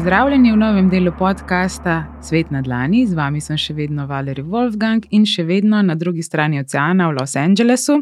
Pozdravljeni 0.00 0.52
v 0.52 0.56
novem 0.56 0.86
delu 0.88 1.12
podcasta 1.12 2.06
Svet 2.24 2.48
na 2.50 2.62
Dlani, 2.64 3.02
z 3.04 3.12
vami 3.12 3.40
sem 3.44 3.58
še 3.60 3.74
vedno 3.76 4.06
Valerij 4.08 4.46
Wolfgang 4.48 5.04
in 5.12 5.26
še 5.28 5.42
vedno 5.44 5.76
na 5.84 5.92
drugi 5.92 6.22
strani 6.24 6.56
oceana 6.56 7.10
v 7.10 7.18
Los 7.18 7.34
Angelesu. 7.36 7.98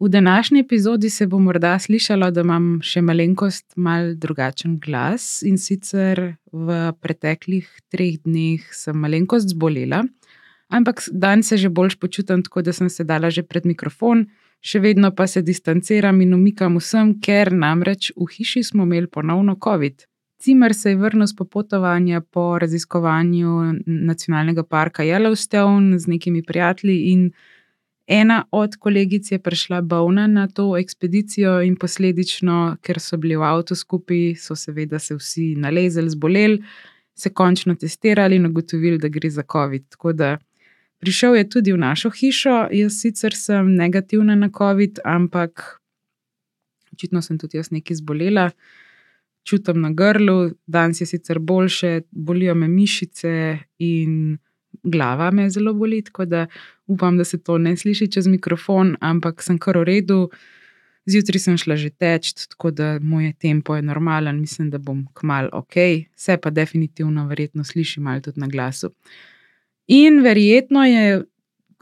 V 0.00 0.08
današnji 0.08 0.62
epizodi 0.64 1.10
se 1.12 1.26
bo 1.28 1.36
morda 1.36 1.74
slišalo, 1.76 2.30
da 2.32 2.40
imam 2.40 2.78
še 2.80 3.02
malenkost 3.04 3.76
mal 3.76 4.14
drugačen 4.16 4.78
glas 4.80 5.42
in 5.44 5.58
sicer 5.60 6.22
v 6.52 6.78
preteklih 7.04 7.68
treh 7.92 8.16
dneh 8.24 8.64
sem 8.72 8.96
malenkost 8.96 9.52
zbolela, 9.52 10.06
ampak 10.72 11.04
danes 11.12 11.52
se 11.52 11.58
že 11.60 11.68
bolj 11.68 11.98
počutim 12.00 12.40
tako, 12.40 12.62
da 12.62 12.72
sem 12.72 12.88
se 12.88 13.04
dala 13.04 13.28
že 13.28 13.44
pred 13.44 13.68
mikrofon, 13.68 14.24
še 14.64 14.80
vedno 14.80 15.12
pa 15.12 15.28
se 15.28 15.44
distanciram 15.44 16.16
in 16.24 16.32
umikam 16.32 16.80
vsem, 16.80 17.12
ker 17.20 17.52
namreč 17.52 18.08
v 18.16 18.30
hiši 18.38 18.64
smo 18.72 18.88
imeli 18.88 19.12
ponovno 19.12 19.58
COVID. 19.60 20.08
Cimer 20.42 20.74
se 20.74 20.90
je 20.90 20.96
vrnil 20.96 21.26
z 21.26 21.36
popotovanja 21.36 22.20
po 22.20 22.58
raziskovanju 22.58 23.74
nacionalnega 23.86 24.62
parka 24.62 25.02
Yellowstone 25.02 25.98
z 25.98 26.06
nekimi 26.06 26.42
prijatelji, 26.42 26.96
in 27.12 27.30
ena 28.06 28.44
od 28.50 28.74
kolegic 28.76 29.30
je 29.32 29.38
prišla 29.38 29.80
bolna 29.80 30.26
na 30.26 30.48
to 30.48 30.76
ekspedicijo, 30.78 31.60
in 31.62 31.76
posledično, 31.76 32.76
ker 32.82 32.98
so 33.00 33.16
bili 33.16 33.38
v 33.38 33.46
avtu 33.46 33.78
skupaj, 33.78 34.34
so 34.34 34.58
seveda 34.58 34.98
se 34.98 35.14
vsi 35.14 35.54
nalezili, 35.54 36.10
zboleli, 36.10 36.58
se 37.14 37.30
končno 37.30 37.74
testirali 37.74 38.36
in 38.36 38.50
ugotovili, 38.50 38.98
da 38.98 39.08
gre 39.08 39.30
za 39.30 39.46
COVID. 39.52 39.88
Tako 39.94 40.12
da 40.12 40.38
prišel 40.98 41.36
je 41.36 41.48
tudi 41.50 41.72
v 41.72 41.78
našo 41.86 42.10
hišo, 42.10 42.66
jaz 42.72 42.98
sicer 42.98 43.38
sem 43.38 43.76
negativna 43.78 44.34
na 44.34 44.50
COVID, 44.58 45.04
ampak 45.04 45.78
očitno 46.92 47.22
sem 47.22 47.38
tudi 47.38 47.62
jaz 47.62 47.70
nekaj 47.70 48.02
zbolela 48.02 48.50
čutim 49.44 49.80
na 49.80 49.90
grlu, 49.90 50.50
danes 50.66 51.00
je 51.00 51.06
sicer 51.06 51.38
boljše, 51.38 52.00
bolijo 52.10 52.54
me 52.54 52.68
mišice 52.68 53.58
in 53.78 54.38
glava 54.82 55.30
me 55.30 55.50
zelo 55.50 55.74
boli, 55.74 56.02
tako 56.02 56.24
da 56.24 56.46
upam, 56.86 57.18
da 57.18 57.24
se 57.24 57.42
to 57.42 57.58
ne 57.58 57.76
sliši 57.76 58.10
čez 58.12 58.26
mikrofon, 58.26 58.96
ampak 59.00 59.42
sem 59.42 59.58
kar 59.58 59.78
v 59.78 59.84
redu. 59.84 60.30
Zjutraj 61.06 61.40
sem 61.42 61.56
šla 61.58 61.76
že 61.76 61.90
teč, 61.90 62.32
tako 62.54 62.70
da 62.70 62.98
moj 63.02 63.32
tempo 63.38 63.76
je 63.76 63.82
normalen, 63.82 64.40
mislim, 64.40 64.70
da 64.70 64.78
bom 64.78 65.06
kmalu 65.14 65.48
ok, 65.52 65.76
vse 66.14 66.36
pa 66.38 66.50
definitivno, 66.50 67.26
verjetno 67.26 67.64
sliši 67.64 68.00
malo 68.00 68.20
tudi 68.20 68.40
na 68.40 68.46
glasu. 68.46 68.92
In 69.86 70.22
verjetno 70.22 70.84
je 70.84 71.24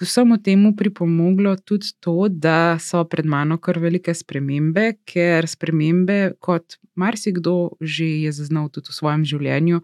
k 0.00 0.06
vsemu 0.06 0.38
temu 0.42 0.76
pripomoglo 0.76 1.56
tudi 1.56 1.92
to, 2.00 2.28
da 2.28 2.78
so 2.80 3.04
pred 3.04 3.26
mano 3.26 3.58
kar 3.60 3.76
velike 3.78 4.14
spremembe, 4.16 4.94
ker 5.04 5.44
spremembe, 5.44 6.38
kot 6.40 6.78
marsikdo 6.96 7.76
že 7.80 8.06
je 8.24 8.32
zaznal 8.32 8.70
tudi 8.72 8.88
v 8.88 8.96
svojem 8.96 9.26
življenju, 9.28 9.82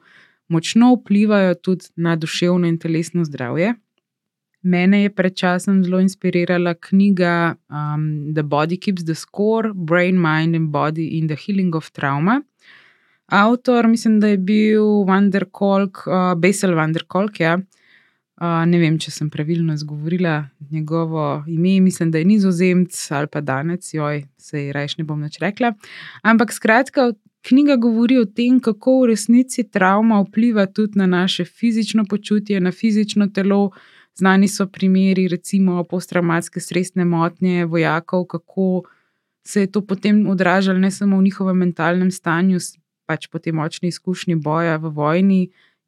močno 0.49 0.95
vplivajo 0.95 1.59
tudi 1.61 1.93
na 2.01 2.17
duševno 2.17 2.65
in 2.65 2.81
telesno 2.81 3.27
zdravje. 3.29 3.75
Mene 4.65 5.03
je 5.03 5.13
pred 5.13 5.37
časom 5.37 5.85
zelo 5.85 6.01
inspirirala 6.01 6.73
knjiga 6.89 7.37
um, 7.69 8.33
The 8.33 8.43
Body 8.43 8.81
Keeps 8.81 9.05
the 9.05 9.15
Score: 9.15 9.75
Brain, 9.75 10.17
Mind 10.17 10.57
and 10.57 10.73
Body 10.73 11.19
in 11.21 11.29
the 11.29 11.37
Healing 11.37 11.77
of 11.77 11.93
Trauma. 11.93 12.41
Avtor, 13.29 13.85
mislim, 13.87 14.17
da 14.21 14.33
je 14.33 14.39
bil 14.39 15.05
Vanderkolk, 15.05 16.07
uh, 16.09 16.33
Besel 16.41 16.73
Vanderkolk. 16.75 17.41
Ja. 17.41 17.59
Uh, 17.61 17.65
ne 18.45 18.79
vem, 18.79 18.99
če 19.01 19.11
sem 19.11 19.31
pravilno 19.33 19.75
izgovorila 19.75 20.45
njegovo 20.71 21.45
ime, 21.49 21.81
mislim, 21.81 22.11
da 22.11 22.19
je 22.19 22.25
nizozemc 22.25 23.11
ali 23.11 23.27
pa 23.33 23.41
danec, 23.41 23.95
joj, 23.95 24.27
se 24.37 24.67
je 24.67 24.73
rajš 24.73 24.99
ne 24.99 25.05
bom 25.05 25.23
več 25.23 25.39
rekla. 25.41 25.73
Ampak 26.23 26.53
skratka, 26.53 27.13
knjiga 27.47 27.77
govori 27.77 28.19
o 28.19 28.27
tem, 28.27 28.61
kako 28.61 29.01
v 29.03 29.13
resnici 29.15 29.65
travma 29.65 30.21
vpliva 30.21 30.67
tudi 30.67 30.99
na 30.99 31.07
naše 31.07 31.45
fizično 31.45 32.05
počutje, 32.05 32.61
na 32.61 32.73
fizično 32.73 33.29
telo. 33.29 33.71
Znani 34.17 34.49
so 34.49 34.65
primeri, 34.73 35.27
recimo 35.29 35.83
posttraumatske 35.85 36.61
stresne 36.61 37.05
motnje 37.05 37.67
vojakov, 37.69 38.25
kako 38.25 38.83
se 39.45 39.61
je 39.61 39.71
to 39.73 39.83
potem 39.85 40.23
odražalo 40.27 40.79
ne 40.79 40.91
samo 40.91 41.19
v 41.19 41.23
njihovem 41.23 41.57
mentalnem 41.57 42.11
stanju, 42.11 42.59
pač 43.07 43.29
po 43.29 43.39
tej 43.39 43.53
močni 43.53 43.89
izkušnji 43.93 44.35
boja 44.41 44.77
v 44.81 44.89
vojni 44.89 45.41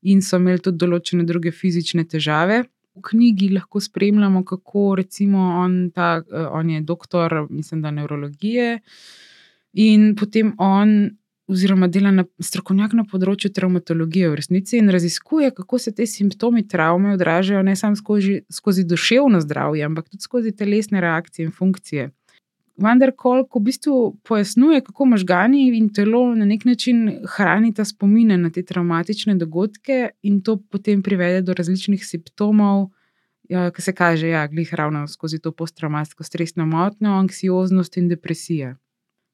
in 0.02 0.22
so 0.22 0.38
imeli 0.38 0.62
tudi 0.62 0.78
določene 0.78 1.26
druge 1.26 1.52
fizične 1.54 2.04
težave. 2.04 2.64
V 2.98 3.04
knjigi 3.10 3.52
lahko 3.54 3.80
spremljamo, 3.80 4.42
kako 4.46 4.96
recimo 4.98 5.38
on, 5.62 5.90
ta, 5.94 6.22
eh, 6.22 6.46
on 6.50 6.70
je 6.70 6.80
doktor, 6.80 7.46
mislim, 7.50 7.82
da 7.82 7.90
nevrologije, 7.94 8.80
in 9.78 10.14
potem 10.16 10.54
on, 10.58 11.10
oziroma 11.48 11.88
dela 11.88 12.10
na 12.12 12.24
strokovnjak 12.44 12.92
na 12.92 13.04
področju 13.08 13.50
traumatologije 13.56 14.28
v 14.28 14.36
resnici 14.36 14.76
in 14.78 14.90
raziskuje, 14.92 15.50
kako 15.56 15.78
se 15.80 15.94
ti 15.96 16.06
simptomi 16.06 16.66
travme 16.68 17.14
odražajo 17.16 17.62
ne 17.64 17.76
samo 17.76 17.96
skozi, 17.96 18.42
skozi 18.52 18.84
duševno 18.84 19.40
zdravje, 19.40 19.86
ampak 19.86 20.10
tudi 20.10 20.26
skozi 20.26 20.52
telesne 20.52 21.00
reakcije 21.00 21.48
in 21.48 21.54
funkcije. 21.54 22.10
Vendar, 22.78 23.10
ko 23.18 23.42
v 23.42 23.62
bistvu 23.66 23.94
pojasnjuje, 24.22 24.84
kako 24.86 25.08
možgani 25.10 25.64
in 25.76 25.88
telo 25.90 26.34
na 26.34 26.46
nek 26.46 26.64
način 26.64 27.24
hranita 27.26 27.84
spomine 27.84 28.36
na 28.38 28.50
te 28.54 28.62
traumatične 28.62 29.34
dogodke, 29.34 30.10
in 30.22 30.40
to 30.46 30.56
potem 30.70 31.02
privede 31.02 31.42
do 31.42 31.56
različnih 31.58 32.04
simptomov, 32.06 32.90
ja, 33.50 33.70
ki 33.74 33.82
se 33.82 33.92
kaže, 33.92 34.28
ja, 34.28 34.46
glih 34.46 34.74
ravno 34.74 35.08
skozi 35.08 35.40
to 35.42 35.52
posttraumatsko 35.52 36.24
stresno 36.24 36.66
motnjo, 36.66 37.16
anksioznost 37.18 37.96
in 37.96 38.08
depresija. 38.08 38.76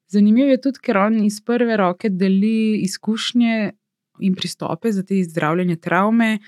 Zanimivo 0.08 0.48
je 0.48 0.60
tudi, 0.60 0.80
ker 0.80 0.96
on 1.04 1.20
iz 1.24 1.40
prve 1.44 1.76
roke 1.76 2.08
deli 2.08 2.80
izkušnje 2.80 3.72
in 4.20 4.34
pristope 4.34 4.92
za 4.92 5.02
te 5.02 5.20
zdravljenje 5.24 5.76
travme 5.76 6.38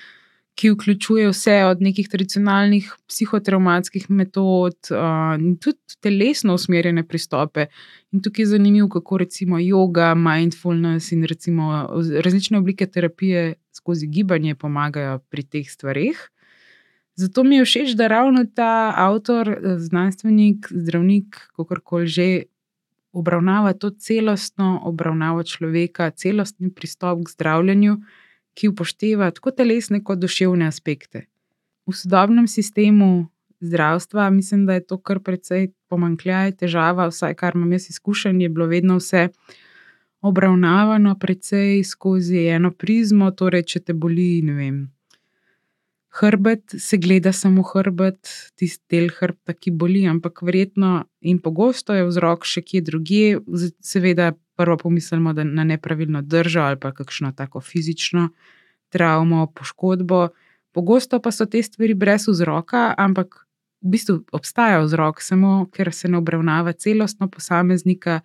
ki 0.56 0.70
vključuje 0.72 1.28
vse 1.28 1.56
od 1.68 1.82
nekih 1.84 2.08
tradicionalnih 2.08 2.88
psihotraumatskih 3.08 4.06
metod 4.10 4.76
in 4.90 5.50
uh, 5.52 5.58
tudi 5.60 5.98
telesno 6.00 6.54
usmerjene 6.56 7.04
pristope. 7.04 7.66
In 8.12 8.22
tukaj 8.24 8.42
je 8.42 8.46
zanimivo, 8.54 8.88
kako 8.88 9.18
recimo 9.18 9.60
yoga, 9.60 10.14
mindfulness 10.16 11.12
in 11.12 11.24
recimo 11.24 11.88
različne 12.24 12.58
oblike 12.58 12.86
terapije 12.86 13.54
skozi 13.72 14.06
gibanje 14.06 14.54
pomagajo 14.54 15.18
pri 15.18 15.42
teh 15.42 15.70
stvarih. 15.70 16.30
Zato 17.16 17.44
mi 17.44 17.56
je 17.56 17.64
všeč, 17.64 17.94
da 17.96 18.08
ravno 18.08 18.44
ta 18.54 18.92
avtor, 18.96 19.56
znanstvenik, 19.76 20.68
zdravnik, 20.70 21.40
kako 21.56 21.80
koli 21.84 22.06
že. 22.06 22.42
Obravnava 23.16 23.72
to 23.72 23.90
celostno 23.90 24.82
obravnavo 24.84 25.42
človeka, 25.42 26.10
celostni 26.10 26.68
pristop 26.68 27.22
k 27.24 27.30
zdravljenju, 27.30 27.94
ki 28.56 28.72
upošteva 28.72 29.30
tako 29.36 29.52
telesne 29.52 30.02
kot 30.04 30.18
duševne 30.18 30.66
aspekte. 30.66 31.26
V 31.86 31.94
sodobnem 31.94 32.48
sistemu 32.48 33.28
zdravstva 33.60 34.30
mislim, 34.30 34.66
da 34.66 34.74
je 34.74 34.86
to 34.86 34.98
kar 34.98 35.20
precej 35.20 35.70
pomankljaj, 35.88 36.56
težava, 36.62 37.08
vsaj 37.12 37.34
kar 37.34 37.54
imam 37.54 37.72
jaz 37.72 37.90
izkušen, 37.90 38.40
je 38.40 38.48
bilo 38.48 38.66
vedno 38.66 38.96
vse 38.96 39.28
obravnavano 40.20 41.14
precej 41.18 41.84
skozi 41.84 42.46
eno 42.46 42.72
prizmo. 42.72 43.30
Torej, 43.30 43.62
če 43.62 43.80
te 43.80 43.94
boli, 43.94 44.42
ne 44.42 44.54
vem. 44.54 44.95
Hrbet 46.16 46.74
se 46.78 46.96
gleda 46.96 47.32
samo 47.32 47.62
hrbet, 47.62 48.28
tisti 48.56 48.84
del 48.96 49.10
hrbta, 49.12 49.52
ki 49.52 49.70
boli, 49.70 50.06
ampak 50.08 50.40
verjetno 50.42 51.04
in 51.20 51.40
pogosto 51.44 51.92
je 51.92 52.06
vzrok 52.08 52.46
še 52.48 52.62
kje 52.64 52.80
drugje, 52.86 53.40
seveda, 53.84 54.32
prvo 54.56 54.78
pomislimo 54.80 55.34
na 55.36 55.64
nepravilno 55.64 56.22
držo 56.22 56.60
ali 56.64 56.78
pa 56.80 56.92
kakšno 56.96 57.32
tako 57.36 57.60
fizično 57.60 58.30
travmo, 58.88 59.46
poškodbo. 59.52 60.28
Pogosto 60.72 61.20
pa 61.20 61.30
so 61.32 61.46
te 61.46 61.62
stvari 61.62 61.94
brez 61.94 62.28
vzroka, 62.28 62.94
ampak 62.98 63.46
v 63.84 63.92
bistvu 63.92 64.22
obstaja 64.32 64.80
vzrok, 64.80 65.20
samo 65.20 65.66
ker 65.72 65.92
se 65.92 66.08
ne 66.08 66.18
obravnava 66.18 66.72
celostno 66.72 67.28
posameznika, 67.28 68.20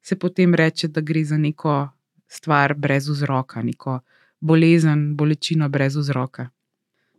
se 0.00 0.16
potem 0.16 0.54
reče, 0.54 0.88
da 0.88 1.00
gre 1.00 1.24
za 1.24 1.36
neko 1.38 1.88
stvar 2.28 2.74
brez 2.74 3.08
vzroka, 3.08 3.62
neko 3.62 4.00
bolezen, 4.40 5.14
bolečino 5.16 5.68
brez 5.68 5.96
vzroka. 5.96 6.48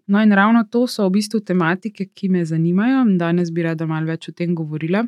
No, 0.07 0.21
in 0.21 0.31
ravno 0.31 0.63
to 0.69 0.85
so 0.87 1.07
v 1.07 1.17
bistvu 1.17 1.41
tematike, 1.41 2.05
ki 2.13 2.29
me 2.29 2.45
zanimajo, 2.45 3.01
in 3.07 3.17
danes 3.17 3.49
bi 3.51 3.65
rada 3.65 3.87
malo 3.89 4.05
več 4.11 4.29
o 4.29 4.33
tem 4.37 4.53
govorila. 4.55 5.05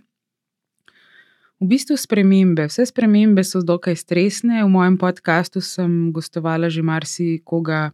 V 1.58 1.66
bistvu 1.70 1.98
spremembe, 1.98 2.68
vse 2.70 2.86
spremembe 2.86 3.42
so 3.46 3.64
dokaj 3.66 3.96
stresne. 3.98 4.62
V 4.62 4.70
mojem 4.70 4.98
podkastu 4.98 5.62
sem 5.62 6.12
gostovala 6.14 6.70
že 6.70 6.82
marsikoga, 6.86 7.92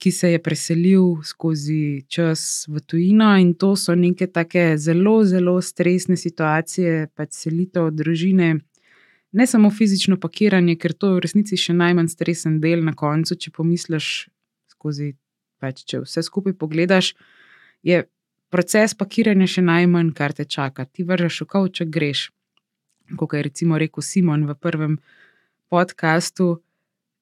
ki 0.00 0.12
se 0.12 0.30
je 0.32 0.38
preselil 0.40 1.20
skozi 1.24 2.04
čas 2.08 2.64
v 2.68 2.80
tujino, 2.80 3.32
in 3.40 3.54
to 3.54 3.76
so 3.76 3.94
neke 3.96 4.28
take 4.28 4.76
zelo, 4.76 5.24
zelo 5.24 5.60
stresne 5.60 6.16
situacije, 6.16 7.08
pač 7.16 7.32
selitev 7.44 7.90
družine. 7.92 8.56
Ne 9.32 9.46
samo 9.46 9.70
fizično 9.70 10.16
pakiranje, 10.20 10.76
ker 10.76 10.92
to 10.92 11.12
je 11.12 11.16
v 11.16 11.24
resnici 11.24 11.56
še 11.60 11.76
najmanj 11.76 12.08
stresen 12.08 12.60
del 12.60 12.84
na 12.84 12.92
koncu, 12.96 13.36
če 13.36 13.52
pomisliš 13.52 14.28
skozi, 14.72 15.12
pač 15.60 15.84
če 15.88 16.04
vse 16.04 16.22
skupaj 16.22 16.56
pogledaš, 16.60 17.14
je 17.82 18.04
proces 18.50 18.94
pakiranja 18.94 19.46
še 19.46 19.62
najmanj, 19.66 20.14
kar 20.16 20.32
te 20.32 20.44
čaka. 20.44 20.86
Ti 20.86 21.04
vržeš 21.04 21.44
v 21.44 21.50
kavček, 21.54 21.92
greš 21.92 22.30
kot 23.16 23.32
je 23.32 23.42
recimo 23.42 23.78
rekel 23.78 24.02
Simon 24.02 24.46
v 24.46 24.54
prvem 24.54 24.98
podkastu, 25.68 26.62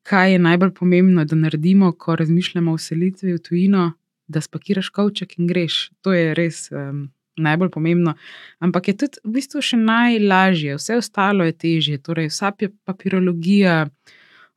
kaj 0.02 0.32
je 0.32 0.38
najbolj 0.38 0.74
pomembno, 0.74 1.24
da 1.24 1.36
naredimo, 1.36 1.92
ko 1.92 2.16
razmišljamo 2.16 2.72
o 2.72 2.78
selitvi 2.78 3.32
v 3.32 3.38
tujino, 3.38 3.92
da 4.26 4.40
spakiraš 4.40 4.88
kavček 4.88 5.38
in 5.38 5.46
greš. 5.46 5.90
To 6.00 6.12
je 6.12 6.34
res 6.34 6.68
um, 6.72 7.08
najbolj 7.36 7.70
pomembno. 7.70 8.14
Ampak 8.58 8.88
je 8.88 8.96
tudi 8.96 9.20
v 9.24 9.36
bistvu 9.38 9.62
še 9.62 9.76
najlažje, 9.76 10.76
vse 10.76 10.98
ostalo 11.00 11.44
je 11.44 11.52
težje. 11.52 11.98
Torej, 11.98 12.30
vsa 12.32 12.52
papirologija, 12.84 13.86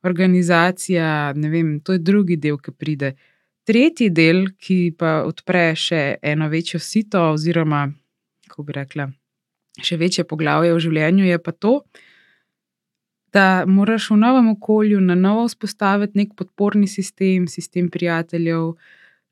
organizacija, 0.04 1.32
ne 1.34 1.48
vem, 1.48 1.80
to 1.80 1.96
je 1.96 2.04
drugi 2.04 2.36
del, 2.36 2.58
ki 2.58 2.72
pride. 2.72 3.16
Tretji 3.68 4.08
del, 4.08 4.46
ki 4.56 4.94
pa 4.96 5.26
odpre 5.28 5.74
še 5.76 6.16
eno 6.24 6.46
večjo 6.48 6.78
sito, 6.80 7.20
oziroma, 7.34 7.82
kako 8.48 8.62
bi 8.64 8.72
rekla, 8.72 9.04
še 9.84 9.98
večje 10.00 10.24
poglavje 10.24 10.70
v 10.72 10.78
življenju, 10.80 11.26
je 11.28 11.38
pa 11.44 11.52
to, 11.52 11.72
da 13.36 13.66
moraš 13.68 14.06
v 14.14 14.16
novem 14.22 14.46
okolju 14.54 15.02
na 15.04 15.12
novo 15.20 15.42
vzpostaviti 15.50 16.16
nek 16.16 16.32
podporni 16.38 16.88
sistem, 16.88 17.44
sistem 17.44 17.90
prijateljev, 17.92 18.70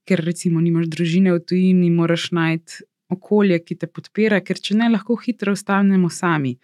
ker 0.04 0.22
recimo 0.26 0.60
nimaš 0.60 0.90
družine 0.92 1.32
v 1.32 1.40
tujini, 1.40 1.88
moraš 1.90 2.28
najti 2.36 2.84
okolje, 3.16 3.62
ki 3.64 3.78
te 3.80 3.88
podpira, 3.88 4.42
ker 4.44 4.60
če 4.60 4.76
ne, 4.76 4.90
lahko 4.92 5.16
hitro 5.22 5.54
ostanemo 5.56 6.10
sami. 6.12 6.58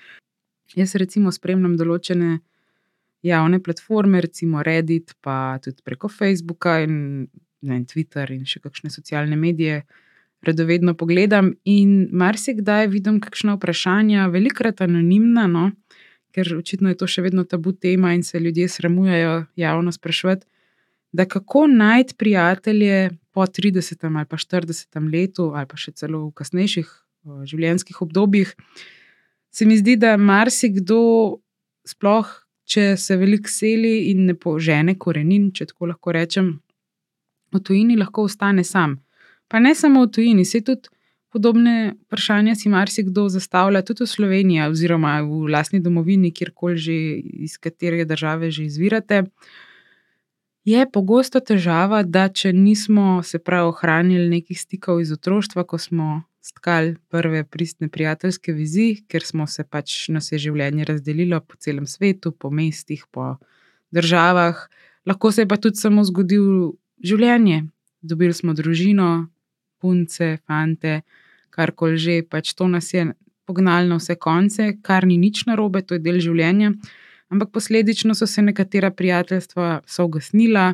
Jaz 0.77 0.93
recimo 1.01 1.33
spremljam 1.33 1.79
določene 1.81 2.35
javne 3.25 3.63
platforme, 3.65 4.21
recimo 4.21 4.61
Reddit, 4.61 5.17
pa 5.25 5.57
tudi 5.65 5.81
preko 5.87 6.13
Facebooka 6.13 6.77
in 6.85 7.01
ne, 7.63 7.83
Twitter 7.89 8.31
in 8.35 8.47
še 8.49 8.61
kakšne 8.63 8.91
socialne 8.93 9.37
medije. 9.39 9.83
Redovedno 10.43 10.97
pogledam 10.99 11.53
in 11.69 12.09
marsikdaj 12.11 12.89
vidim 12.91 13.21
kakšno 13.23 13.55
vprašanje, 13.57 14.25
velikrat 14.35 14.83
anonimna, 14.83 15.47
no, 15.47 15.69
ker 16.35 16.57
očitno 16.57 16.91
je 16.91 16.99
to 16.99 17.07
še 17.07 17.23
vedno 17.23 17.45
tabu 17.47 17.73
tema 17.73 18.15
in 18.17 18.25
se 18.27 18.41
ljudje 18.43 18.67
sramujejo 18.69 19.45
javno 19.57 19.93
sprašovati, 19.95 20.47
da 21.13 21.29
kako 21.29 21.67
najti 21.71 22.17
prijatelje 22.19 23.11
po 23.33 23.47
30 23.47 24.03
ali 24.09 24.27
pa 24.27 24.37
40 24.37 25.13
letu, 25.13 25.53
ali 25.55 25.69
pa 25.69 25.77
še 25.77 25.93
celo 25.93 26.27
v 26.27 26.33
kasnejših 26.41 26.91
življenjskih 27.47 28.03
obdobjih. 28.03 28.55
Se 29.53 29.69
mi 29.69 29.77
zdi, 29.79 29.95
da 30.01 30.17
marsikdo, 30.17 31.39
sploh 31.87 32.33
če 32.73 32.95
se 32.97 33.17
veliko 33.21 33.51
seli 33.51 34.09
in 34.11 34.27
ne 34.31 34.35
požene 34.39 34.97
korenin, 34.99 35.51
če 35.55 35.69
tako 35.73 35.91
lahko 35.93 36.15
rečem, 36.17 36.53
v 37.53 37.61
tujini 37.61 37.97
lahko 37.97 38.27
ostane 38.29 38.65
sam. 38.65 38.99
Pa 39.49 39.61
ne 39.61 39.75
samo 39.75 40.07
v 40.07 40.11
tujini, 40.11 40.45
se 40.45 40.61
tudi. 40.61 40.89
Podobne 41.33 41.95
vprašanja 42.05 42.53
si 42.61 42.69
marsikdo 42.69 43.23
zastavlja 43.33 43.81
tudi 43.89 44.05
v 44.05 44.07
Sloveniji, 44.07 44.67
oziroma 44.69 45.15
v 45.25 45.47
lastni 45.49 45.81
domovini, 45.81 46.29
kjerkoli 46.29 46.77
že 46.77 46.97
iz 47.49 47.57
katere 47.57 48.05
države 48.05 48.51
že 48.51 48.67
izvirate. 48.69 49.23
Je 50.65 50.85
pogosto 50.93 51.41
težava, 51.41 52.03
da 52.03 52.29
če 52.29 52.53
nismo 52.53 53.23
se 53.25 53.39
prav 53.39 53.73
ohranili 53.73 54.29
nekih 54.29 54.61
stikov 54.61 55.01
iz 55.01 55.11
otroštva, 55.13 55.65
ko 55.65 55.79
smo 55.79 56.23
stkali 56.43 56.97
prve 57.09 57.45
pristne 57.45 57.89
prijateljske 57.89 58.53
vizi, 58.53 59.03
ker 59.09 59.25
smo 59.25 59.47
se 59.47 59.65
pač 59.65 60.11
nas 60.13 60.33
je 60.33 60.39
življenje 60.39 60.85
razdelilo 60.85 61.41
po 61.41 61.57
celem 61.57 61.87
svetu, 61.87 62.33
po 62.33 62.51
mestih, 62.51 63.07
po 63.11 63.37
državah, 63.91 64.69
lahko 65.07 65.33
se 65.33 65.43
je 65.43 65.49
pa 65.49 65.57
tudi 65.57 65.81
samo 65.81 66.05
zgodil 66.05 66.75
življenje. 67.03 67.67
Dobili 68.03 68.35
smo 68.35 68.55
družino, 68.55 69.29
punce, 69.83 70.39
fante 70.47 71.03
karkoli 71.53 71.99
že, 72.01 72.15
pač 72.25 72.55
to 72.57 72.69
nas 72.71 72.89
je 72.95 73.13
pognalo 73.45 73.87
na 73.87 73.99
vse 74.01 74.17
konce, 74.17 74.73
kar 74.83 75.05
ni 75.07 75.19
nič 75.21 75.45
narobe, 75.47 75.83
to 75.85 75.99
je 75.99 76.03
del 76.03 76.23
življenja. 76.23 76.73
Ampak 77.33 77.53
posledično 77.53 78.17
so 78.17 78.29
se 78.29 78.45
nekatera 78.45 78.91
prijateljstva 78.93 79.83
ugasnila, 80.05 80.73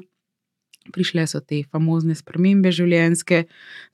prišle 0.95 1.27
so 1.31 1.41
te 1.41 1.63
famozne 1.67 2.17
spremembe 2.19 2.73
življenjske, 2.75 3.45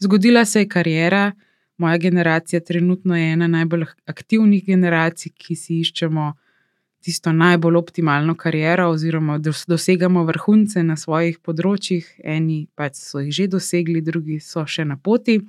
zgodila 0.05 0.45
se 0.45 0.65
je 0.65 0.71
karijera. 0.71 1.33
Moja 1.79 1.99
generacija 1.99 2.61
trenutno 2.63 3.17
je 3.19 3.33
ena 3.35 3.49
najbolj 3.51 3.89
aktivnih 4.07 4.63
generacij, 4.63 5.33
ki 5.35 5.57
si 5.59 5.81
iščemo 5.83 6.29
tisto 7.05 7.33
najbolj 7.33 7.77
optimalno 7.77 8.35
kariero, 8.35 8.89
oziroma 8.89 9.39
dosegamo 9.39 10.25
vrhunce 10.25 10.83
na 10.83 10.97
svojih 10.97 11.37
področjih. 11.45 12.07
Eni 12.25 12.65
pač 12.77 12.97
so 12.97 13.21
jih 13.21 13.35
že 13.35 13.49
dosegli, 13.53 14.01
drugi 14.01 14.41
so 14.41 14.65
še 14.65 14.87
na 14.89 14.97
poti. 14.97 15.43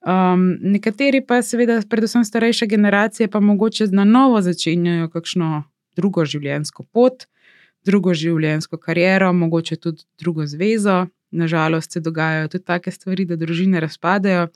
Um, 0.00 0.54
nekateri 0.62 1.20
pa, 1.26 1.42
seveda, 1.44 1.80
predvsem 1.90 2.24
starejša 2.24 2.70
generacija, 2.70 3.28
pa 3.28 3.42
mogoče 3.44 3.90
na 3.92 4.06
novo 4.08 4.38
začenjajo 4.40 5.10
kakšno 5.12 5.50
drugo 5.98 6.24
življenjsko 6.24 6.86
pot, 6.94 7.26
drugo 7.84 8.14
življenjsko 8.14 8.78
kariero, 8.80 9.32
mogoče 9.36 9.76
tudi 9.76 10.06
drugo 10.22 10.46
zvezo. 10.46 11.08
Nažalost, 11.30 11.92
se 11.94 12.00
dogajajo 12.02 12.48
tudi 12.54 12.64
take 12.66 12.90
stvari, 12.90 13.26
da 13.26 13.36
družine 13.38 13.78
razpadajo. 13.82 14.48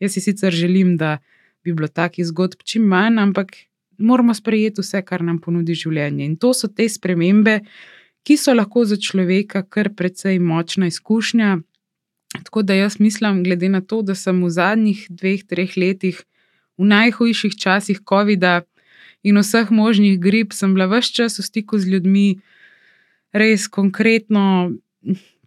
Jaz 0.00 0.14
si 0.14 0.22
sicer 0.24 0.54
želim, 0.56 0.94
da 0.96 1.18
bi 1.64 1.74
bilo 1.76 1.88
takih 1.88 2.24
zgodb 2.24 2.62
čim 2.64 2.86
manj, 2.88 3.18
ampak 3.20 3.52
moramo 4.02 4.34
sprejeti 4.34 4.82
vse, 4.82 5.02
kar 5.06 5.22
nam 5.24 5.38
ponudi 5.40 5.74
življenje. 5.78 6.24
In 6.24 6.36
to 6.36 6.52
so 6.54 6.68
te 6.68 6.88
spremembe, 6.88 7.60
ki 8.26 8.36
so 8.38 8.54
lahko 8.54 8.84
za 8.86 8.96
človeka 8.96 9.64
kar 9.66 9.90
precej 9.96 10.38
močna 10.38 10.88
izkušnja. 10.90 11.58
Tako 12.44 12.62
da 12.62 12.74
jaz 12.74 12.98
mislim, 13.00 13.42
glede 13.44 13.68
na 13.68 13.80
to, 13.80 14.02
da 14.02 14.14
sem 14.14 14.38
v 14.42 14.50
zadnjih 14.50 15.06
dveh, 15.10 15.42
treh 15.44 15.76
letih, 15.76 16.22
v 16.80 16.88
najhujših 16.88 17.56
časih 17.58 18.00
COVID-a 18.08 18.62
in 19.22 19.38
vseh 19.38 19.70
možnih 19.70 20.18
grip, 20.20 20.52
sem 20.52 20.72
bila 20.74 20.88
vse 20.90 21.12
čas 21.12 21.38
v 21.38 21.44
stiku 21.44 21.78
z 21.78 21.96
ljudmi, 21.96 22.40
res 23.32 23.68
konkretno. 23.68 24.72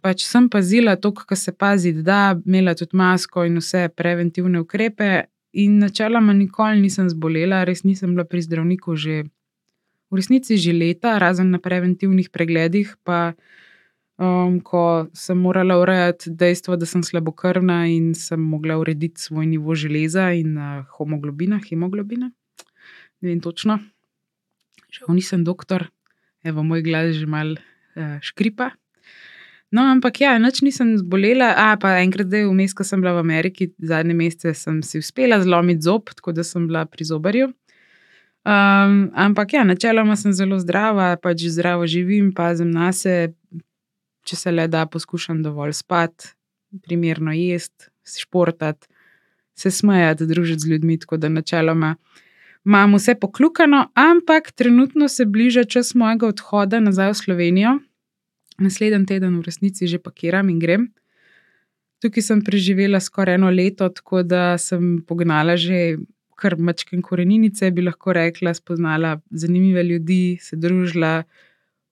Pač 0.04 0.22
sem 0.22 0.46
pazila 0.48 0.94
to, 0.96 1.10
kar 1.10 1.38
se 1.38 1.50
pazi, 1.50 1.90
da 1.92 2.36
imela 2.46 2.76
tudi 2.78 2.94
masko 2.94 3.42
in 3.48 3.58
vse 3.58 3.88
preventivne 3.90 4.60
ukrepe, 4.62 5.26
in 5.56 5.78
načeloma 5.80 6.34
nikoli 6.36 6.82
nisem 6.84 7.08
zbolela, 7.08 7.64
res 7.64 7.82
nisem 7.84 8.12
bila 8.14 8.26
pri 8.28 8.44
zdravniku 8.44 8.96
že 8.96 9.24
v 10.10 10.18
resnici 10.20 10.60
že 10.60 10.76
leta, 10.76 11.16
razen 11.18 11.50
na 11.50 11.58
preventivnih 11.58 12.30
pregledih, 12.30 12.92
pa 13.02 13.34
um, 14.20 14.60
ko 14.60 15.08
sem 15.16 15.38
morala 15.38 15.78
urejati 15.80 16.30
dejstvo, 16.30 16.76
da 16.76 16.86
sem 16.86 17.02
slabokrvna 17.02 17.86
in 17.90 18.14
sem 18.14 18.40
mogla 18.40 18.78
urediti 18.78 19.20
svoj 19.20 19.46
nivo 19.46 19.74
železa 19.74 20.30
in 20.36 20.56
uh, 20.58 20.84
homoglobina, 20.98 21.58
hemoglobina. 21.64 22.30
Ne 23.20 23.32
vem 23.32 23.40
točno, 23.40 23.80
žal 24.92 25.16
nisem 25.16 25.44
doktor, 25.44 25.88
evo 26.44 26.62
moj 26.62 26.84
glas 26.86 27.16
že 27.16 27.26
mal 27.26 27.56
uh, 27.56 28.20
škripa. 28.22 28.76
No, 29.74 29.82
ampak 29.90 30.20
ja, 30.22 30.36
noč 30.38 30.60
nisem 30.62 30.94
zbolela, 30.98 31.50
a 31.58 31.74
pa 31.80 31.96
enkrat, 31.98 32.28
da 32.30 32.38
je 32.38 32.46
vmes, 32.46 32.74
ko 32.76 32.84
sem 32.86 33.00
bila 33.02 33.16
v 33.16 33.24
Ameriki, 33.24 33.72
zadnje 33.82 34.14
mesece 34.14 34.54
sem 34.54 34.78
si 34.86 35.00
uspela 35.02 35.40
zlomiti 35.42 35.82
zob, 35.82 36.12
tako 36.14 36.32
da 36.36 36.44
sem 36.46 36.68
bila 36.70 36.84
pri 36.86 37.04
zobarju. 37.08 37.50
Um, 38.46 39.10
ampak 39.18 39.56
ja, 39.56 39.64
načeloma 39.66 40.14
sem 40.16 40.30
zelo 40.32 40.60
zdrava, 40.62 41.16
pač 41.18 41.48
zdravo 41.50 41.86
živim, 41.90 42.30
pazim 42.34 42.70
na 42.70 42.92
sebe, 42.94 43.34
če 44.26 44.38
se 44.38 44.52
le 44.54 44.68
da, 44.70 44.84
poskušam 44.86 45.42
dovolj 45.42 45.74
spati, 45.80 46.30
primerno 46.86 47.34
jesti, 47.34 47.90
športati, 48.06 48.86
se 49.58 49.70
smejati, 49.70 50.28
družiti 50.30 50.62
z 50.62 50.70
ljudmi, 50.70 50.98
tako 51.02 51.18
da 51.18 51.28
načeloma 51.32 51.96
imam 52.66 52.94
vse 52.94 53.14
poklukano, 53.14 53.88
ampak 53.94 54.52
trenutno 54.52 55.08
se 55.08 55.24
bliža 55.24 55.64
čas 55.64 55.94
mojega 55.94 56.26
odhoda 56.26 56.80
nazaj 56.80 57.10
v 57.10 57.14
Slovenijo. 57.14 57.78
Naslednji 58.58 59.06
teden 59.06 59.38
v 59.40 59.46
resnici 59.46 59.86
že 59.86 59.98
pakiram 59.98 60.48
in 60.50 60.58
grem. 60.58 60.88
Tukaj 62.00 62.22
sem 62.22 62.42
preživela 62.44 63.00
skoraj 63.00 63.38
eno 63.40 63.50
leto, 63.50 63.88
tako 63.88 64.22
da 64.22 64.58
sem 64.58 65.00
pognala 65.06 65.56
že 65.56 65.96
kar 66.36 66.56
mačke 66.60 66.96
in 66.96 67.02
koreninice, 67.02 67.70
bi 67.72 67.82
lahko 67.82 68.12
rekla, 68.12 68.52
spoznala 68.54 69.16
zanimive 69.30 69.82
ljudi, 69.82 70.36
se 70.40 70.56
družila, 70.60 71.24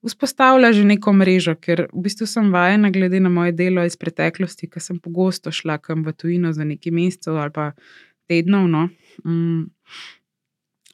vzpostavlja 0.05 0.73
že 0.77 0.85
neko 0.85 1.15
mrežo, 1.17 1.55
ker 1.57 1.87
v 1.93 2.05
bistvu 2.05 2.29
sem 2.29 2.51
vajena, 2.53 2.91
glede 2.93 3.21
na 3.25 3.33
moje 3.33 3.55
delo 3.57 3.85
iz 3.85 3.97
preteklosti, 3.97 4.69
ker 4.69 4.85
sem 4.85 5.01
pogosto 5.01 5.53
šla 5.53 5.79
kam 5.81 6.05
v 6.05 6.13
tujino 6.13 6.53
za 6.53 6.65
nekaj 6.69 6.93
mesecev 6.93 7.41
ali 7.41 7.55
pa 7.57 7.73
tednov. 8.29 8.69
No. 8.69 8.89
Um, 9.25 9.71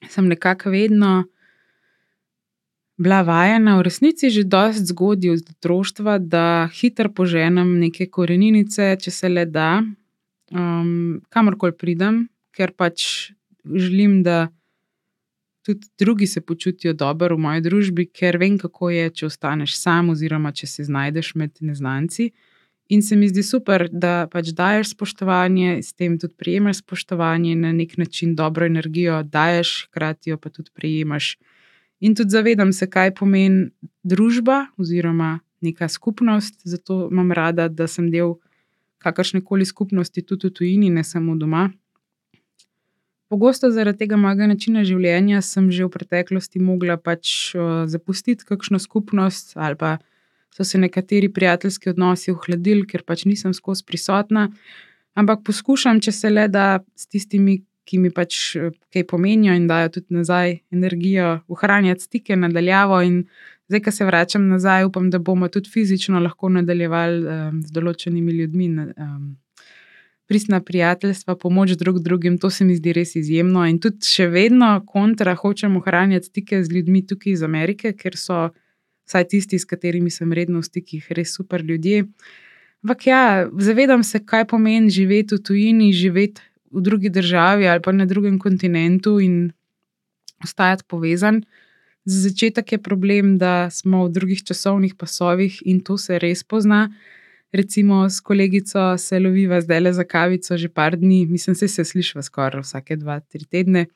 sem 0.08 0.30
nekako 0.30 0.70
vedno 0.70 1.24
bila 3.00 3.22
vajena, 3.24 3.78
v 3.80 3.88
resnici 3.88 4.28
že 4.28 4.44
dosti 4.44 4.92
zgodaj 4.92 5.30
od 5.38 5.50
otroštva, 5.56 6.18
da 6.20 6.68
hitro 6.68 7.08
poženem 7.08 7.78
neke 7.80 8.10
koreninice, 8.12 8.92
če 9.00 9.10
se 9.10 9.28
le 9.32 9.46
da, 9.48 9.80
um, 10.52 11.20
kamorkoli 11.32 11.72
pridem, 11.72 12.26
ker 12.52 12.74
pač 12.76 13.32
želim, 13.64 14.20
da 14.22 14.50
tudi 15.64 15.88
drugi 15.98 16.26
se 16.26 16.40
počutijo 16.40 16.92
dobro 16.92 17.36
v 17.36 17.40
moji 17.40 17.64
družbi, 17.64 18.06
ker 18.12 18.36
vem, 18.40 18.58
kako 18.60 18.90
je, 18.92 19.10
če 19.16 19.26
ostaneš 19.32 19.76
sam, 19.80 20.12
oziroma 20.12 20.52
če 20.52 20.68
se 20.68 20.84
znajdeš 20.84 21.34
med 21.40 21.56
neznanci. 21.60 22.30
In 22.90 23.04
se 23.06 23.16
mi 23.16 23.28
zdi 23.30 23.44
super, 23.46 23.86
da 23.92 24.26
pač 24.32 24.50
daješ 24.56 24.96
spoštovanje, 24.96 25.78
s 25.80 25.94
tem 25.94 26.18
tudi 26.18 26.34
prijemaš 26.36 26.82
spoštovanje 26.82 27.54
na 27.56 27.70
nek 27.72 27.96
način, 27.96 28.34
dobro 28.34 28.66
energijo, 28.66 29.22
daješ, 29.22 29.86
hkrati 29.88 30.34
jo 30.34 30.40
pa 30.42 30.50
tudi 30.50 30.74
prijemaš. 30.74 31.36
In 32.00 32.14
tudi 32.14 32.32
zavedam 32.32 32.72
se, 32.72 32.86
kaj 32.88 33.14
pomeni 33.14 33.70
družba 34.02 34.66
oziroma 34.80 35.38
neka 35.60 35.88
skupnost. 35.88 36.62
Zato 36.64 37.08
imam 37.12 37.32
rada, 37.32 37.68
da 37.68 37.86
sem 37.86 38.08
del 38.10 38.38
kakršne 39.00 39.44
koli 39.44 39.64
skupnosti, 39.64 40.22
tudi 40.22 40.48
v 40.48 40.54
tujini, 40.56 40.90
ne 40.90 41.04
samo 41.04 41.36
doma. 41.36 41.70
Pogosto 43.30 43.70
zaradi 43.70 44.02
tega 44.02 44.16
mojega 44.18 44.48
načina 44.50 44.82
življenja 44.82 45.38
sem 45.46 45.68
že 45.70 45.84
v 45.86 45.92
preteklosti 45.94 46.58
mogla 46.58 46.96
pač 46.98 47.52
zapustiti 47.86 48.42
kakšno 48.48 48.80
skupnost, 48.82 49.54
ali 49.54 49.78
pa 49.78 49.98
so 50.50 50.66
se 50.66 50.80
nekateri 50.82 51.28
prijateljski 51.30 51.92
odnosi 51.92 52.32
ohladili, 52.34 52.82
ker 52.90 53.04
pač 53.06 53.24
nisem 53.30 53.54
skozi 53.54 53.84
prisotna. 53.86 54.48
Ampak 55.14 55.44
poskušam, 55.46 56.00
če 56.02 56.12
se 56.12 56.30
le 56.30 56.48
da, 56.50 56.80
s 56.98 57.06
tistimi, 57.06 57.60
ki 57.90 57.98
mi 57.98 58.12
pač 58.14 58.54
kaj 58.94 59.04
pomenijo 59.10 59.54
in 59.58 59.66
dajo 59.66 59.90
tudi 59.96 60.14
nazaj 60.14 60.60
energijo, 60.70 61.40
ohranjati 61.50 62.06
stike 62.06 62.36
nadaljavo. 62.38 63.00
In 63.02 63.24
zdaj, 63.68 63.82
ko 63.82 63.94
se 63.94 64.06
vračam 64.06 64.46
nazaj, 64.48 64.86
upam, 64.86 65.10
da 65.10 65.18
bomo 65.18 65.48
tudi 65.48 65.70
fizično 65.70 66.20
lahko 66.22 66.52
nadaljevali 66.54 67.22
um, 67.26 67.62
z 67.66 67.74
določenimi 67.74 68.36
ljudmi. 68.42 68.72
Um, 68.96 69.30
Pristna 70.30 70.60
prijateljstva, 70.62 71.34
pomoč 71.42 71.72
drug 71.74 71.96
drugim, 72.06 72.36
to 72.38 72.52
se 72.54 72.62
mi 72.64 72.76
zdi 72.78 72.92
res 72.94 73.16
izjemno. 73.18 73.64
In 73.66 73.80
tudi 73.82 74.06
še 74.06 74.28
vedno 74.30 74.68
kontra 74.86 75.34
hočem 75.34 75.74
ohranjati 75.80 76.30
stike 76.30 76.60
z 76.62 76.70
ljudmi 76.70 77.02
tukaj 77.02 77.32
iz 77.32 77.42
Amerike, 77.42 77.90
ker 77.98 78.14
so, 78.14 78.44
vsaj 79.10 79.26
tisti, 79.32 79.58
s 79.58 79.66
katerimi 79.66 80.12
sem 80.14 80.30
redno 80.30 80.62
v 80.62 80.68
stikih, 80.68 81.08
res 81.18 81.34
super 81.34 81.66
ljudje. 81.66 82.04
Ampak 82.84 83.08
ja, 83.10 83.24
zavedam 83.58 84.06
se, 84.06 84.22
kaj 84.22 84.46
pomeni 84.54 84.94
živeti 84.94 85.34
v 85.34 85.42
tujini, 85.50 85.90
živeti 85.92 86.46
v 86.70 86.80
drugi 86.80 87.10
državi 87.10 87.68
ali 87.68 87.82
pa 87.82 87.92
na 87.92 88.06
drugem 88.06 88.38
kontinentu 88.38 89.20
in 89.20 89.52
ostajati 90.44 90.84
povezan. 90.88 91.42
Za 92.04 92.28
začetek 92.28 92.72
je 92.72 92.82
problem, 92.82 93.38
da 93.38 93.70
smo 93.70 94.06
v 94.06 94.12
drugih 94.12 94.42
časovnih 94.44 94.94
pasovih 94.94 95.62
in 95.64 95.80
to 95.80 95.98
se 95.98 96.18
res 96.18 96.44
pozna. 96.44 96.88
Recimo 97.52 98.08
s 98.10 98.20
kolegico 98.20 98.96
se 98.98 99.18
loviva 99.18 99.60
zdaj 99.60 99.80
le 99.80 99.92
za 99.92 100.04
kavico 100.04 100.56
že 100.56 100.68
par 100.68 100.96
dni, 100.96 101.26
mislim, 101.26 101.54
se 101.54 101.68
se 101.68 101.84
slišiva 101.84 102.22
skoraj 102.22 102.62
vsake 102.62 102.96
dva, 102.96 103.20
tri 103.20 103.44
tedne. 103.44 103.86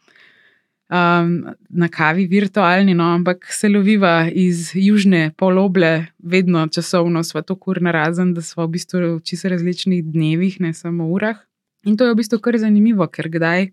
Um, 0.90 1.47
na 1.71 1.88
kavi 1.88 2.26
virtualni, 2.26 2.95
no, 2.95 3.04
ampak 3.14 3.47
se 3.50 3.69
loviva 3.69 4.28
iz 4.28 4.71
južne 4.75 5.33
poloble, 5.37 6.07
vedno 6.19 6.69
časovno 6.69 7.25
smo 7.25 7.43
tako 7.43 7.61
kurna 7.61 7.90
razen, 7.90 8.35
da 8.35 8.43
smo 8.43 8.66
v 8.66 8.69
bistvu 8.76 9.00
v 9.16 9.21
čisto 9.25 9.49
različnih 9.49 10.04
dnevih, 10.04 10.61
ne 10.61 10.75
samo 10.75 11.09
urah. 11.09 11.40
In 11.84 11.96
to 11.96 12.04
je 12.04 12.14
v 12.14 12.20
bistvu 12.20 12.40
kar 12.40 12.58
zanimivo, 12.58 13.06
ker 13.12 13.28
kdaj 13.28 13.70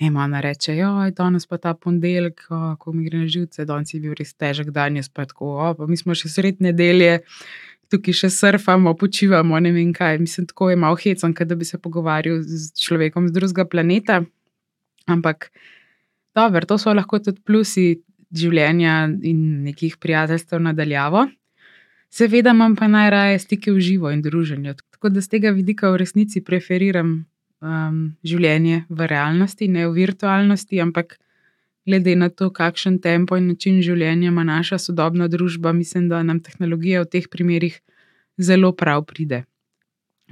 Ema 0.00 0.22
ona 0.24 0.40
reče, 0.40 0.72
joj, 0.76 1.10
danes 1.12 1.44
pa 1.46 1.58
ta 1.60 1.74
ponedeljek, 1.76 2.46
ko 2.80 2.92
mi 2.92 3.04
gre 3.04 3.18
na 3.20 3.26
živce, 3.28 3.66
danes 3.68 3.92
je 3.92 3.98
bil 4.00 4.14
res 4.16 4.32
težek 4.32 4.70
dan, 4.72 4.96
jaz 4.96 5.10
pa 5.12 5.26
tako, 5.28 5.50
o, 5.60 5.66
pa 5.76 5.88
mi 5.90 5.98
smo 6.00 6.16
še 6.16 6.30
sred 6.32 6.62
nedelje, 6.64 7.18
tukaj 7.92 8.16
še 8.22 8.30
surfamo, 8.32 8.94
počivamo, 8.96 9.60
ne 9.60 9.74
vem 9.76 9.92
kaj. 9.92 10.16
Mislim, 10.22 10.46
tako 10.48 10.70
je 10.70 10.78
malo 10.80 10.96
hecam, 10.96 11.34
da 11.36 11.58
bi 11.58 11.68
se 11.68 11.76
pogovarjal 11.76 12.40
z 12.40 12.70
človekom 12.80 13.28
z 13.28 13.36
drugega 13.36 13.66
planeta. 13.68 14.22
Ampak, 15.04 15.50
dobro, 16.32 16.64
to 16.64 16.80
so 16.80 16.96
lahko 16.96 17.20
tudi 17.20 17.44
plusi 17.44 17.86
življenja 18.32 19.04
in 19.20 19.66
nekih 19.68 20.00
prijateljstev 20.00 20.64
nadaljavo. 20.64 21.26
Seveda 22.08 22.56
imam 22.56 22.72
pa 22.78 22.88
najraje 22.88 23.42
stike 23.44 23.74
v 23.74 23.84
živo 23.84 24.16
in 24.16 24.24
druženje. 24.24 24.78
Tako 25.00 25.14
da 25.14 25.20
z 25.20 25.28
tega 25.32 25.50
vidika 25.56 25.88
v 25.90 25.96
resnici 25.96 26.42
preferiram 26.44 27.12
um, 27.64 28.00
življenje 28.20 28.82
v 28.92 29.06
realnosti, 29.08 29.64
ne 29.64 29.86
v 29.88 29.94
virtualnosti, 29.96 30.76
ampak 30.76 31.14
glede 31.88 32.12
na 32.20 32.28
to, 32.28 32.50
kakšen 32.52 32.98
tempo 33.00 33.38
in 33.40 33.46
način 33.48 33.78
življenja 33.80 34.28
ima 34.28 34.44
naša 34.44 34.76
sodobna 34.76 35.28
družba, 35.32 35.72
mislim, 35.72 36.10
da 36.12 36.20
nam 36.20 36.42
tehnologija 36.44 37.00
v 37.00 37.08
teh 37.16 37.30
primerih 37.32 37.78
zelo 38.36 38.74
prav 38.76 39.06
pride. 39.08 39.46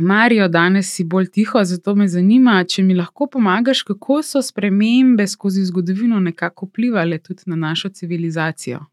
Marijo, 0.05 0.51
danes 0.53 0.93
si 0.93 1.09
bolj 1.17 1.33
tiho, 1.39 1.65
zato 1.65 1.97
me 1.97 2.05
zanima, 2.05 2.61
če 2.61 2.85
mi 2.85 3.01
lahko 3.01 3.25
pomagaš, 3.33 3.87
kako 3.89 4.21
so 4.21 4.45
spremembe 4.45 5.25
skozi 5.27 5.65
zgodovino 5.65 6.21
nekako 6.21 6.69
vplivali 6.69 7.23
tudi 7.25 7.49
na 7.49 7.57
našo 7.57 7.89
civilizacijo. 7.89 8.85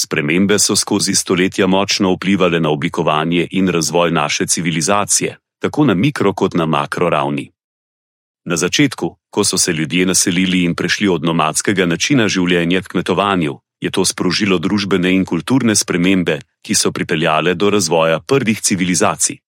Spremembe 0.00 0.58
so 0.58 0.76
skozi 0.76 1.14
stoletja 1.14 1.66
močno 1.66 2.12
vplivali 2.12 2.60
na 2.60 2.70
oblikovanje 2.70 3.48
in 3.50 3.68
razvoj 3.68 4.10
naše 4.10 4.46
civilizacije, 4.46 5.38
tako 5.58 5.84
na 5.84 5.94
mikro 5.94 6.32
kot 6.34 6.54
na 6.54 6.66
makro 6.66 7.10
ravni. 7.10 7.50
Na 8.44 8.56
začetku, 8.56 9.16
ko 9.30 9.44
so 9.44 9.58
se 9.58 9.72
ljudje 9.72 10.06
naselili 10.06 10.62
in 10.64 10.74
prešli 10.74 11.08
od 11.08 11.24
nomadskega 11.24 11.86
načina 11.86 12.28
življenja 12.28 12.82
k 12.82 12.88
kmetovanju, 12.88 13.58
je 13.80 13.90
to 13.90 14.04
sprožilo 14.04 14.58
družbene 14.58 15.12
in 15.12 15.24
kulturne 15.24 15.74
spremembe, 15.74 16.38
ki 16.62 16.74
so 16.74 16.92
pripeljale 16.92 17.54
do 17.54 17.70
razvoja 17.70 18.20
prvih 18.20 18.60
civilizacij. 18.60 19.38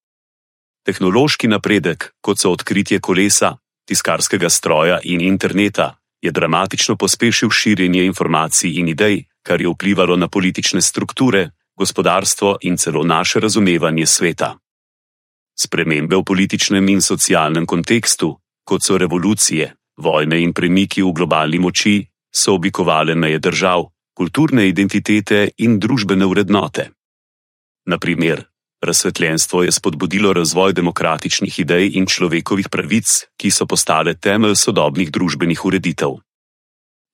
Tehnološki 0.84 1.48
napredek, 1.48 2.10
kot 2.20 2.42
so 2.42 2.50
odkritje 2.50 2.98
kolesa, 3.00 3.56
tiskarskega 3.86 4.50
stroja 4.50 4.98
in 5.04 5.20
interneta, 5.20 5.94
je 6.22 6.30
dramatično 6.30 6.96
pospešil 6.96 7.50
širjenje 7.50 8.04
informacij 8.04 8.78
in 8.80 8.88
idej, 8.88 9.29
kar 9.42 9.60
je 9.60 9.68
vplivalo 9.68 10.16
na 10.16 10.28
politične 10.28 10.80
strukture, 10.80 11.50
gospodarstvo 11.76 12.58
in 12.62 12.76
celo 12.76 13.02
naše 13.02 13.40
razumevanje 13.40 14.06
sveta. 14.06 14.58
Spremembe 15.60 16.16
v 16.16 16.24
političnem 16.24 16.88
in 16.88 17.02
socialnem 17.02 17.66
kontekstu, 17.66 18.36
kot 18.64 18.82
so 18.82 18.98
revolucije, 18.98 19.74
vojne 19.96 20.40
in 20.40 20.52
premiki 20.52 21.02
v 21.02 21.12
globalni 21.12 21.58
moči, 21.58 22.04
so 22.32 22.54
oblikovale 22.54 23.14
meje 23.14 23.38
držav, 23.38 23.90
kulturne 24.14 24.68
identitete 24.68 25.50
in 25.58 25.78
družbene 25.80 26.26
vrednote. 26.26 26.90
Naprimer, 27.86 28.44
razsvetljenstvo 28.80 29.62
je 29.62 29.72
spodbudilo 29.72 30.32
razvoj 30.32 30.72
demokratičnih 30.72 31.58
idej 31.58 31.90
in 31.96 32.06
človekovih 32.06 32.68
pravic, 32.68 33.08
ki 33.36 33.50
so 33.50 33.66
postale 33.66 34.14
temelj 34.14 34.56
sodobnih 34.56 35.10
družbenih 35.10 35.64
ureditev. 35.64 36.20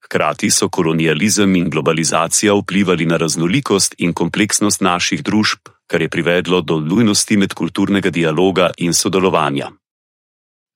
Hkrati 0.06 0.50
so 0.50 0.68
kolonializem 0.68 1.56
in 1.56 1.70
globalizacija 1.70 2.54
vplivali 2.54 3.06
na 3.06 3.16
raznolikost 3.16 3.94
in 3.98 4.12
kompleksnost 4.12 4.80
naših 4.80 5.22
družb, 5.22 5.58
kar 5.86 6.02
je 6.02 6.08
privedlo 6.08 6.60
do 6.60 6.78
nujnosti 6.80 7.36
medkulturnega 7.36 8.10
dialoga 8.10 8.70
in 8.78 8.94
sodelovanja. 8.94 9.70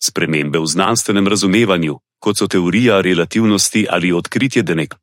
Spremembe 0.03 0.59
v 0.59 0.67
znanstvenem 0.67 1.29
razumevanju, 1.29 1.99
kot 2.19 2.39
so 2.39 2.49
teorija 2.51 3.01
relativnosti 3.01 3.87
ali 3.91 4.13
odkritje 4.13 4.63
denek, 4.63 4.95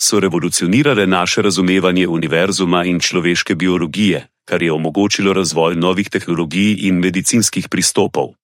so 0.00 0.20
revolucionirale 0.20 1.06
naše 1.06 1.42
razumevanje 1.42 2.08
univerzuma 2.08 2.84
in 2.84 3.00
človeške 3.00 3.54
biologije, 3.54 4.28
kar 4.44 4.62
je 4.62 4.72
omogočilo 4.72 5.32
razvoj 5.32 5.76
novih 5.76 6.10
tehnologij 6.10 6.76
in 6.88 7.00
medicinskih 7.00 7.68
pristopov. 7.68 8.34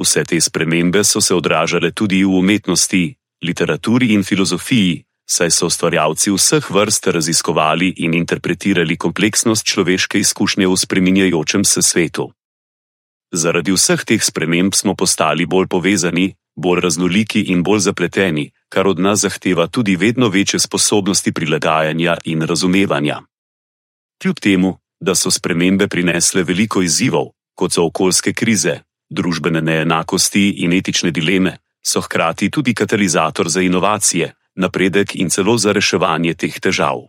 Vse 0.00 0.24
te 0.24 0.40
spremembe 0.40 1.04
so 1.04 1.20
se 1.20 1.34
odražale 1.34 1.92
tudi 1.92 2.24
v 2.24 2.38
umetnosti, 2.38 3.19
literaturi 3.42 4.12
in 4.14 4.22
filozofiji, 4.22 5.04
saj 5.30 5.50
so 5.50 5.66
ustvarjalci 5.66 6.30
vseh 6.30 6.70
vrst 6.70 7.06
raziskovali 7.06 7.94
in 7.96 8.14
interpretirali 8.14 8.96
kompleksnost 8.96 9.64
človeške 9.64 10.18
izkušnje 10.18 10.66
v 10.66 10.76
spreminjajočem 10.76 11.64
se 11.64 11.82
svetu. 11.82 12.32
Zaradi 13.32 13.72
vseh 13.72 14.04
teh 14.04 14.22
sprememb 14.22 14.74
smo 14.74 14.94
postali 14.94 15.46
bolj 15.46 15.66
povezani, 15.66 16.34
bolj 16.56 16.80
raznoliki 16.80 17.40
in 17.54 17.62
bolj 17.62 17.80
zapleteni, 17.86 18.50
kar 18.68 18.86
od 18.86 18.98
nas 18.98 19.20
zahteva 19.20 19.66
tudi 19.66 19.96
vedno 19.96 20.28
večje 20.28 20.60
sposobnosti 20.60 21.32
prilagajanja 21.32 22.16
in 22.24 22.42
razumevanja. 22.42 23.22
Kljub 24.22 24.40
temu, 24.40 24.78
da 25.00 25.14
so 25.14 25.30
spremembe 25.30 25.88
prinesle 25.88 26.42
veliko 26.42 26.82
izzivov, 26.82 27.30
kot 27.54 27.72
so 27.72 27.86
okoljske 27.86 28.32
krize, 28.32 28.80
družbene 29.10 29.60
neenakosti 29.60 30.50
in 30.64 30.72
etične 30.72 31.10
dileme, 31.10 31.56
so 31.82 32.00
hkrati 32.00 32.50
tudi 32.50 32.74
katalizator 32.74 33.48
za 33.48 33.60
inovacije, 33.60 34.32
napredek 34.54 35.14
in 35.14 35.30
celo 35.30 35.58
za 35.58 35.72
reševanje 35.72 36.34
teh 36.34 36.60
težav. 36.60 37.08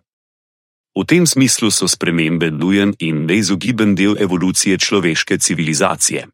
V 0.92 1.06
tem 1.08 1.26
smislu 1.26 1.72
so 1.72 1.88
spremembe 1.88 2.52
nujen 2.52 2.94
in 3.00 3.26
neizogiben 3.26 3.96
del 3.96 4.16
evolucije 4.20 4.78
človeške 4.78 5.38
civilizacije. 5.38 6.28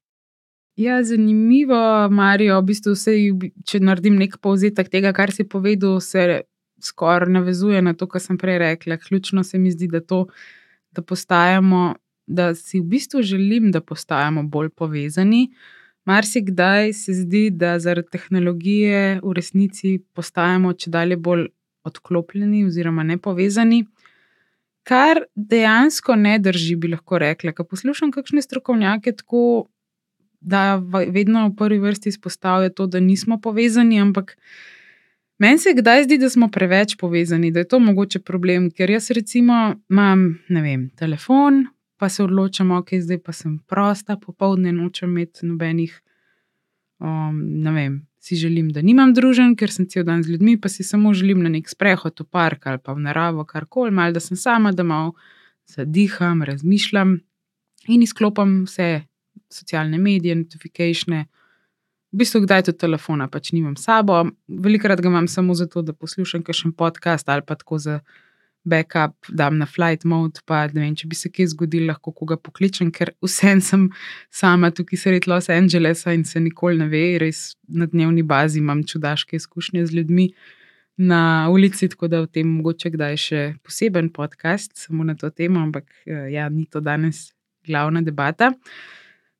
Ja, 0.77 1.03
zanimivo, 1.03 2.09
Marijo. 2.09 2.59
V 2.61 2.65
bistvu 2.65 2.95
se, 2.95 3.13
če 3.65 3.79
naredim 3.81 4.17
nek 4.17 4.37
povzetek 4.41 4.89
tega, 4.93 5.13
kar 5.13 5.33
si 5.33 5.45
povedal, 5.49 5.97
se 6.01 6.41
skoraj 6.81 7.31
navezuje 7.33 7.81
na 7.81 7.93
to, 7.97 8.05
kar 8.09 8.21
sem 8.21 8.37
prej 8.37 8.59
rekla. 8.61 8.97
Ključno 9.01 9.43
se 9.43 9.57
mi 9.57 9.71
zdi, 9.71 9.87
da, 9.89 10.01
to, 10.01 10.27
da, 10.91 11.01
postajamo, 11.01 11.95
da 12.27 12.53
si 12.55 12.79
v 12.79 12.89
bistvu 12.93 13.21
želim, 13.21 13.71
da 13.71 13.81
postajamo 13.81 14.43
bolj 14.43 14.69
povezani. 14.69 15.47
Marsikdaj 16.07 16.93
se 16.93 17.13
zdi, 17.13 17.49
da 17.51 17.79
zaradi 17.79 18.07
tehnologije 18.11 19.19
v 19.23 19.33
resnici 19.35 19.97
postajamo 20.15 20.71
če 20.73 20.91
dalje 20.91 21.17
bolj 21.19 21.47
odklopljeni 21.87 22.63
oziroma 22.67 23.03
nepovezani. 23.03 23.83
Kar 24.87 25.25
dejansko 25.35 26.15
ne 26.15 26.37
drži, 26.39 26.77
bi 26.79 26.93
lahko 26.93 27.19
rekla. 27.19 27.51
Ko 27.51 27.65
poslušam 27.67 28.13
kakšne 28.15 28.41
strokovnjake, 28.41 29.11
tako 29.19 29.67
da 30.39 30.77
vedno 31.11 31.43
v 31.49 31.55
prvi 31.59 31.79
vrsti 31.83 32.15
izpostavljajo 32.15 32.75
to, 32.77 32.87
da 32.87 33.03
nismo 33.03 33.41
povezani, 33.43 33.99
ampak 33.99 34.37
Meni 35.37 35.57
se 35.57 35.73
kdaj 35.73 36.03
zdi, 36.03 36.17
da 36.17 36.29
smo 36.29 36.47
preveč 36.49 36.95
povezani, 36.97 37.51
da 37.51 37.59
je 37.59 37.67
to 37.67 37.79
mogoče 37.79 38.19
problem, 38.19 38.71
ker 38.71 38.89
jaz 38.89 39.11
recimo 39.11 39.75
imam, 39.89 40.23
vem, 40.49 40.89
telefon, 40.97 41.67
pa 41.97 42.09
se 42.09 42.23
odločam, 42.23 42.71
ok, 42.71 42.93
zdaj 43.01 43.19
pa 43.25 43.33
sem 43.33 43.57
prosta, 43.69 44.17
popoldne 44.17 44.71
nočem 44.71 45.09
imeti 45.09 45.45
nobenih, 45.45 45.95
um, 46.99 47.41
ne 47.63 47.71
vem, 47.71 47.97
si 48.19 48.35
želim, 48.35 48.69
da 48.75 48.81
nimam 48.81 49.13
družen, 49.15 49.55
ker 49.55 49.71
sem 49.71 49.87
cel 49.89 50.03
dan 50.07 50.23
z 50.23 50.35
ljudmi, 50.35 50.57
pa 50.61 50.69
si 50.69 50.83
samo 50.83 51.13
želim 51.13 51.43
na 51.45 51.49
nek 51.53 51.69
sprehod 51.69 52.19
v 52.19 52.25
park 52.29 52.67
ali 52.67 52.81
pa 52.83 52.93
v 52.93 53.05
naravo, 53.05 53.45
karkoli, 53.45 53.91
malo 53.91 54.17
da 54.17 54.23
sem 54.23 54.37
sama, 54.37 54.71
da 54.71 54.83
malo 54.83 55.13
zadiham, 55.67 56.43
razmišljam 56.43 57.17
in 57.87 58.03
izklopim 58.03 58.63
vse 58.65 59.05
socialne 59.49 59.97
medije, 59.97 60.35
notifikacije. 60.35 61.25
V 62.11 62.17
bistvu, 62.17 62.41
kdaj 62.43 62.67
to 62.67 62.71
telefona 62.71 63.27
pač 63.27 63.51
nimam 63.51 63.75
sabo, 63.77 64.25
velikrat 64.47 65.01
ga 65.01 65.09
imam 65.09 65.27
samo 65.27 65.55
zato, 65.55 65.81
da 65.81 65.93
poslušam 65.93 66.43
kakšen 66.43 66.71
podcast 66.71 67.29
ali 67.29 67.43
pa 67.47 67.55
tako 67.55 67.79
za 67.79 67.99
backup, 68.67 69.15
dam 69.29 69.57
na 69.61 69.65
flight 69.65 70.05
mode. 70.05 70.43
Pa 70.45 70.65
ne 70.73 70.83
vem, 70.83 70.95
če 70.97 71.07
bi 71.09 71.17
se 71.17 71.31
kaj 71.31 71.51
zgodilo, 71.53 71.89
lahko 71.93 72.13
koga 72.15 72.37
pokličem, 72.41 72.91
ker 72.93 73.13
vsem 73.23 73.63
sem 73.63 73.87
sama 74.33 74.71
tukaj 74.75 75.01
sredi 75.01 75.31
Los 75.31 75.49
Angelesa 75.53 76.15
in 76.15 76.27
se 76.27 76.41
nikoli 76.43 76.81
ne 76.81 76.89
ve, 76.91 77.05
res 77.23 77.55
na 77.67 77.87
dnevni 77.89 78.25
bazi 78.27 78.61
imam 78.61 78.83
čudaške 78.87 79.39
izkušnje 79.39 79.85
z 79.87 79.99
ljudmi 80.01 80.29
na 80.97 81.47
ulici, 81.53 81.89
tako 81.89 82.07
da 82.09 82.21
v 82.25 82.31
tem 82.33 82.49
mogoče 82.57 82.91
kdaj 82.95 83.17
še 83.21 83.41
poseben 83.63 84.09
podcast 84.13 84.73
samo 84.81 85.05
na 85.05 85.15
to 85.15 85.29
temo, 85.29 85.61
ampak 85.61 85.91
eh, 86.05 86.31
ja, 86.33 86.49
ni 86.49 86.65
to 86.65 86.81
danes 86.81 87.31
glavna 87.67 88.01
debata. 88.01 88.53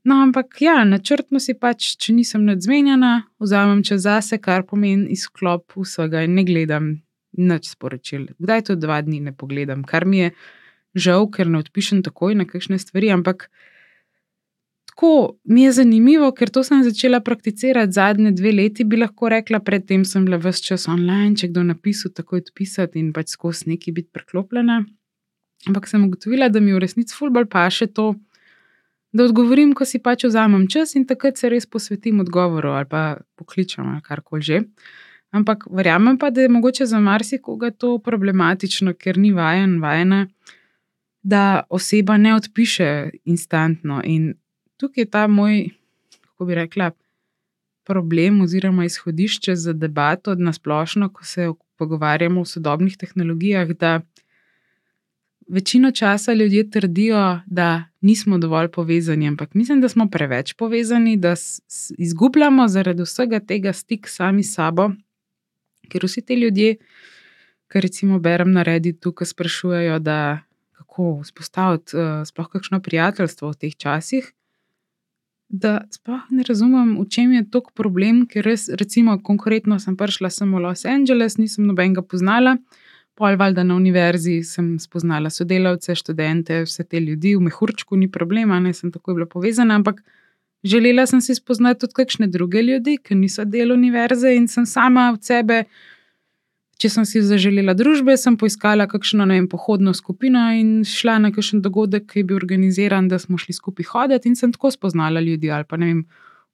No, 0.08 0.22
ampak 0.24 0.62
ja, 0.64 0.84
načrtno 0.88 1.40
si 1.44 1.58
pač, 1.58 1.96
če 2.00 2.14
nisem 2.16 2.46
nadzmenjena, 2.48 3.26
vzamem 3.44 3.82
čas 3.84 4.06
zase, 4.06 4.38
kar 4.40 4.64
pomeni 4.64 5.10
izklop 5.18 5.76
vsega 5.76 6.22
in 6.24 6.38
ne 6.38 6.46
gledam 6.48 6.94
nič 7.38 7.72
sporočil. 7.74 8.28
Kdaj 8.42 8.70
to 8.70 8.76
dva 8.76 9.02
dni 9.02 9.22
ne 9.30 9.34
pogledam, 9.34 9.86
kar 9.88 10.06
mi 10.06 10.26
je 10.26 10.32
žal, 10.98 11.30
ker 11.32 11.50
ne 11.50 11.62
odpišem 11.62 12.04
takoj 12.04 12.36
na 12.36 12.46
kakšne 12.50 12.80
stvari. 12.82 13.12
Ampak 13.14 13.48
tako 14.90 15.38
mi 15.46 15.64
je 15.64 15.72
zanimivo, 15.78 16.32
ker 16.34 16.50
to 16.50 16.64
sem 16.66 16.84
začela 16.84 17.20
prakticirati 17.22 17.94
zadnje 17.94 18.32
dve 18.32 18.52
leti, 18.52 18.84
bi 18.84 18.98
lahko 18.98 19.30
rekla, 19.30 19.60
predtem 19.60 20.06
sem 20.06 20.26
bila 20.26 20.42
vse 20.42 20.64
čas 20.72 20.88
online, 20.90 21.36
če 21.38 21.52
kdo 21.52 21.64
napisal, 21.70 22.12
takoj 22.18 22.42
odpisati 22.42 23.00
in 23.00 23.12
pač 23.14 23.36
skozi 23.38 23.70
neki 23.70 23.94
biti 23.94 24.10
preklopljena. 24.14 24.82
Ampak 25.68 25.88
sem 25.90 26.04
ugotovila, 26.06 26.50
da 26.50 26.60
mi 26.60 26.74
v 26.74 26.82
resnici 26.82 27.14
fulbol 27.18 27.46
pa 27.50 27.68
še 27.70 27.88
to. 27.94 28.16
Da 29.14 29.26
odgovorim, 29.26 29.72
ko 29.78 29.86
si 29.86 30.02
pač 30.04 30.26
vzamem 30.28 30.68
čas 30.70 30.96
in 30.98 31.06
takrat 31.08 31.38
se 31.38 31.50
res 31.50 31.66
posvetim 31.66 32.20
odgovoru 32.22 32.74
ali 32.76 32.90
pa 32.90 33.04
pokličem 33.40 33.88
ali 33.88 34.02
karkoli 34.04 34.42
že. 34.42 34.60
Ampak 35.32 35.66
verjamem 35.72 36.18
pa, 36.18 36.30
da 36.30 36.42
je 36.42 36.50
mogoče 36.50 36.86
za 36.86 37.00
marsikoga 37.00 37.72
to 37.72 37.98
problematično, 38.00 38.94
ker 38.94 39.18
ni 39.18 39.32
vajen, 39.32 39.80
vajena, 39.82 40.28
da 41.24 41.64
oseba 41.70 42.18
ne 42.18 42.36
odpiše 42.36 43.10
instantno. 43.26 44.02
In 44.06 44.34
tukaj 44.78 45.02
je 45.02 45.10
ta 45.10 45.28
moj, 45.28 45.70
kako 46.22 46.46
bi 46.46 46.56
rekla, 46.56 46.92
problem 47.88 48.42
oziroma 48.42 48.86
izhodišče 48.86 49.56
za 49.56 49.74
debato 49.74 50.36
na 50.36 50.54
splošno, 50.54 51.10
ko 51.10 51.26
se 51.26 51.52
pogovarjamo 51.78 52.42
o 52.42 52.46
sodobnih 52.46 52.98
tehnologijah. 52.98 53.70
Da 53.70 54.02
večino 55.48 55.92
časa 55.92 56.34
ljudje 56.34 56.70
trdijo, 56.70 57.40
da 57.46 57.84
nismo 58.02 58.38
dovolj 58.38 58.68
povezani, 58.68 59.28
ampak 59.28 59.54
mislim, 59.54 59.82
da 59.82 59.90
smo 59.90 60.10
preveč 60.10 60.54
povezani, 60.54 61.18
da 61.18 61.36
izgubljamo 61.98 62.68
zaradi 62.68 63.04
vsega 63.04 63.40
tega 63.40 63.74
stik 63.74 64.08
sami 64.08 64.44
s 64.44 64.54
sabo. 64.56 64.90
Ker 65.90 66.06
vsi 66.06 66.24
ti 66.26 66.40
ljudje, 66.40 66.78
ki 67.72 67.84
recimo 67.84 68.20
berem 68.20 68.52
na 68.56 68.64
Redditu, 68.64 69.12
ki 69.12 69.26
sprašujejo, 69.26 70.00
da 70.00 70.20
kako 70.78 71.20
vzpostaviti 71.22 71.98
uh, 71.98 72.26
sploh 72.26 72.50
kakšno 72.50 72.80
prijateljstvo 72.82 73.52
v 73.52 73.60
teh 73.62 73.76
časih. 73.76 74.32
Da 75.50 75.86
sploh 75.92 76.26
ne 76.30 76.44
razumem, 76.44 76.98
v 77.00 77.06
čem 77.10 77.32
je 77.38 77.46
tok 77.52 77.72
problem, 77.78 78.26
ker 78.28 78.44
res, 78.44 78.68
recimo, 78.70 79.16
konkretno 79.24 79.80
sem 79.80 79.96
prišla 79.96 80.30
samo 80.30 80.58
v 80.58 80.66
Los 80.66 80.86
Angeles, 80.86 81.38
nisem 81.38 81.68
nobenega 81.70 82.02
poznala, 82.04 82.58
pol 83.18 83.38
valjda 83.40 83.64
na 83.64 83.76
univerzi 83.76 84.42
sem 84.44 84.76
spoznala 84.80 85.30
sodelavce, 85.34 85.96
študente, 85.96 86.64
vse 86.68 86.84
te 86.84 87.00
ljudi, 87.00 87.36
v 87.36 87.48
mehurčku 87.48 87.98
ni 87.98 88.12
problema, 88.12 88.60
ne 88.60 88.74
sem 88.74 88.92
tako 88.92 89.16
bila 89.16 89.26
povezana, 89.26 89.80
ampak 89.80 90.04
Želela 90.68 91.06
sem 91.08 91.22
si 91.22 91.36
spoznati 91.36 91.86
tudi 91.86 91.96
kakšne 92.02 92.28
druge 92.28 92.62
ljudi, 92.62 92.98
ki 92.98 93.16
niso 93.16 93.46
del 93.46 93.72
univerze 93.72 94.34
in 94.36 94.48
sem 94.52 94.66
sama 94.66 95.12
od 95.14 95.24
sebe. 95.24 95.64
Če 96.78 96.90
sem 96.94 97.06
si 97.10 97.22
zaželela 97.26 97.74
družbe, 97.74 98.14
sem 98.22 98.36
poiskala 98.38 98.86
kakšno 98.90 99.26
vem, 99.30 99.48
pohodno 99.50 99.96
skupino 99.98 100.44
in 100.54 100.84
šla 100.86 101.18
na 101.24 101.32
kakšen 101.34 101.64
dogodek, 101.66 102.06
ki 102.12 102.22
je 102.22 102.28
bil 102.30 102.38
organiziran, 102.38 103.08
da 103.10 103.18
smo 103.18 103.40
šli 103.42 103.56
skupaj 103.56 103.88
hoditi 103.94 104.30
in 104.30 104.36
sem 104.38 104.54
tako 104.54 104.70
spoznala 104.76 105.24
ljudi. 105.24 105.50
Ali 105.50 105.66
pa 105.66 105.80
ne 105.82 105.90
vem, 105.90 106.04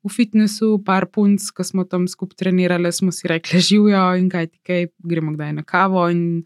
v 0.04 0.12
fitnessu, 0.12 0.78
par 0.86 1.10
punc, 1.12 1.44
ki 1.56 1.66
smo 1.68 1.84
tam 1.90 2.08
skupaj 2.08 2.40
trenirali, 2.40 2.92
smo 2.92 3.12
si 3.12 3.28
rekli, 3.28 3.60
živijo 3.70 4.06
in 4.20 4.30
kaj 4.32 4.48
ti 4.52 4.60
kaj, 4.68 4.88
gremo 5.00 5.34
kdaj 5.36 5.58
na 5.60 5.64
kavo. 5.68 6.06
In 6.12 6.44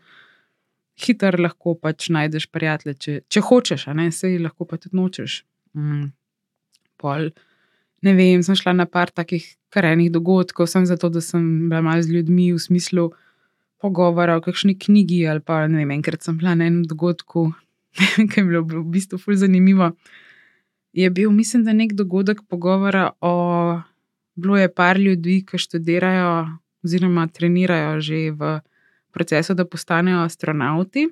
hiter 0.98 1.38
lahko 1.42 1.76
pač 1.78 2.10
najdeš 2.14 2.48
prijatelje, 2.54 2.98
če, 2.98 3.20
če 3.30 3.44
hočeš, 3.46 3.88
a 3.92 3.98
ne 3.98 4.10
se 4.12 4.32
jih 4.32 4.42
lahko 4.48 4.66
pa 4.66 4.82
tudi 4.82 4.98
nočeš. 4.98 5.44
Mm. 5.78 6.10
Pol 6.98 7.30
ne 8.02 8.14
vem, 8.14 8.44
sem 8.44 8.56
šla 8.56 8.74
na 8.78 8.86
par 8.86 9.12
takih 9.12 9.46
karenih 9.74 10.12
dogodkov, 10.12 10.70
sem 10.70 10.86
zato, 10.86 11.10
da 11.10 11.22
sem 11.22 11.70
bila 11.70 11.82
malo 11.82 12.02
z 12.02 12.14
ljudmi 12.14 12.52
v 12.54 12.62
smislu 12.62 13.12
pogovora 13.82 14.38
o 14.38 14.42
kakšni 14.42 14.78
knjigi. 14.78 15.26
Ali 15.28 15.42
pa 15.42 15.66
ne 15.68 15.82
vem, 15.82 15.98
enkrat 15.98 16.24
sem 16.24 16.38
bila 16.38 16.56
na 16.56 16.70
enem 16.70 16.86
dogodku, 16.86 17.52
ki 18.30 18.40
je 18.40 18.46
bilo 18.46 18.64
v 18.66 18.86
bistvu 18.94 19.20
fulj 19.22 19.42
zanimivo. 19.44 19.92
Je 20.94 21.10
bil, 21.10 21.32
mislim, 21.32 21.66
da 21.66 21.74
nek 21.74 21.94
dogodek 21.94 22.46
pogovora 22.50 23.12
o. 23.22 23.82
Bilo 24.38 24.58
je 24.58 24.70
par 24.70 25.00
ljudi, 25.02 25.42
ki 25.50 25.58
študirajo 25.58 26.46
oziroma 26.86 27.26
trenirajo 27.28 27.98
že 28.02 28.32
v 28.32 28.60
procesu, 29.12 29.56
da 29.58 29.66
postanejo 29.66 30.22
astronauti. 30.22 31.08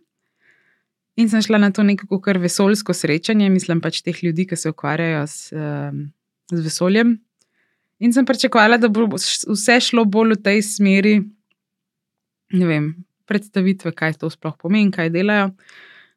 In 1.15 1.29
sem 1.29 1.41
šla 1.41 1.57
na 1.57 1.71
to 1.71 1.83
neko 1.83 2.19
kar 2.21 2.37
vesoljsko 2.37 2.93
srečanje, 2.93 3.49
mislim 3.49 3.81
pač 3.81 4.03
teh 4.05 4.23
ljudi, 4.23 4.45
ki 4.45 4.55
se 4.55 4.69
ukvarjajo 4.69 5.23
s 5.27 5.53
um, 5.55 6.11
z 6.51 6.61
vesoljem. 6.61 7.17
In 7.99 8.13
sem 8.13 8.25
pričakovala, 8.27 8.77
da 8.77 8.89
bo 8.91 9.07
vse 9.15 9.79
šlo 9.81 10.05
bolj 10.05 10.35
v 10.35 10.41
tej 10.43 10.61
smeri, 10.67 11.15
ne 12.53 12.65
vem, 12.67 12.89
predstavitve, 13.29 13.93
kaj 13.95 14.19
to 14.21 14.29
sploh 14.29 14.55
pomeni, 14.59 14.91
kaj 14.93 15.13
delajo. 15.13 15.51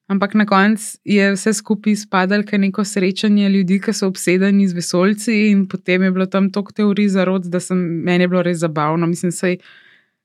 Ampak 0.08 0.34
na 0.40 0.46
koncu 0.48 0.96
je 1.04 1.32
vse 1.34 1.52
skupaj 1.52 1.98
spadalo, 2.00 2.44
ker 2.48 2.60
neko 2.60 2.84
srečanje 2.84 3.50
ljudi, 3.52 3.76
ki 3.84 3.92
so 3.92 4.08
obsedeni 4.08 4.64
z 4.68 4.76
vesoljci, 4.78 5.34
in 5.50 5.66
potem 5.68 6.06
je 6.06 6.14
bilo 6.16 6.26
tam 6.26 6.48
toliko 6.52 6.72
teorij 6.72 7.10
za 7.12 7.26
rod, 7.28 7.44
da 7.52 7.60
sem, 7.60 7.78
meni 8.04 8.26
bilo 8.26 8.42
res 8.42 8.62
zabavno. 8.64 9.06
Mislim, 9.06 9.32
sej, 9.32 9.58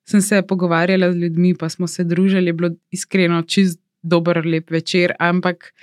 sem 0.08 0.24
se 0.24 0.42
pogovarjala 0.48 1.12
z 1.12 1.26
ljudmi, 1.26 1.54
pa 1.60 1.70
smo 1.70 1.88
se 1.88 2.04
družili, 2.08 2.52
je 2.52 2.54
bilo 2.54 2.72
iskreno 2.96 3.42
čist 3.44 3.80
dober, 4.02 4.40
lep 4.46 4.72
večer, 4.72 5.16
ampak 5.20 5.74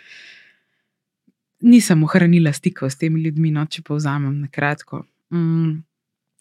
nisem 1.61 2.03
ohranila 2.05 2.53
stikov 2.53 2.91
s 2.91 2.99
temi 3.01 3.23
ljudmi, 3.23 3.53
no, 3.55 3.67
če 3.67 3.83
povzamem 3.87 4.41
na 4.41 4.49
kratko. 4.49 5.05
Mm. 5.35 5.83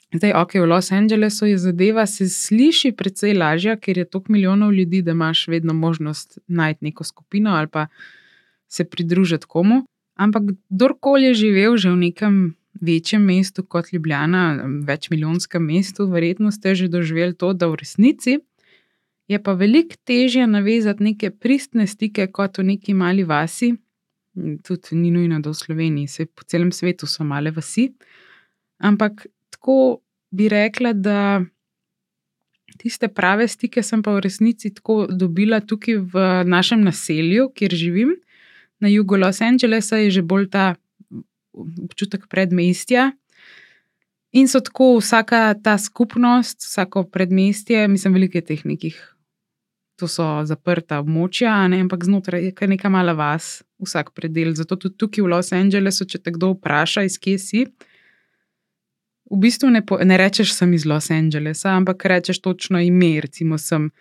Zdaj, 0.10 0.34
ok, 0.34 0.56
v 0.58 0.66
Los 0.66 0.90
Angelesu 0.92 1.46
je 1.46 1.58
zadeva, 1.62 2.08
se 2.10 2.26
sliši 2.30 2.96
precej 2.98 3.36
lažja, 3.38 3.76
ker 3.78 3.98
je 3.98 4.08
toliko 4.10 4.34
milijonov 4.34 4.74
ljudi, 4.74 5.04
da 5.06 5.14
imaš 5.14 5.48
vedno 5.48 5.74
možnost 5.74 6.40
najti 6.48 6.86
neko 6.86 7.04
skupino 7.04 7.54
ali 7.54 7.68
pa 7.68 7.88
se 8.68 8.86
pridružiti 8.86 9.46
komu. 9.46 9.84
Ampak 10.16 10.44
kdorkoli 10.70 11.30
je 11.30 11.34
živel 11.34 11.78
že 11.78 11.92
v 11.92 11.98
nekem 11.98 12.56
večjem 12.82 13.22
mestu 13.22 13.64
kot 13.64 13.94
Ljubljana, 13.94 14.66
večmilijonskem 14.88 15.64
mestu, 15.64 16.08
verjetno 16.08 16.52
ste 16.52 16.76
že 16.76 16.88
doživeli 16.88 17.36
to, 17.36 17.54
da 17.54 17.68
v 17.68 17.76
resnici 17.76 18.40
je 19.30 19.44
pa 19.44 19.54
veliko 19.54 19.96
težje 20.04 20.48
navezati 20.48 21.04
neke 21.04 21.30
pristne 21.30 21.88
stike 21.88 22.28
kot 22.28 22.58
v 22.58 22.64
neki 22.64 22.94
mali 22.94 23.24
vasi, 23.24 23.76
tudi 24.64 24.96
ni 24.98 25.12
nujno, 25.12 25.40
da 25.40 25.50
v 25.50 25.58
Sloveniji, 25.58 26.08
se 26.08 26.26
po 26.26 26.44
celem 26.44 26.72
svetu 26.72 27.08
so 27.08 27.24
male 27.24 27.52
vasi. 27.52 27.90
Ampak 28.80 29.28
tako 29.50 30.02
bi 30.32 30.50
rekla, 30.50 30.94
da 30.94 31.42
tiste 32.78 33.08
prave 33.08 33.48
stike 33.48 33.84
sem 33.84 34.04
pa 34.04 34.14
v 34.16 34.24
resnici 34.24 34.72
tako 34.74 35.08
dobila 35.10 35.60
tukaj 35.60 35.98
v 36.14 36.26
našem 36.48 36.84
naselju, 36.86 37.50
kjer 37.56 37.76
živim. 37.76 38.16
Na 38.80 38.88
jugu 38.88 39.18
Los 39.18 39.42
Angelesa 39.42 39.98
je 40.00 40.12
že 40.12 40.22
bolj 40.22 40.50
ta 40.50 40.76
občutek 41.54 42.28
predmestja. 42.30 43.12
In 44.32 44.48
so 44.48 44.62
tako 44.62 45.00
vsaka 45.00 45.56
ta 45.64 45.78
skupnost, 45.78 46.62
vsako 46.62 47.04
predmestje, 47.04 47.88
mislim, 47.88 48.14
velike 48.14 48.42
teh 48.42 48.62
nekih 48.66 48.98
to 50.00 50.08
so 50.08 50.26
zaprta 50.48 51.02
območja, 51.04 51.54
ne, 51.72 51.82
ampak 51.84 52.08
znotraj 52.08 52.48
je 52.48 52.56
kar 52.56 52.72
neka 52.72 52.90
mala 52.90 53.14
vas, 53.18 53.60
vsak 53.84 54.14
predel. 54.16 54.56
Zato 54.58 54.80
tudi 54.80 54.98
tukaj 55.00 55.26
v 55.26 55.32
Los 55.34 55.54
Angelesu, 55.56 56.08
če 56.10 56.22
te 56.24 56.34
kdo 56.36 56.54
vpraša, 56.56 57.06
iz 57.08 57.20
kje 57.22 57.38
si, 57.40 57.66
v 59.30 59.38
bistvu 59.38 59.70
ne, 59.70 59.82
po, 59.86 60.00
ne 60.02 60.18
rečeš, 60.18 60.54
sem 60.58 60.74
iz 60.74 60.86
Los 60.90 61.12
Angelesa, 61.14 61.76
ampak 61.78 62.06
rečeš 62.10 62.42
točno 62.42 62.82
ime. 62.82 63.20
Recimo, 63.22 63.58
sem 63.62 63.92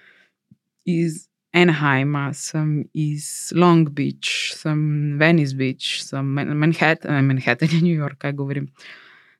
iz 0.88 1.26
Anaheima, 1.52 2.30
sem 2.34 2.84
iz 2.94 3.52
Long 3.56 3.90
Beach, 3.90 4.54
sem 4.56 5.18
Venice 5.20 5.56
Beach, 5.56 6.00
sem 6.04 6.24
Manhattan, 6.32 7.24
Manhattan 7.24 7.68
je 7.72 7.82
New 7.82 7.96
York, 7.96 8.18
kaj 8.24 8.32
govorim. 8.32 8.68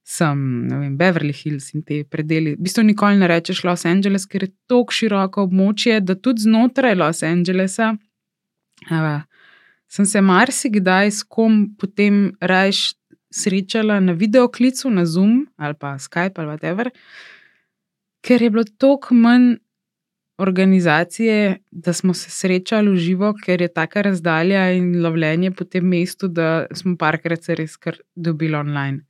Sem 0.09 0.68
vem, 0.71 0.94
Beverly 0.97 1.35
Hills 1.37 1.75
in 1.77 1.83
te 1.85 2.01
predeli. 2.09 2.55
V 2.57 2.64
bistvu 2.64 2.87
nikoli 2.88 3.21
ne 3.21 3.29
rečeš 3.29 3.61
Los 3.68 3.85
Angeles, 3.85 4.25
ker 4.25 4.47
je 4.47 4.55
tako 4.71 4.94
široko 4.97 5.44
območje, 5.44 5.99
da 6.01 6.16
tudi 6.16 6.47
znotraj 6.47 6.97
Los 6.97 7.21
Angelesa. 7.29 7.90
Uh, 8.88 9.21
sem 9.90 10.07
se 10.09 10.23
marsikdaj 10.25 11.12
s 11.12 11.27
kom 11.29 11.66
potem 11.77 12.31
rajš 12.40 12.94
srečala 13.35 13.99
na 14.01 14.14
videoklicu, 14.16 14.90
na 14.90 15.05
Zoom 15.05 15.47
ali 15.57 15.75
pa 15.75 15.99
Skype 16.01 16.40
ali 16.40 16.55
whatever, 16.55 16.90
ker 18.25 18.42
je 18.42 18.51
bilo 18.51 18.64
toliko 18.79 19.14
manj 19.14 19.59
organizacije, 20.38 21.59
da 21.71 21.92
smo 21.92 22.14
se 22.14 22.31
srečali 22.31 22.90
v 22.90 22.97
živo, 22.97 23.35
ker 23.44 23.61
je 23.62 23.68
taka 23.68 24.03
razdalja 24.03 24.71
in 24.73 25.03
lovljenje 25.03 25.51
po 25.51 25.64
tem 25.64 25.85
mestu, 25.85 26.29
da 26.29 26.66
smo 26.73 26.97
parkrat 26.97 27.42
se 27.42 27.59
res 27.59 27.77
kar 27.77 27.99
dobili 28.14 28.55
online. 28.55 29.08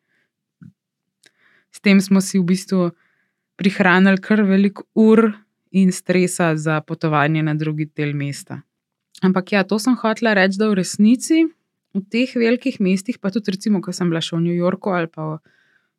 S 1.74 1.80
tem 1.80 2.00
smo 2.00 2.20
si 2.20 2.38
v 2.38 2.48
bistvu 2.48 2.90
prihranili 3.58 4.20
kar 4.22 4.42
veliko 4.42 4.86
ur 4.94 5.32
in 5.70 5.92
stresa 5.92 6.56
za 6.56 6.80
potovanje 6.80 7.42
na 7.42 7.54
drugi 7.54 7.90
del 7.96 8.14
mesta. 8.14 8.62
Ampak 9.22 9.52
ja, 9.52 9.64
to 9.64 9.78
sem 9.78 9.96
hotela 9.98 10.34
reči, 10.34 10.58
da 10.58 10.70
v 10.70 10.78
resnici 10.78 11.44
v 11.94 12.04
teh 12.04 12.30
velikih 12.36 12.80
mestih, 12.80 13.18
pa 13.18 13.32
tudi, 13.32 13.54
recimo, 13.56 13.80
ko 13.80 13.92
sem 13.92 14.10
bila 14.10 14.20
še 14.22 14.36
v 14.36 14.44
New 14.44 14.56
Yorku 14.56 14.92
ali 14.92 15.08
pa 15.10 15.38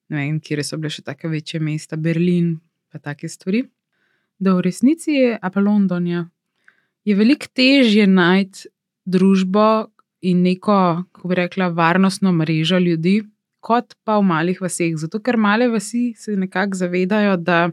ne 0.10 0.18
vem, 0.18 0.40
kje 0.42 0.66
so 0.66 0.78
bile 0.78 0.92
še 0.94 1.06
tako 1.06 1.30
večje 1.34 1.62
mesta, 1.62 1.98
Berlin, 1.98 2.58
pa 2.90 3.02
take 3.02 3.30
stvari. 3.30 3.66
Da 4.40 4.56
v 4.56 4.66
resnici 4.66 5.14
je, 5.14 5.36
a 5.36 5.48
pa 5.52 5.62
London, 5.62 6.06
ja, 6.08 6.22
je 7.06 7.14
veliko 7.18 7.50
težje 7.54 8.08
najti 8.08 8.70
družbo 9.10 9.90
in 10.26 10.42
neko, 10.44 11.06
kako 11.14 11.32
bi 11.32 11.38
rekla, 11.42 11.70
varnostno 11.76 12.32
mrežo 12.36 12.80
ljudi, 12.82 13.22
kot 13.60 13.96
pa 14.04 14.18
v 14.20 14.28
malih 14.30 14.62
vaseh. 14.62 14.96
Zato, 14.98 15.20
ker 15.20 15.38
male 15.38 15.68
vasi 15.68 16.14
se 16.18 16.36
nekako 16.38 16.78
zavedajo, 16.78 17.38
da 17.38 17.70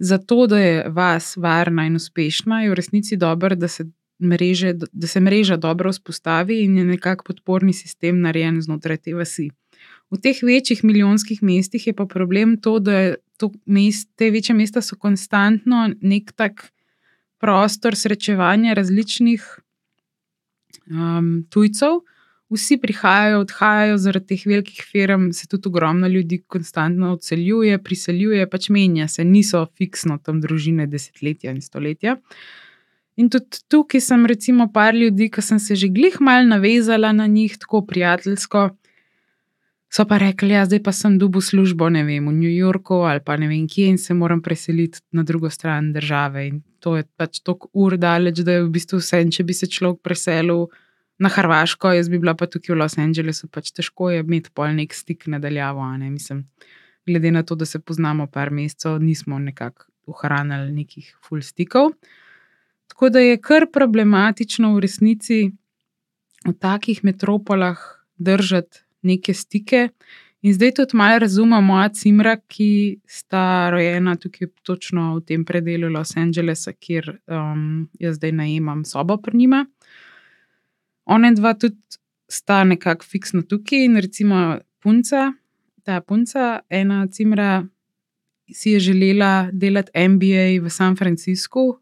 za 0.00 0.18
to, 0.18 0.46
da 0.46 0.58
je 0.58 0.84
vas 0.88 1.36
varna 1.36 1.86
in 1.86 1.96
uspešna, 1.96 2.62
je 2.62 2.70
v 2.70 2.74
resnici 2.74 3.16
dobro, 3.16 3.54
da 3.54 3.68
se 3.68 3.84
mreže, 4.20 4.72
da 4.92 5.06
se 5.06 5.20
mreža 5.20 5.56
dobro 5.56 5.92
vzpostavi 5.92 6.62
in 6.64 6.78
je 6.78 6.84
nekako 6.84 7.24
podporni 7.24 7.72
sistem 7.72 8.20
narejen 8.20 8.62
znotraj 8.62 8.96
te 8.96 9.14
vasi. 9.14 9.50
V 10.10 10.18
teh 10.18 10.42
večjih 10.42 10.84
milijonskih 10.84 11.42
mestih 11.42 11.86
je 11.86 11.92
pa 11.94 12.06
problem 12.06 12.56
to, 12.60 12.78
da 12.78 13.14
to 13.38 13.52
mest, 13.66 14.10
te 14.16 14.30
večje 14.30 14.54
mesta 14.54 14.82
so 14.82 14.96
konstantno 14.96 15.88
nek 16.00 16.32
tak 16.32 16.72
prostor 17.40 17.96
srečevanja 17.96 18.74
različnih 18.74 19.44
um, 20.90 21.46
tujcev. 21.50 22.02
Vsi 22.50 22.80
prihajajo, 22.82 23.44
odhajajo 23.44 23.98
zaradi 24.02 24.26
teh 24.32 24.46
velikih 24.50 24.80
firm, 24.82 25.28
se 25.32 25.46
tudi 25.46 25.68
ogromno 25.70 26.08
ljudi 26.10 26.40
konstantno 26.50 27.12
odseljuje, 27.14 27.78
priseljuje, 27.82 28.48
pač 28.50 28.68
menja 28.74 29.06
se, 29.08 29.24
niso 29.24 29.66
fiksno 29.78 30.18
tam 30.18 30.40
družine 30.42 30.88
desetletja 30.90 31.54
in 31.54 31.60
stoletja. 31.62 32.16
In 33.16 33.30
tudi 33.30 33.62
tukaj 33.70 34.02
sem, 34.02 34.26
recimo, 34.26 34.66
par 34.72 34.98
ljudi, 34.98 35.28
ki 35.30 35.42
sem 35.44 35.58
se 35.62 35.76
že 35.76 35.92
glih 35.94 36.18
mal 36.20 36.48
navezala 36.48 37.12
na 37.12 37.26
njih, 37.26 37.54
tako 37.58 37.84
prijateljsko. 37.86 38.70
So 39.90 40.06
pa 40.06 40.18
rekli, 40.22 40.54
ja, 40.54 40.64
zdaj 40.66 40.82
pa 40.86 40.92
sem 40.94 41.18
dubu 41.18 41.40
službo, 41.42 41.88
ne 41.90 42.04
vem, 42.06 42.28
v 42.28 42.32
New 42.32 42.50
Yorku 42.50 43.02
ali 43.06 43.20
pa 43.26 43.36
ne 43.36 43.48
vem 43.50 43.66
kje 43.68 43.88
in 43.90 43.98
se 43.98 44.14
moram 44.14 44.42
preseliti 44.42 45.00
na 45.12 45.22
drugo 45.22 45.50
stran 45.50 45.92
države. 45.92 46.46
In 46.46 46.62
to 46.80 46.96
je 46.96 47.04
pač 47.16 47.40
tako 47.42 47.68
ur 47.74 47.96
daleč, 47.98 48.38
da 48.46 48.52
je 48.52 48.64
v 48.64 48.70
bistvu 48.70 49.00
vse. 49.02 49.24
Če 49.34 49.44
bi 49.44 49.54
se 49.54 49.66
človek 49.66 49.98
preselil 50.02 50.68
na 51.20 51.28
Hrvaško, 51.28 51.92
jaz 51.92 52.08
bi 52.08 52.18
bila 52.18 52.34
pa 52.34 52.46
tukaj 52.48 52.74
v 52.74 52.78
Los 52.80 52.96
Angelesu, 52.98 53.48
pač 53.52 53.70
težko 53.76 54.08
je 54.10 54.22
imeti 54.24 54.50
pol 54.56 54.72
nek 54.72 54.94
stik 54.96 55.26
nadaljavo. 55.28 55.84
Ne? 56.00 56.08
Mislim, 56.10 56.46
glede 57.06 57.30
na 57.30 57.42
to, 57.42 57.54
da 57.54 57.68
se 57.68 57.78
poznamo 57.78 58.26
par 58.26 58.50
mesecev, 58.50 58.96
nismo 59.02 59.38
nekako 59.38 59.84
ohranili 60.08 60.72
nekih 60.72 61.12
full 61.26 61.44
stikov. 61.44 61.92
Tako 62.88 63.10
da 63.12 63.20
je 63.20 63.36
kar 63.36 63.68
problematično 63.72 64.72
v 64.74 64.80
resnici 64.80 65.40
v 66.46 66.54
takih 66.56 67.04
metropolah 67.04 67.78
držati 68.16 68.80
neke 69.02 69.34
stike. 69.34 69.88
In 70.40 70.54
zdaj 70.56 70.72
tudi 70.78 70.96
malo 70.96 71.18
razumem 71.20 71.64
moja 71.64 71.88
cimra, 71.92 72.38
ki 72.48 73.00
sta 73.04 73.68
rojena 73.70 74.16
tukaj, 74.16 74.48
točno 74.64 75.18
v 75.18 75.24
tem 75.28 75.44
predelu 75.44 75.92
Los 75.92 76.16
Angelesa, 76.16 76.72
kjer 76.72 77.10
um, 77.28 77.90
jaz 78.00 78.16
zdaj 78.16 78.32
najemam 78.32 78.84
sobo 78.88 79.18
pri 79.20 79.36
njima. 79.36 79.66
Ona 81.10 81.32
dva 81.34 81.54
tudi 81.58 81.98
sta 82.30 82.62
nekako 82.64 83.04
fiksno 83.04 83.42
tukaj 83.42 83.84
in 83.84 83.98
recimo 83.98 84.58
punca, 84.82 85.32
ta 85.82 86.00
punca, 86.00 86.60
ena 86.70 87.06
cimra, 87.10 87.64
si 88.52 88.74
je 88.76 88.80
želela 88.80 89.48
delati 89.52 90.08
MBA 90.08 90.62
v 90.62 90.70
San 90.70 90.96
Franciscu, 90.96 91.80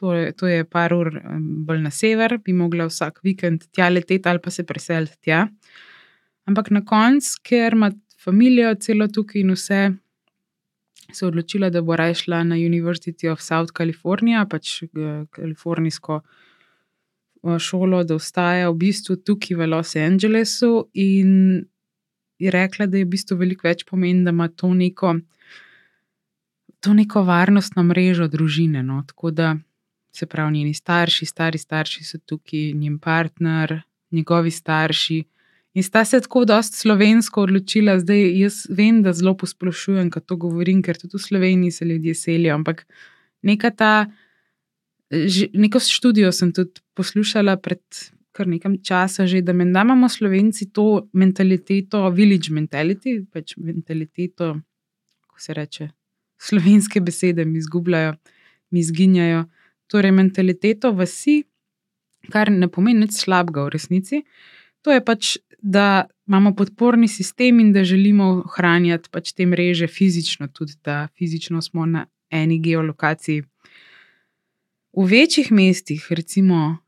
to 0.00 0.14
je, 0.14 0.32
to 0.32 0.48
je 0.48 0.64
par 0.64 0.94
ur 0.96 1.10
bolj 1.66 1.82
na 1.84 1.90
sever, 1.92 2.38
bi 2.44 2.52
mogla 2.56 2.86
vsak 2.88 3.20
vikend 3.24 3.66
tja 3.72 3.88
leteti 3.92 4.28
ali 4.28 4.40
pa 4.40 4.50
se 4.50 4.64
preseliti 4.64 5.18
tja. 5.20 5.46
Ampak 6.48 6.70
na 6.70 6.84
koncu, 6.84 7.36
ker 7.44 7.76
ima 7.76 7.90
družino 8.24 8.74
celo 8.80 9.08
tukaj 9.08 9.40
in 9.40 9.52
vse, 9.52 9.80
se 11.12 11.24
je 11.24 11.28
odločila, 11.28 11.70
da 11.70 11.82
bo 11.82 11.96
raje 11.96 12.14
šla 12.14 12.42
na 12.44 12.56
University 12.56 13.28
of 13.28 13.40
South 13.44 13.72
California, 13.76 14.44
pač 14.48 14.82
kalifornijsko 15.36 16.20
šolo, 17.58 18.04
da 18.04 18.14
ostaja 18.14 18.70
v 18.70 18.76
bistvu 18.84 19.16
tukaj 19.16 19.56
v 19.56 19.66
Los 19.66 19.96
Angelesu. 19.96 20.88
In 20.94 21.64
je 22.38 22.50
rekla, 22.50 22.86
da 22.86 22.98
je 22.98 23.04
v 23.04 23.12
bistvu 23.14 23.36
veliko 23.40 23.68
več 23.68 23.84
pomeni, 23.88 24.24
da 24.24 24.34
ima 24.34 24.48
to 24.48 24.72
neko. 24.74 25.16
To 26.80 26.94
neko 26.96 27.22
varnostno 27.28 27.82
mrežo 27.84 28.28
družine. 28.28 28.82
No? 28.82 29.02
Tako 29.06 29.30
da 29.30 29.56
se 30.12 30.26
pravi, 30.26 30.52
njeni 30.52 30.74
starši, 30.74 31.26
stari 31.26 31.58
starši 31.58 32.04
so 32.04 32.18
tukaj, 32.18 32.72
njen 32.72 32.98
partner, 32.98 33.82
njegovi 34.10 34.50
starši. 34.50 35.24
In 35.74 35.82
sta 35.82 36.04
se 36.04 36.20
tako 36.20 36.44
dosta 36.44 36.76
slovensko 36.76 37.42
odločila, 37.42 37.98
zdaj 38.00 38.24
jaz 38.40 38.64
vem, 38.70 39.02
da 39.02 39.12
zelo 39.12 39.36
posplošujem, 39.38 40.10
ko 40.10 40.20
to 40.20 40.36
govorim, 40.36 40.82
ker 40.82 40.98
tudi 40.98 41.14
v 41.14 41.22
Sloveniji 41.22 41.70
se 41.70 41.84
ljudje 41.84 42.14
selijo. 42.14 42.54
Ampak 42.54 42.86
neka 43.42 43.70
ta, 43.70 43.92
neko 45.52 45.80
študijo 45.80 46.32
sem 46.32 46.52
tudi 46.52 46.80
poslušala 46.94 47.56
pred 47.56 47.82
kar 48.32 48.48
nekaj 48.48 48.78
časa, 48.86 49.26
že, 49.26 49.42
da 49.42 49.52
imamo 49.52 50.08
Slovenci 50.08 50.70
to 50.72 51.08
mentaliteto, 51.12 52.08
village 52.14 52.52
mentality, 52.54 53.18
pač 53.32 53.56
mentaliteto, 53.56 54.54
kako 55.26 55.40
se 55.40 55.54
reče, 55.54 55.88
slovenske 56.40 57.00
besede 57.00 57.44
mi 57.44 57.58
izgubljajo, 57.58 58.14
mi 58.70 58.80
izginjajo 58.80 59.44
torej 59.90 60.12
mentaliteto 60.14 60.92
vasi, 60.92 61.42
kar 62.30 62.50
ne 62.52 62.68
pomeni 62.68 63.04
nič 63.04 63.18
slabega 63.24 63.66
v 63.66 63.74
resnici. 63.74 64.22
To 64.86 64.94
je 64.94 65.02
pač, 65.04 65.36
da 65.60 66.06
imamo 66.28 66.54
podporni 66.56 67.08
sistem 67.08 67.60
in 67.60 67.72
da 67.72 67.84
želimo 67.84 68.30
ohranjati 68.46 69.10
pač 69.12 69.34
te 69.36 69.44
mreže 69.46 69.90
fizično, 69.90 70.48
tudi 70.48 70.78
da 70.84 71.08
fizično 71.18 71.60
smo 71.62 71.86
na 71.86 72.06
eni 72.30 72.60
geolokaciji. 72.62 73.42
V 74.92 75.06
večjih 75.06 75.52
mestih, 75.52 76.06
recimo 76.10 76.78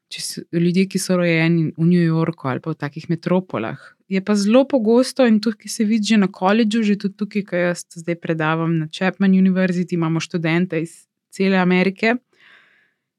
ljudje, 0.53 0.89
ki 0.89 0.99
so 0.99 1.17
rojeni 1.17 1.73
v 1.77 1.85
New 1.87 2.03
Yorku 2.03 2.49
ali 2.49 2.61
pa 2.61 2.71
v 2.71 2.75
takih 2.75 3.07
metropolah, 3.11 3.79
je 4.09 4.21
pa 4.21 4.35
zelo 4.35 4.65
pogosto 4.69 5.27
in 5.27 5.41
tukaj 5.41 5.69
se 5.69 5.85
vidi 5.85 6.13
že 6.13 6.17
na 6.17 6.27
koledžu, 6.27 6.83
že 6.83 6.99
tudi 6.99 7.17
tukaj, 7.17 7.43
ki 7.43 7.57
jaz 7.57 7.85
zdaj 7.95 8.19
predavam 8.21 8.79
na 8.79 8.89
Chapman 8.91 9.31
University, 9.31 9.95
imamo 9.95 10.21
študente 10.21 10.83
iz 10.83 11.07
cele 11.31 11.57
Amerike. 11.57 12.17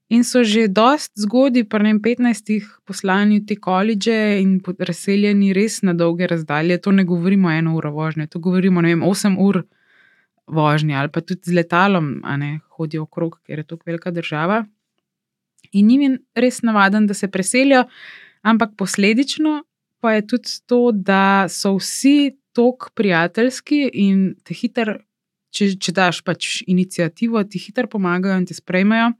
In 0.09 0.23
so 0.23 0.43
že 0.43 0.67
dost 0.67 1.15
zgodaj, 1.15 1.63
pa 1.63 1.79
ne 1.79 1.95
15, 1.95 2.83
poslani 2.85 3.39
v 3.39 3.45
te 3.47 3.55
koledže 3.55 4.41
in 4.41 4.59
razseljeni 4.79 5.53
res 5.53 5.81
na 5.81 5.93
dolge 5.93 6.27
razdalje. 6.27 6.77
To 6.77 6.91
ne 6.91 7.03
govorimo 7.03 7.49
eno 7.49 7.75
uro 7.75 7.91
vožnje, 7.91 8.27
to 8.27 8.39
govorimo 8.39 8.81
vem, 8.81 9.01
8 9.01 9.39
ur 9.39 9.63
vožnje 10.47 10.95
ali 10.95 11.09
pa 11.09 11.21
tudi 11.21 11.41
z 11.45 11.55
letalom, 11.55 12.19
a 12.23 12.37
ne 12.37 12.59
hodijo 12.75 13.03
okrog, 13.03 13.39
ker 13.47 13.59
je 13.59 13.63
to 13.63 13.77
velika 13.85 14.11
država. 14.11 14.65
In 15.71 15.87
njim 15.87 16.01
je 16.01 16.17
res 16.35 16.61
navaden, 16.61 17.07
da 17.07 17.13
se 17.13 17.31
preselijo, 17.31 17.85
ampak 18.41 18.75
posledično 18.77 19.63
pa 20.03 20.13
je 20.13 20.27
tudi 20.27 20.49
to, 20.67 20.91
da 20.91 21.47
so 21.49 21.77
vsi 21.77 22.35
tako 22.51 22.89
prijateljski 22.93 23.89
in 23.93 24.33
te 24.43 24.53
hiter, 24.53 24.97
če, 25.55 25.69
če 25.79 25.93
daš 25.95 26.19
pač 26.27 26.59
inicijativo, 26.67 27.39
ti 27.47 27.61
hiter 27.61 27.87
pomagajo 27.87 28.35
in 28.41 28.45
te 28.49 28.57
sprejmejo. 28.57 29.13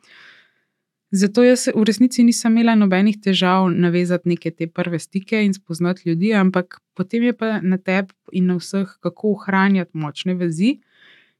Zato 1.13 1.43
jaz 1.45 1.67
v 1.69 1.85
resnici 1.85 2.25
nisem 2.25 2.55
imela 2.57 2.73
nobenih 2.75 3.19
težav 3.21 3.67
navezati 3.69 4.31
neke 4.31 4.51
te 4.51 4.67
prve 4.67 4.99
stike 4.99 5.43
in 5.45 5.53
spoznati 5.53 6.09
ljudi, 6.09 6.33
ampak 6.33 6.79
potem 6.97 7.29
je 7.29 7.37
pa 7.37 7.59
na 7.61 7.77
tebi 7.77 8.11
in 8.33 8.49
na 8.49 8.57
vseh, 8.57 8.97
kako 8.99 9.35
ohranjati 9.37 9.93
močne 9.93 10.33
vezi, 10.35 10.79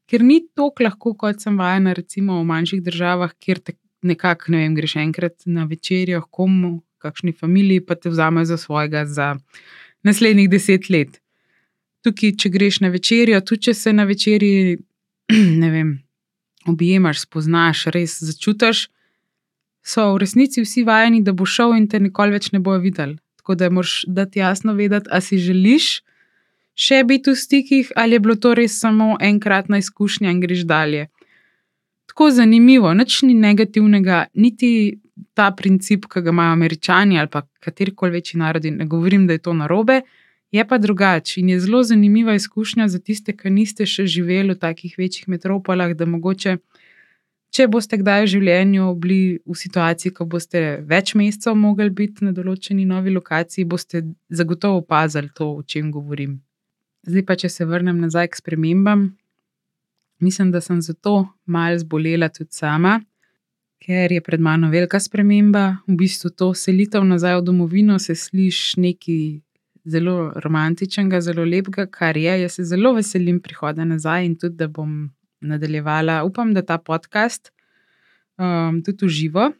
ker 0.05 0.21
ni 0.21 0.43
tako 0.53 0.85
lahko, 0.85 1.15
kot 1.17 1.41
sem 1.41 1.57
vajena, 1.57 1.97
recimo 1.97 2.37
v 2.39 2.45
manjših 2.51 2.83
državah, 2.85 3.33
kjer 3.41 3.59
te 3.59 3.75
nekako, 4.03 4.51
ne 4.53 4.63
vem, 4.63 4.75
greš 4.75 4.95
enkrat 5.01 5.45
na 5.45 5.65
večerjo, 5.69 6.21
komu, 6.31 6.81
kakšni 7.03 7.33
familiji, 7.35 7.83
pa 7.85 7.95
te 7.95 8.09
vzame 8.09 8.45
za 8.45 8.57
svojega 8.57 9.05
za 9.05 9.35
naslednjih 10.03 10.49
deset 10.49 10.89
let. 10.89 11.19
Tukaj, 12.03 12.35
če 12.39 12.49
greš 12.49 12.79
na 12.83 12.91
večerjo, 12.91 13.39
tudi 13.41 13.69
če 13.69 13.73
se 13.73 13.93
na 13.93 14.03
večerji, 14.07 14.77
ne 15.61 15.69
vem, 15.71 15.93
objemaš, 16.67 17.23
spoznaš, 17.27 17.87
res 17.95 18.19
začutiš 18.23 18.87
so 19.83 20.13
v 20.15 20.23
resnici 20.23 20.63
vsi 20.63 20.85
vajeni, 20.87 21.21
da 21.23 21.35
bo 21.35 21.45
šel 21.45 21.75
in 21.75 21.89
te 21.91 21.99
nikoli 21.99 22.31
več 22.37 22.51
ne 22.55 22.63
bojo 22.63 22.79
videli. 22.83 23.17
Tako 23.43 23.55
da 23.59 23.69
moraš 23.69 24.03
dati 24.07 24.39
jasno 24.39 24.73
vedeti, 24.73 25.11
ali 25.11 25.21
si 25.21 25.37
želiš 25.37 25.87
še 26.73 27.03
biti 27.03 27.29
v 27.31 27.37
stikih, 27.37 27.91
ali 27.95 28.15
je 28.15 28.23
bilo 28.23 28.35
to 28.35 28.53
res 28.55 28.79
samo 28.79 29.17
enkratna 29.21 29.77
izkušnja 29.83 30.31
in 30.31 30.39
greš 30.41 30.63
dalje. 30.65 31.09
Tako 32.09 32.29
zanimivo, 32.31 32.93
nič 32.93 33.21
ni 33.23 33.33
negativnega, 33.33 34.25
niti 34.33 34.99
ta 35.33 35.51
princip, 35.51 36.05
ki 36.11 36.21
ga 36.21 36.29
imajo 36.29 36.53
američani 36.53 37.19
ali 37.19 37.29
pa 37.31 37.41
katerikoli 37.59 38.11
večji 38.11 38.39
narodi. 38.39 38.71
Ne 38.71 38.85
govorim, 38.85 39.27
da 39.27 39.33
je 39.33 39.39
to 39.39 39.53
narobe, 39.53 40.01
je 40.51 40.67
pa 40.67 40.77
drugače 40.77 41.39
in 41.41 41.49
je 41.49 41.59
zelo 41.59 41.83
zanimiva 41.83 42.35
izkušnja 42.35 42.87
za 42.87 42.99
tiste, 42.99 43.33
ki 43.37 43.49
niste 43.49 43.85
še 43.85 44.05
živeli 44.05 44.53
v 44.53 44.59
takih 44.59 44.95
večjih 44.97 45.29
metropolah, 45.29 45.95
da 45.97 46.05
mogoče. 46.05 46.57
Če 47.53 47.67
boste 47.69 47.97
kdaj 48.01 48.23
v 48.23 48.29
življenju 48.31 48.85
bili 48.97 49.39
v 49.45 49.55
situaciji, 49.57 50.13
ko 50.17 50.25
boste 50.25 50.61
več 50.89 51.13
mesecev 51.13 51.53
mogli 51.57 51.89
biti 51.93 52.25
na 52.25 52.31
določeni 52.33 52.85
novi 52.89 53.13
lokaciji, 53.13 53.65
boste 53.69 54.01
zagotovo 54.29 54.81
opazili 54.81 55.29
to, 55.37 55.51
o 55.59 55.61
čem 55.61 55.91
govorim. 55.93 56.39
Zdaj 57.05 57.25
pa, 57.27 57.37
če 57.37 57.49
se 57.53 57.67
vrnem 57.69 57.99
nazaj 58.01 58.31
k 58.31 58.41
spremembam, 58.41 59.11
mislim, 60.23 60.51
da 60.51 60.61
sem 60.61 60.81
zato 60.81 61.27
malo 61.45 61.79
zbolela 61.79 62.29
tudi 62.29 62.51
sama, 62.51 63.01
ker 63.83 64.11
je 64.11 64.21
pred 64.21 64.39
mano 64.39 64.69
velika 64.71 64.99
sprememba. 64.99 65.77
V 65.87 65.97
bistvu 65.99 66.31
to 66.31 66.53
selitev 66.55 67.03
nazaj 67.03 67.41
v 67.41 67.47
domovino 67.49 67.99
se 67.99 68.15
sliši 68.15 68.79
nekaj 68.81 69.23
zelo 69.85 70.31
romantičnega, 70.35 71.21
zelo 71.21 71.43
lepega, 71.43 71.85
kar 71.91 72.17
je. 72.17 72.37
Jaz 72.41 72.59
se 72.59 72.63
zelo 72.63 72.93
veselim 72.95 73.41
prihoda 73.43 73.85
nazaj 73.85 74.25
in 74.25 74.37
tudi, 74.39 74.55
da 74.55 74.67
bom 74.67 75.09
nadaljevala. 75.41 76.23
Upam, 76.23 76.53
da 76.53 76.61
ta 76.61 76.77
podcast 76.77 77.51
um, 78.37 78.81
tudi 78.83 79.05
uživa. 79.05 79.51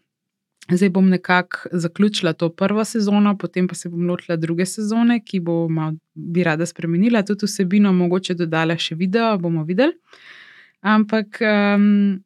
Zdaj 0.72 0.90
bom 0.90 1.10
nekako 1.10 1.58
zaključila 1.72 2.34
to 2.34 2.50
prvo 2.50 2.86
sezono, 2.86 3.38
potem 3.38 3.68
pa 3.68 3.76
se 3.76 3.90
bom 3.90 4.06
lotila 4.08 4.36
druge 4.36 4.66
sezone, 4.66 5.20
ki 5.26 5.40
bo 5.40 5.68
malo, 5.70 5.98
bi 6.14 6.44
rada 6.44 6.66
spremenila, 6.66 7.24
tudi 7.24 7.46
vsebino, 7.46 7.92
mogoče 7.94 8.34
dodala 8.34 8.78
še 8.80 8.96
video, 8.96 9.36
bomo 9.38 9.66
videli. 9.68 9.92
Ampak 10.84 11.40
um, 11.42 12.20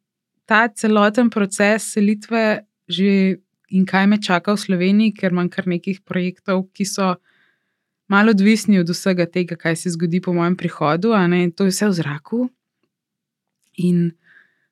ta 0.49 0.67
celoten 0.73 1.29
proces 1.29 1.93
selitve, 1.93 2.65
že 2.89 3.37
in 3.69 3.85
kaj 3.85 4.05
me 4.07 4.17
čaka 4.17 4.55
v 4.55 4.63
Sloveniji, 4.63 5.13
ker 5.13 5.35
imam 5.35 5.49
kar 5.51 5.67
nekaj 5.67 6.01
projektov, 6.07 6.69
ki 6.73 6.87
so 6.87 7.15
malo 8.07 8.31
odvisni 8.31 8.79
od 8.79 8.89
vsega 8.89 9.27
tega, 9.27 9.59
kaj 9.59 9.75
se 9.75 9.91
zgodi 9.93 10.21
po 10.23 10.33
mojem 10.33 10.55
prihodu, 10.55 11.11
ne, 11.27 11.51
to 11.51 11.67
je 11.67 11.75
vse 11.75 11.91
v 11.91 11.97
zraku, 11.99 12.39
In 13.77 14.11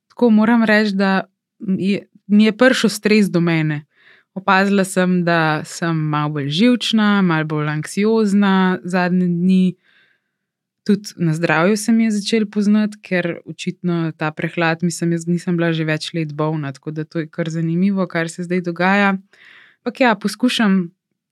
tako 0.10 0.30
moram 0.30 0.64
reči, 0.64 0.96
da 0.96 1.24
je, 1.60 2.08
mi 2.28 2.46
je 2.46 2.58
prišel 2.58 2.90
stres 2.90 3.30
do 3.30 3.40
mene. 3.40 3.86
Opazila 4.34 4.84
sem, 4.84 5.24
da 5.24 5.62
sem 5.66 5.96
malo 5.96 6.30
bolj 6.30 6.50
živčna, 6.50 7.22
malo 7.22 7.46
bolj 7.46 7.70
anksiozna 7.70 8.80
zadnje 8.84 9.28
dni. 9.28 9.76
Tudi 10.86 11.16
na 11.18 11.34
zdravju 11.34 11.78
se 11.78 11.92
mi 11.92 12.06
je 12.06 12.12
začel 12.12 12.46
poznati, 12.46 13.00
ker 13.02 13.40
očitno 13.46 14.12
ta 14.18 14.30
prehlad, 14.32 14.84
mislim, 14.86 15.16
jaz 15.18 15.26
nisem 15.28 15.58
bila 15.58 15.72
že 15.74 15.86
več 15.86 16.12
let 16.14 16.34
bolna, 16.34 16.72
tako 16.74 16.92
da 16.94 17.04
to 17.04 17.24
je 17.24 17.28
kar 17.28 17.50
zanimivo, 17.50 18.06
kar 18.08 18.30
se 18.30 18.46
zdaj 18.46 18.62
dogaja. 18.62 19.16
Ampak 19.82 20.02
ja, 20.02 20.16
poskušam 20.16 20.92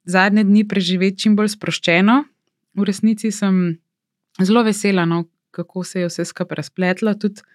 zadnje 0.09 0.43
dni 0.43 0.65
preživeti 0.67 1.25
čim 1.25 1.35
bolj 1.35 1.53
sproščeno. 1.53 2.23
V 2.73 2.87
resnici 2.89 3.29
sem 3.31 3.77
zelo 4.41 4.63
vesela, 4.65 5.05
no, 5.05 5.27
kako 5.53 5.83
se 5.85 6.01
je 6.01 6.09
vse 6.09 6.25
skupaj 6.25 6.63
razpletlo. 6.63 7.13
Tudi 7.13 7.45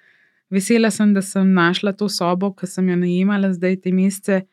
Vesela 0.50 0.90
sem, 0.90 1.12
da 1.14 1.22
sem 1.22 1.50
našla 1.52 1.92
to 1.92 2.08
sobo, 2.08 2.52
ki 2.56 2.66
sem 2.66 2.88
jo 2.88 2.96
najemala 2.96 3.50
zdaj 3.52 3.82
te 3.84 3.92
mesece 3.92 4.46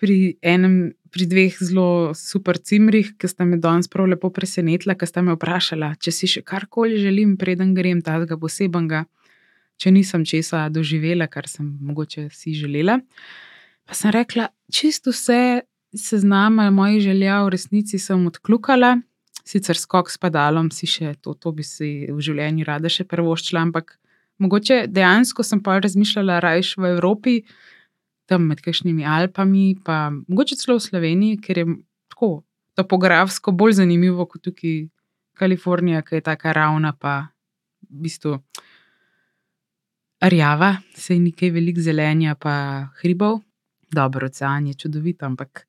pri 0.00 0.36
enem, 0.42 0.92
pri 1.12 1.26
dveh 1.28 1.56
zelo 1.60 2.14
super 2.16 2.58
cimrih, 2.58 3.12
ki 3.18 3.28
sta 3.28 3.44
me 3.44 3.58
danes 3.60 3.90
prav 3.90 4.08
lepo 4.08 4.30
presenetila, 4.32 4.96
ki 4.96 5.08
sta 5.08 5.22
me 5.22 5.36
vprašala, 5.36 5.92
če 6.00 6.14
si 6.14 6.30
še 6.30 6.42
karkoli 6.46 7.00
želim, 7.02 7.36
preden 7.40 7.74
grem 7.76 8.00
tega 8.04 8.38
posebnega, 8.40 9.04
če 9.80 9.92
nisem 9.92 10.24
česa 10.24 10.68
doživela, 10.72 11.28
kar 11.28 11.48
sem 11.48 11.68
mogoče 11.84 12.28
si 12.32 12.56
želela. 12.56 13.00
Pa 13.84 13.96
sem 13.96 14.14
rekla, 14.14 14.48
čisto 14.72 15.12
vse 15.12 15.66
seznama 15.96 16.70
mojih 16.70 17.02
želja 17.10 17.42
v 17.44 17.54
resnici 17.56 17.98
sem 17.98 18.26
odkljukala. 18.30 18.98
Sicer 19.44 19.76
skok 19.76 20.12
s 20.12 20.20
padalom 20.20 20.68
si 20.70 20.86
še 20.86 21.16
to, 21.20 21.34
to 21.34 21.50
bi 21.52 21.64
si 21.66 22.06
v 22.06 22.20
življenju 22.22 22.68
rada 22.68 22.92
še 22.92 23.08
prvoščila, 23.08 23.64
ampak 23.66 23.96
Mogoče 24.40 24.86
dejansko 24.88 25.44
sem 25.44 25.60
pa 25.60 25.76
razmišljala 25.84 26.38
rajš 26.40 26.76
v 26.80 26.94
Evropi, 26.94 27.34
tam 28.30 28.46
med 28.46 28.62
kakšnimi 28.62 29.02
Alpami, 29.06 29.74
pa 29.84 30.10
mogoče 30.10 30.58
celo 30.60 30.78
v 30.78 30.86
Sloveniji, 30.86 31.40
ker 31.42 31.58
je 31.58 31.66
tako 32.12 32.30
topografsko 32.78 33.52
bolj 33.52 33.80
zanimivo 33.82 34.26
kot 34.30 34.44
tukaj 34.46 34.84
Kalifornija, 35.40 36.02
ki 36.06 36.20
je 36.20 36.26
tako 36.28 36.52
ravna, 36.54 36.92
pa 36.92 37.16
v 37.88 38.04
bistvu 38.04 38.36
rjava, 40.20 40.76
se 40.94 41.16
je 41.16 41.24
nekaj 41.24 41.50
velik 41.50 41.80
zelenja, 41.80 42.36
pa 42.36 42.54
hribov. 43.00 43.40
Dobro, 43.90 44.28
ocean 44.30 44.66
je 44.68 44.74
čudovit, 44.74 45.22
ampak 45.26 45.66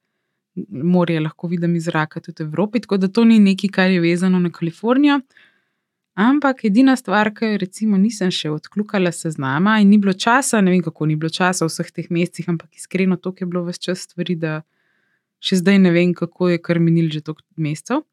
morje 0.69 1.19
lahko 1.19 1.47
vidim 1.47 1.75
iz 1.75 1.87
zraka 1.87 2.19
tudi 2.21 2.43
v 2.43 2.47
Evropi, 2.51 2.81
tako 2.83 2.97
da 2.97 3.07
to 3.07 3.23
ni 3.25 3.39
nekaj, 3.39 3.69
kar 3.69 3.89
je 3.91 4.01
vezano 4.03 4.39
na 4.39 4.51
Kalifornijo. 4.51 5.21
Ampak 6.21 6.65
edina 6.67 6.93
stvar, 6.95 7.31
ki 7.33 7.47
jo 7.53 7.59
recimo 7.61 7.97
nisem 7.97 8.29
še 8.35 8.51
odkljukala 8.53 9.09
seznama 9.15 9.79
in 9.81 9.89
ni 9.89 9.97
bilo 9.97 10.13
časa, 10.13 10.59
ne 10.61 10.73
vem 10.73 10.83
kako 10.85 11.07
ni 11.09 11.15
bilo 11.17 11.31
časa 11.33 11.65
v 11.65 11.71
vseh 11.71 11.89
teh 11.95 12.09
mesecih, 12.13 12.49
ampak 12.51 12.77
iskreno 12.77 13.17
to 13.17 13.33
je 13.39 13.47
bilo 13.49 13.63
vse 13.65 13.81
čas 13.87 14.03
stvari, 14.05 14.35
da 14.37 14.59
še 15.41 15.57
zdaj 15.63 15.79
ne 15.81 15.93
vem, 15.95 16.13
kako 16.13 16.51
je 16.51 16.61
kar 16.61 16.77
minil 16.83 17.09
že 17.09 17.23
toliko 17.25 17.47
mesecev. 17.57 18.03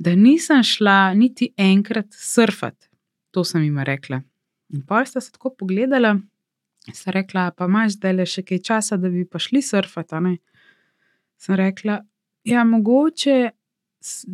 Da 0.00 0.14
nisem 0.16 0.64
šla 0.64 1.12
niti 1.18 1.52
enkrat 1.60 2.08
surfati, 2.16 2.88
to 3.30 3.44
sem 3.44 3.66
jim 3.66 3.82
rekla. 3.84 4.22
In 4.72 4.80
pa 4.88 5.04
sta 5.04 5.20
se 5.20 5.34
tako 5.34 5.52
pogledala, 5.58 6.16
sta 6.88 7.12
rekla, 7.12 7.50
pa 7.52 7.68
imaš 7.68 7.98
zdaj 7.98 8.16
le 8.16 8.26
še 8.26 8.46
kaj 8.46 8.62
časa, 8.70 8.96
da 8.96 9.12
bi 9.12 9.26
pa 9.28 9.42
šli 9.42 9.60
surfati. 9.60 10.38
Sem 11.36 11.60
rekla, 11.60 12.00
ja, 12.48 12.64
mogoče 12.64 13.52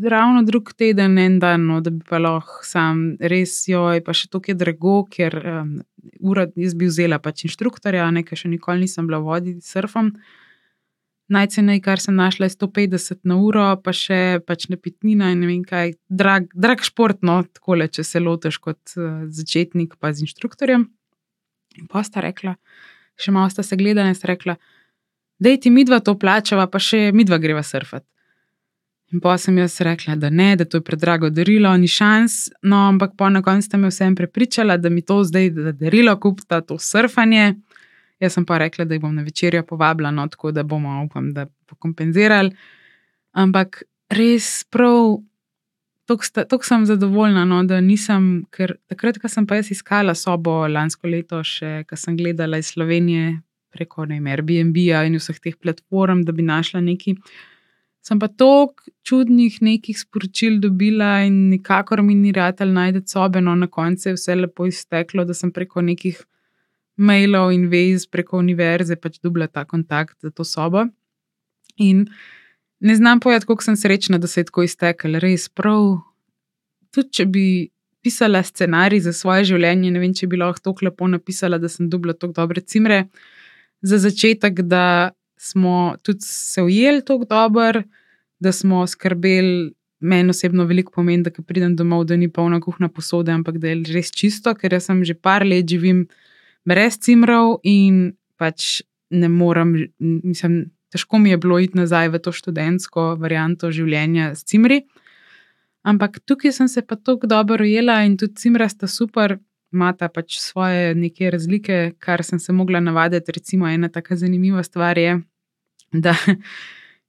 ravno 0.04 0.42
drug 0.42 0.72
teden, 0.76 1.18
en 1.18 1.38
dan, 1.38 1.66
no, 1.66 1.80
da 1.80 1.90
bi 1.90 2.02
pa 2.08 2.18
lahko 2.22 2.64
sam 2.66 3.16
res 3.20 3.60
joj, 3.68 4.02
pa 4.04 4.14
še 4.16 4.28
to, 4.32 4.40
ki 4.42 4.52
je 4.54 4.58
drago, 4.62 4.96
ker 5.10 5.36
um, 5.38 5.70
ura, 6.20 6.46
jaz 6.58 6.74
bi 6.78 6.88
vzela 6.90 7.20
pač 7.22 7.46
inštruktorja, 7.48 8.08
nekaj 8.14 8.42
še 8.42 8.50
nikoli 8.52 8.86
nisem 8.86 9.08
bila 9.08 9.20
voditi 9.24 9.64
surfom. 9.66 10.12
Najcenej, 11.28 11.82
kar 11.84 12.00
sem 12.00 12.16
našla, 12.16 12.48
je 12.48 12.56
150 12.56 13.20
na 13.28 13.36
uro, 13.36 13.66
pa 13.84 13.92
še 13.92 14.40
pač 14.48 14.70
nepitnina 14.72 15.28
in 15.34 15.42
ne 15.44 15.50
vem 15.50 15.64
kaj, 15.68 15.98
drag, 16.08 16.48
drag 16.56 16.84
šport, 16.86 17.20
no, 17.20 17.42
tako 17.44 17.76
le, 17.82 17.90
če 17.92 18.06
se 18.08 18.22
lotiš 18.24 18.60
kot 18.64 18.96
uh, 18.96 19.24
začetnik, 19.28 19.98
pa 20.00 20.14
z 20.16 20.24
inštruktorjem. 20.24 20.88
In 21.78 21.88
pa 21.90 22.02
sta 22.06 22.24
rekla, 22.24 22.56
še 23.20 23.34
malo 23.36 23.52
sta 23.52 23.62
se 23.66 23.76
gledala 23.76 24.08
in 24.10 24.16
sta 24.16 24.32
rekla, 24.32 24.56
da 25.38 25.52
ti 25.60 25.70
midva 25.70 26.00
to 26.02 26.16
plačava, 26.18 26.66
pa 26.66 26.80
še 26.82 27.10
midva 27.14 27.38
greva 27.38 27.62
surfati. 27.62 28.08
In 29.12 29.22
pa 29.24 29.38
sem 29.40 29.56
jaz 29.56 29.78
rekla, 29.80 30.16
da 30.20 30.28
ne, 30.30 30.50
da 30.56 30.66
to 30.68 30.76
je 30.76 30.84
predrago 30.84 31.30
darilo, 31.32 31.70
ni 31.80 31.88
šans. 31.88 32.50
No, 32.62 32.82
ampak 32.90 33.14
po 33.16 33.30
na 33.32 33.40
koncu 33.42 33.64
ste 33.66 33.80
me 33.80 33.88
vsem 33.88 34.16
prepričala, 34.16 34.76
da 34.76 34.90
mi 34.92 35.02
to 35.02 35.22
zdaj 35.24 35.50
da 35.50 35.72
darilo 35.72 36.16
kupita, 36.20 36.60
to 36.60 36.76
surfanje. 36.78 37.54
Jaz 38.20 38.34
sem 38.36 38.44
pa 38.44 38.58
rekla, 38.58 38.84
da 38.84 38.94
jih 38.94 39.02
bom 39.02 39.14
na 39.14 39.22
večerjo 39.22 39.62
povabila, 39.64 40.10
no, 40.10 40.26
tako 40.28 40.52
da 40.52 40.62
bomo, 40.62 41.04
upam, 41.06 41.32
da 41.32 41.46
pokompenzirali. 41.70 42.52
Ampak 43.32 43.82
res 44.12 44.64
prav, 44.68 45.22
tako 46.06 46.64
sem 46.66 46.84
zadovoljna, 46.86 47.46
no, 47.48 47.62
da 47.64 47.80
nisem, 47.80 48.44
ker 48.52 48.76
takrat, 48.90 49.22
ko 49.22 49.32
sem 49.32 49.46
pa 49.46 49.62
jaz 49.62 49.72
iskala 49.72 50.14
sobo 50.18 50.66
lansko 50.68 51.08
leto, 51.08 51.40
še 51.44 51.86
ko 51.88 51.96
sem 51.96 52.16
gledala 52.18 52.60
iz 52.60 52.74
Slovenije 52.74 53.38
preko 53.72 54.04
Airbnb-a 54.04 55.06
in 55.06 55.16
vseh 55.16 55.38
teh 55.40 55.56
platform, 55.56 56.26
da 56.28 56.32
bi 56.32 56.42
našla 56.42 56.80
nekaj 56.84 57.16
sem 58.08 58.18
pa 58.20 58.28
toliko 58.28 58.88
čudnih 59.04 59.58
nekih 59.64 59.98
sporočil 59.98 60.58
dobila 60.62 61.18
in 61.26 61.48
nikakor 61.52 62.02
mi 62.02 62.14
ni 62.16 62.32
rad 62.32 62.62
ali 62.64 62.72
najdete 62.72 63.12
sobe, 63.12 63.40
no 63.44 63.54
na 63.54 63.66
koncu 63.66 64.08
je 64.08 64.16
vse 64.16 64.34
lepo 64.34 64.66
izteklo, 64.66 65.24
da 65.28 65.34
sem 65.36 65.52
preko 65.52 65.84
nekih 65.84 66.22
mailov 66.96 67.52
in 67.52 67.68
vez 67.68 68.06
preko 68.06 68.40
univerze, 68.40 68.96
pač 68.96 69.18
dobila 69.22 69.46
ta 69.46 69.64
kontakt 69.64 70.16
za 70.24 70.30
to 70.30 70.44
sobo. 70.44 70.86
In 71.76 72.06
ne 72.80 72.96
znam 72.96 73.20
povedati, 73.20 73.46
koliko 73.46 73.64
sem 73.64 73.76
srečna, 73.76 74.18
da 74.18 74.26
se 74.26 74.40
je 74.40 74.48
tako 74.50 74.64
iztekel, 74.66 75.18
res 75.22 75.48
prav. 75.48 75.98
Tudi 76.94 77.12
če 77.12 77.26
bi 77.26 77.46
pisala 78.02 78.42
scenarij 78.42 79.04
za 79.04 79.12
svoje 79.12 79.44
življenje, 79.52 79.92
ne 79.92 80.00
vem, 80.00 80.14
če 80.14 80.26
bi 80.26 80.40
lahko 80.40 80.70
tako 80.70 80.88
lepo 80.88 81.06
napisala, 81.12 81.58
da 81.58 81.68
sem 81.68 81.90
dobila 81.92 82.16
tako 82.16 82.34
dobre 82.40 82.64
cimre. 82.64 83.04
Za 83.82 84.00
začetek, 84.02 84.64
smo 85.38 85.94
tudi 86.02 86.26
se 86.26 86.62
ujeli 86.62 87.04
tako 87.04 87.24
dobro, 87.30 87.82
da 88.40 88.52
smo 88.52 88.86
skrbeli 88.86 89.72
meni 90.00 90.30
osebno 90.30 90.64
veliko 90.64 90.92
pomeni, 90.92 91.22
da 91.22 91.30
pridem 91.30 91.76
domov, 91.76 92.04
da 92.04 92.16
ni 92.16 92.28
polna 92.32 92.60
kuhna 92.60 92.88
posode, 92.88 93.32
ampak 93.34 93.58
da 93.58 93.72
je 93.72 93.82
res 93.92 94.12
čisto, 94.14 94.54
ker 94.54 94.72
jaz 94.72 94.86
sem 94.86 95.02
že 95.04 95.14
par 95.14 95.46
let 95.46 95.66
živim 95.68 96.06
brez 96.66 96.98
cimrov 97.02 97.58
in 97.66 98.14
pač 98.38 98.82
ne 99.10 99.28
morem, 99.28 99.74
mislim, 99.98 100.70
težko 100.92 101.18
mi 101.18 101.30
je 101.30 101.40
bilo 101.40 101.58
iti 101.58 101.78
nazaj 101.78 102.08
v 102.12 102.20
to 102.22 102.32
študentsko 102.32 103.16
varianto 103.20 103.72
življenja 103.72 104.34
s 104.36 104.44
cimri. 104.44 104.82
Ampak 105.88 106.20
tukaj 106.26 106.52
sem 106.52 106.68
se 106.68 106.82
pa 106.84 106.96
tako 106.96 107.26
dobro 107.26 107.64
ujela 107.64 108.02
in 108.04 108.16
tudi 108.20 108.36
cimra 108.36 108.68
sta 108.68 108.86
super. 108.86 109.38
Mata 109.70 110.08
pač 110.08 110.38
svoje 110.40 110.94
neke 110.96 111.28
razlike, 111.30 111.98
kar 112.00 112.22
sem 112.24 112.38
se 112.40 112.54
mogla 112.56 112.80
navaditi. 112.80 113.32
Recimo, 113.36 113.68
ena 113.68 113.90
tako 113.92 114.16
zanimiva 114.16 114.62
stvar 114.64 114.98
je, 114.98 115.18
da 115.92 116.14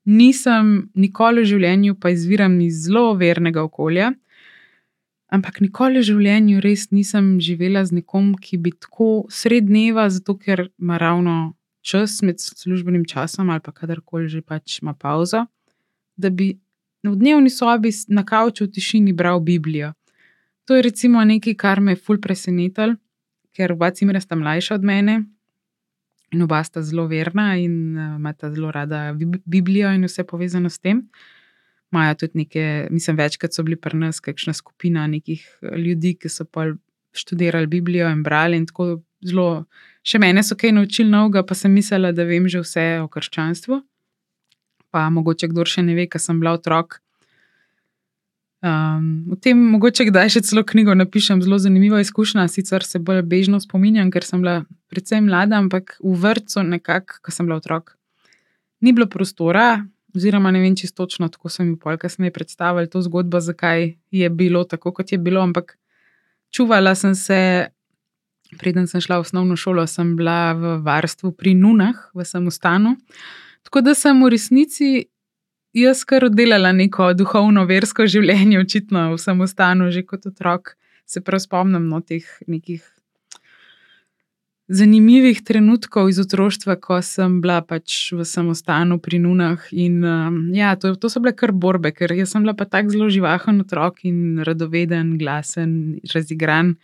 nisem 0.10 0.90
nikoli 0.98 1.44
v 1.44 1.50
življenju, 1.54 1.96
pa 2.02 2.12
izviram 2.14 2.58
iz 2.66 2.86
zelo 2.88 3.14
vernega 3.20 3.62
okolja. 3.64 4.14
Ampak 5.30 5.62
nikoli 5.62 6.02
v 6.02 6.08
življenju 6.08 6.64
res 6.66 6.88
nisem 6.90 7.38
živela 7.44 7.84
z 7.86 8.00
nekom, 8.00 8.34
ki 8.42 8.58
bi 8.58 8.74
tako 8.74 9.28
sred 9.30 9.70
dneva, 9.70 10.08
zato 10.10 10.36
ker 10.42 10.68
ima 10.82 10.98
ravno 10.98 11.54
čas 11.86 12.22
med 12.26 12.42
službenim 12.42 13.06
časom 13.06 13.50
ali 13.50 13.62
pa 13.64 13.72
kadarkoli 13.72 14.28
že 14.28 14.42
pač 14.42 14.82
ima 14.82 14.94
pauzo, 14.94 15.46
da 16.18 16.30
bi 16.30 16.58
v 17.04 17.16
dnevni 17.16 17.50
sobi 17.50 17.92
na 18.10 18.26
kavču 18.26 18.66
v 18.66 18.74
tišini 18.76 19.14
bral 19.14 19.40
Biblijo. 19.40 19.94
To 20.66 20.76
je 20.76 20.82
recimo 20.84 21.24
nekaj, 21.24 21.56
kar 21.56 21.80
me 21.82 21.96
je 21.96 22.02
ful 22.04 22.20
presenetilo, 22.22 22.98
ker 23.56 23.72
oba 23.74 23.90
cimera 23.92 24.20
sta 24.22 24.36
mlajša 24.36 24.76
od 24.76 24.84
mene, 24.84 25.24
in 26.32 26.42
oba 26.46 26.64
sta 26.64 26.82
zelo 26.82 27.08
verna 27.08 27.56
in 27.58 27.98
uh, 27.98 28.16
imata 28.18 28.52
zelo 28.54 28.72
rada 28.72 29.16
Biblijo 29.46 29.92
in 29.94 30.06
vse 30.08 30.24
povezano 30.24 30.70
s 30.70 30.80
tem. 30.80 31.08
Maja 31.92 32.16
tudi 32.16 32.44
nekaj, 32.44 32.90
mislim, 32.94 33.18
večkrat 33.18 33.54
so 33.54 33.64
bili 33.64 33.76
pri 33.76 33.98
nas, 33.98 34.20
kakšna 34.20 34.54
skupina 34.54 35.08
nekih 35.08 35.42
eh, 35.62 35.78
ljudi, 35.78 36.14
ki 36.22 36.30
so 36.30 36.46
pa 36.46 36.68
študirali 37.18 37.68
Biblijo 37.68 38.10
in 38.10 38.24
brali 38.24 38.58
in 38.58 38.68
tako 38.70 39.02
zelo. 39.26 39.66
Še 40.06 40.22
mene 40.22 40.44
so 40.46 40.56
kaj 40.56 40.76
naučili 40.78 41.10
novega, 41.10 41.42
pa 41.44 41.58
sem 41.58 41.74
mislila, 41.74 42.12
da 42.14 42.24
vem 42.30 42.48
že 42.48 42.62
vse 42.62 42.86
o 43.02 43.08
krščanstvu. 43.10 43.82
Pa 44.94 45.10
mogoče 45.10 45.50
kdo 45.50 45.66
še 45.66 45.82
ne 45.86 45.98
ve, 45.98 46.06
ker 46.10 46.22
sem 46.22 46.38
bila 46.40 46.54
otrok, 46.58 47.02
Um, 48.60 49.24
v 49.32 49.38
tem 49.40 49.60
mogoče 49.72 50.10
kdaj 50.10 50.34
še 50.34 50.42
celo 50.50 50.66
knjigo 50.68 50.92
napišem, 50.92 51.40
zelo 51.40 51.56
zanimiva 51.64 52.02
izkušnja, 52.04 52.44
sicer 52.52 52.84
se 52.84 53.00
bolj 53.00 53.22
bežno 53.24 53.62
spominjam, 53.64 54.10
ker 54.12 54.26
sem 54.28 54.42
bila 54.44 54.66
precej 54.92 55.22
mlada, 55.24 55.62
ampak 55.64 55.96
v 56.04 56.12
vrtu, 56.20 56.66
nekako, 56.68 57.22
ko 57.24 57.32
sem 57.32 57.48
bila 57.48 57.62
otrok, 57.62 57.96
ni 58.84 58.92
bilo 58.92 59.08
prostora, 59.08 59.86
oziroma 60.16 60.52
ne 60.52 60.60
vem 60.60 60.76
čisto 60.76 61.06
točno, 61.06 61.30
tako 61.32 61.48
sem 61.50 61.70
jim 61.70 61.78
pol 61.80 61.96
kasneje 61.98 62.34
predstavljala 62.36 62.92
to 62.92 63.02
zgodbo, 63.02 63.40
zakaj 63.40 63.94
je 64.12 64.30
bilo 64.30 64.64
tako, 64.68 64.92
kot 64.92 65.12
je 65.12 65.18
bilo. 65.18 65.42
Ampak 65.42 65.78
čuvala 66.52 66.96
sem 66.96 67.16
se, 67.16 67.70
preden 68.60 68.88
sem 68.92 69.00
šla 69.00 69.22
v 69.22 69.28
osnovno 69.28 69.56
šolo, 69.56 69.86
sem 69.88 70.18
bila 70.20 70.52
v 70.54 70.80
varstvu 70.84 71.32
pri 71.32 71.54
Nunah, 71.56 72.10
v 72.12 72.26
samostanu. 72.26 72.98
Tako 73.64 73.82
da 73.88 73.96
sem 73.96 74.20
v 74.24 74.34
resnici 74.36 74.90
jaz 75.74 76.04
kar 76.06 76.26
oddelala 76.26 76.72
neko 76.74 77.14
duhovno, 77.14 77.66
versko 77.70 78.08
življenje, 78.10 78.60
očitno 78.60 79.10
v 79.14 79.20
samostanu, 79.22 79.92
že 79.92 80.06
kot 80.06 80.26
otrok. 80.30 80.76
Se 81.10 81.22
prav 81.26 81.42
spomnim 81.42 81.88
no, 81.90 82.04
teh 82.06 82.26
nekih 82.48 82.84
zanimivih 84.70 85.42
trenutkov 85.42 86.12
iz 86.12 86.20
otroštva, 86.22 86.76
ko 86.78 87.00
sem 87.02 87.40
bila 87.42 87.58
pač 87.66 88.12
v 88.14 88.22
samostanu 88.22 89.00
pri 89.02 89.18
Nunah. 89.24 89.66
In, 89.74 90.04
um, 90.06 90.38
ja, 90.54 90.76
to, 90.78 90.94
to 90.94 91.10
so 91.10 91.22
bile 91.24 91.34
kar 91.34 91.52
borbe, 91.52 91.90
ker 91.92 92.14
sem 92.30 92.46
bila 92.46 92.54
pa 92.54 92.70
tako 92.70 92.94
zelo 92.94 93.10
živahen 93.10 93.64
otrok 93.66 94.06
in 94.06 94.44
radoveden, 94.46 95.18
glasen, 95.18 95.98
razigran. 96.14 96.76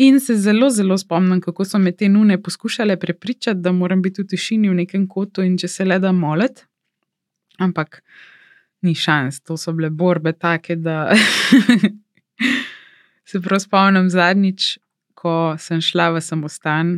In 0.00 0.22
se 0.22 0.38
zelo, 0.38 0.70
zelo 0.70 0.96
spomnim, 0.96 1.42
kako 1.42 1.66
so 1.66 1.82
me 1.82 1.90
te 1.92 2.08
nune 2.08 2.38
poskušale 2.40 2.96
prepričati, 2.96 3.60
da 3.60 3.74
moram 3.74 4.02
biti 4.02 4.22
v 4.22 4.30
tišini 4.30 4.70
v 4.70 4.78
nekem 4.84 5.08
kotu 5.10 5.42
in 5.42 5.58
če 5.58 5.68
se 5.68 5.84
le 5.84 5.98
da 5.98 6.14
molet 6.14 6.69
ampak 7.60 8.00
ni 8.82 8.94
šans, 8.94 9.40
to 9.44 9.56
so 9.60 9.72
bile 9.76 9.90
borbe 9.90 10.32
take, 10.32 10.76
da 10.76 11.12
se 13.28 13.40
prav 13.40 13.60
spomnim 13.60 14.08
zadnjič, 14.10 14.78
ko 15.14 15.56
sem 15.60 15.82
šla 15.84 16.08
v 16.14 16.22
samostan, 16.24 16.94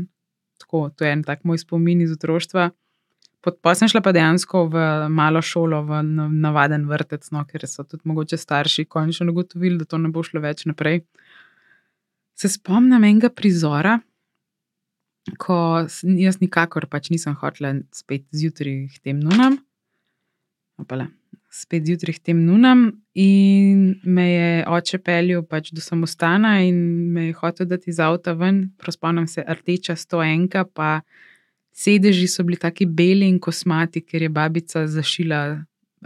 tako 0.63 0.91
to 0.95 1.05
je 1.05 1.13
en 1.13 1.25
tak 1.27 1.43
moj 1.45 1.59
spomin 1.59 2.05
iz 2.05 2.15
otroštva. 2.15 2.71
Pa 3.43 3.73
sem 3.75 3.91
šla 3.91 3.99
pa 4.05 4.13
dejansko 4.15 4.69
v 4.71 4.83
malo 5.11 5.41
šolo, 5.43 5.81
v 5.89 5.99
navaden 6.45 6.87
vrtec, 6.87 7.27
no, 7.35 7.43
ker 7.43 7.67
so 7.67 7.83
tudi 7.83 8.07
mogoče 8.07 8.39
starši 8.39 8.85
končno 8.87 9.33
ugotovili, 9.35 9.81
da 9.81 9.85
to 9.85 9.99
ne 9.99 10.13
bo 10.15 10.23
šlo 10.23 10.41
več 10.45 10.63
naprej. 10.71 11.03
Se 12.39 12.49
spomnim 12.49 13.03
enega 13.03 13.33
prizora, 13.35 13.99
ko 15.43 15.57
jaz 16.03 16.39
nikakor 16.39 16.87
pač 16.91 17.11
nisem 17.11 17.35
hotela 17.39 17.75
spet 17.95 18.25
zjutraj 18.31 18.87
k 18.95 19.03
tem 19.11 19.19
nunam 19.23 19.59
opala, 20.83 21.07
spet 21.53 21.87
zjutraj 21.87 22.21
tem 22.25 22.45
nunam. 22.47 22.87
In 23.15 24.01
me 24.05 24.27
je 24.31 24.53
oče 24.69 24.99
peljal 25.05 25.45
pač 25.45 25.73
do 25.77 25.83
samostana 25.85 26.59
in 26.65 26.79
me 27.13 27.29
je 27.29 27.35
hotel 27.41 27.69
dati 27.69 27.91
iz 27.93 28.01
avta 28.01 28.33
ven, 28.33 28.65
prospomnim 28.81 29.27
se, 29.29 29.45
rdeča 29.45 29.97
stoenka, 29.97 30.65
pa 30.65 31.01
sedeži 31.73 32.29
so 32.29 32.45
bili 32.45 32.57
taki 32.61 32.87
beli 32.87 33.29
in 33.29 33.39
kosmati, 33.41 34.01
ker 34.05 34.23
je 34.23 34.33
babica 34.33 34.87
zašila 34.89 35.43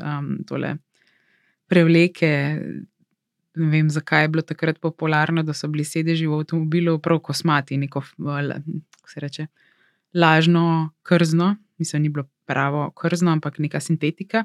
um, 0.02 0.36
tole 0.46 0.76
prevleke. 1.70 2.32
Ne 3.56 3.70
vem, 3.72 3.88
zakaj 3.90 4.26
je 4.26 4.28
bilo 4.34 4.42
takrat 4.44 4.78
popularno, 4.82 5.42
da 5.42 5.54
so 5.56 5.68
bili 5.72 5.84
sedeži 5.84 6.26
v 6.26 6.40
avtomobilu 6.40 6.98
prav 7.02 7.22
kosmati, 7.24 7.78
neko, 7.80 8.02
kako 8.02 9.10
se 9.12 9.20
reče, 9.20 9.46
lažno 10.14 10.90
krzno, 11.02 11.54
mislim, 11.78 12.02
ni 12.02 12.08
bilo 12.08 12.26
pravo 12.46 12.90
krzno, 12.90 13.32
ampak 13.32 13.58
neka 13.58 13.80
sintetika, 13.80 14.44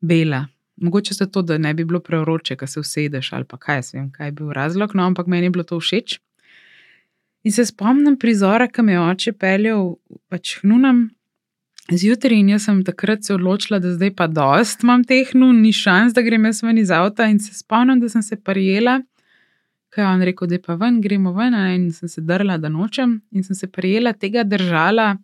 bela. 0.00 0.46
Mogoče 0.76 1.14
zato, 1.14 1.42
da 1.42 1.58
ne 1.58 1.74
bi 1.74 1.84
bilo 1.84 2.00
preuroče, 2.00 2.56
ko 2.56 2.66
se 2.66 2.80
usedeš 2.80 3.32
ali 3.32 3.44
pa 3.44 3.56
kaj, 3.56 3.82
vem, 3.92 4.10
kaj 4.10 4.26
je 4.26 4.32
bil 4.32 4.52
razlog, 4.52 4.94
no, 4.94 5.06
ampak 5.06 5.26
meni 5.26 5.46
je 5.46 5.50
bilo 5.50 5.64
to 5.64 5.80
všeč. 5.80 6.18
In 7.42 7.52
se 7.52 7.66
spomnim 7.66 8.16
prizora, 8.18 8.68
ki 8.68 8.82
me 8.82 8.92
je 8.92 9.00
oče 9.00 9.32
peljal 9.32 9.96
pač 10.30 10.56
nunam 10.62 11.08
zjutraj, 11.90 12.38
in 12.38 12.52
jaz 12.54 12.68
sem 12.68 12.82
takrat 12.86 13.24
se 13.26 13.34
odločila, 13.34 13.80
da 13.82 13.92
zdaj 13.92 14.14
pa 14.16 14.28
dost 14.30 14.84
imam 14.86 15.02
teh 15.04 15.34
nun, 15.34 15.60
ni 15.62 15.72
šans, 15.74 16.14
da 16.14 16.22
grem 16.22 16.46
jaz 16.46 16.62
ven 16.62 16.78
iz 16.78 16.90
avta. 16.94 17.26
In 17.28 17.40
se 17.42 17.54
spomnim, 17.58 18.00
da 18.00 18.08
sem 18.08 18.22
se 18.22 18.38
prijela, 18.38 19.00
kaj 19.92 20.04
je 20.04 20.08
on 20.08 20.22
rekel, 20.22 20.48
da 20.48 20.54
je 20.54 20.62
pa 20.62 20.78
ven, 20.78 21.00
gremo 21.02 21.34
ven, 21.36 21.58
in 21.74 21.90
sem 21.92 22.08
se 22.08 22.22
drla, 22.22 22.56
da 22.58 22.70
nočem, 22.72 23.20
in 23.30 23.44
sem 23.44 23.58
se 23.58 23.66
prijela 23.66 24.12
tega 24.12 24.44
držala 24.46 25.16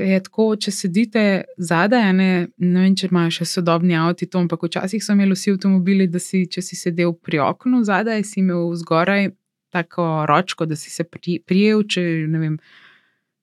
je 0.00 0.20
tako, 0.22 0.46
če 0.56 0.72
sedite 0.74 1.22
zadaj, 1.58 2.12
ne, 2.16 2.28
ne 2.58 2.84
vem, 2.86 2.94
če 2.98 3.08
imajo 3.10 3.32
še 3.38 3.46
sodobni 3.48 3.96
avtomobili, 3.96 4.30
to, 4.30 4.42
ampak 4.42 4.66
včasih 4.66 5.02
so 5.04 5.14
imeli 5.14 5.36
vsi 5.36 5.54
avtomobili, 5.54 6.08
da 6.10 6.22
si, 6.22 6.44
če 6.50 6.62
si 6.62 6.78
sedel 6.78 7.14
pri 7.14 7.42
oknu 7.44 7.84
zadaj, 7.86 8.24
si 8.26 8.40
imel 8.42 8.72
zgoraj 8.80 9.30
tako 9.74 10.24
ročko, 10.30 10.66
da 10.70 10.78
si 10.78 10.90
se 10.90 11.04
pri, 11.04 11.40
prijel, 11.46 11.84
če 11.86 12.04
vem, 12.30 12.58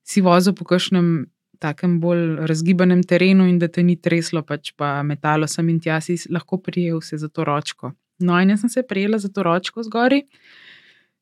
si 0.02 0.24
vozil 0.24 0.56
po 0.56 0.66
kakšnem 0.68 1.26
takem 1.62 2.00
bolj 2.02 2.42
razgibanem 2.50 3.04
terenu 3.06 3.46
in 3.46 3.60
da 3.62 3.68
te 3.70 3.84
ni 3.86 3.94
treslo, 3.96 4.42
pač 4.42 4.72
pa 4.76 4.96
metalo 5.06 5.46
sem 5.46 5.68
in 5.70 5.78
tja 5.80 6.00
si 6.02 6.18
lahko 6.30 6.58
prijel 6.58 7.00
se 7.04 7.20
za 7.20 7.28
to 7.28 7.46
ročko. 7.46 7.92
No, 8.22 8.34
in 8.40 8.50
jaz 8.50 8.64
sem 8.64 8.72
se 8.72 8.82
prijela 8.86 9.18
za 9.22 9.30
to 9.30 9.44
ročko 9.46 9.82
zgori 9.86 10.24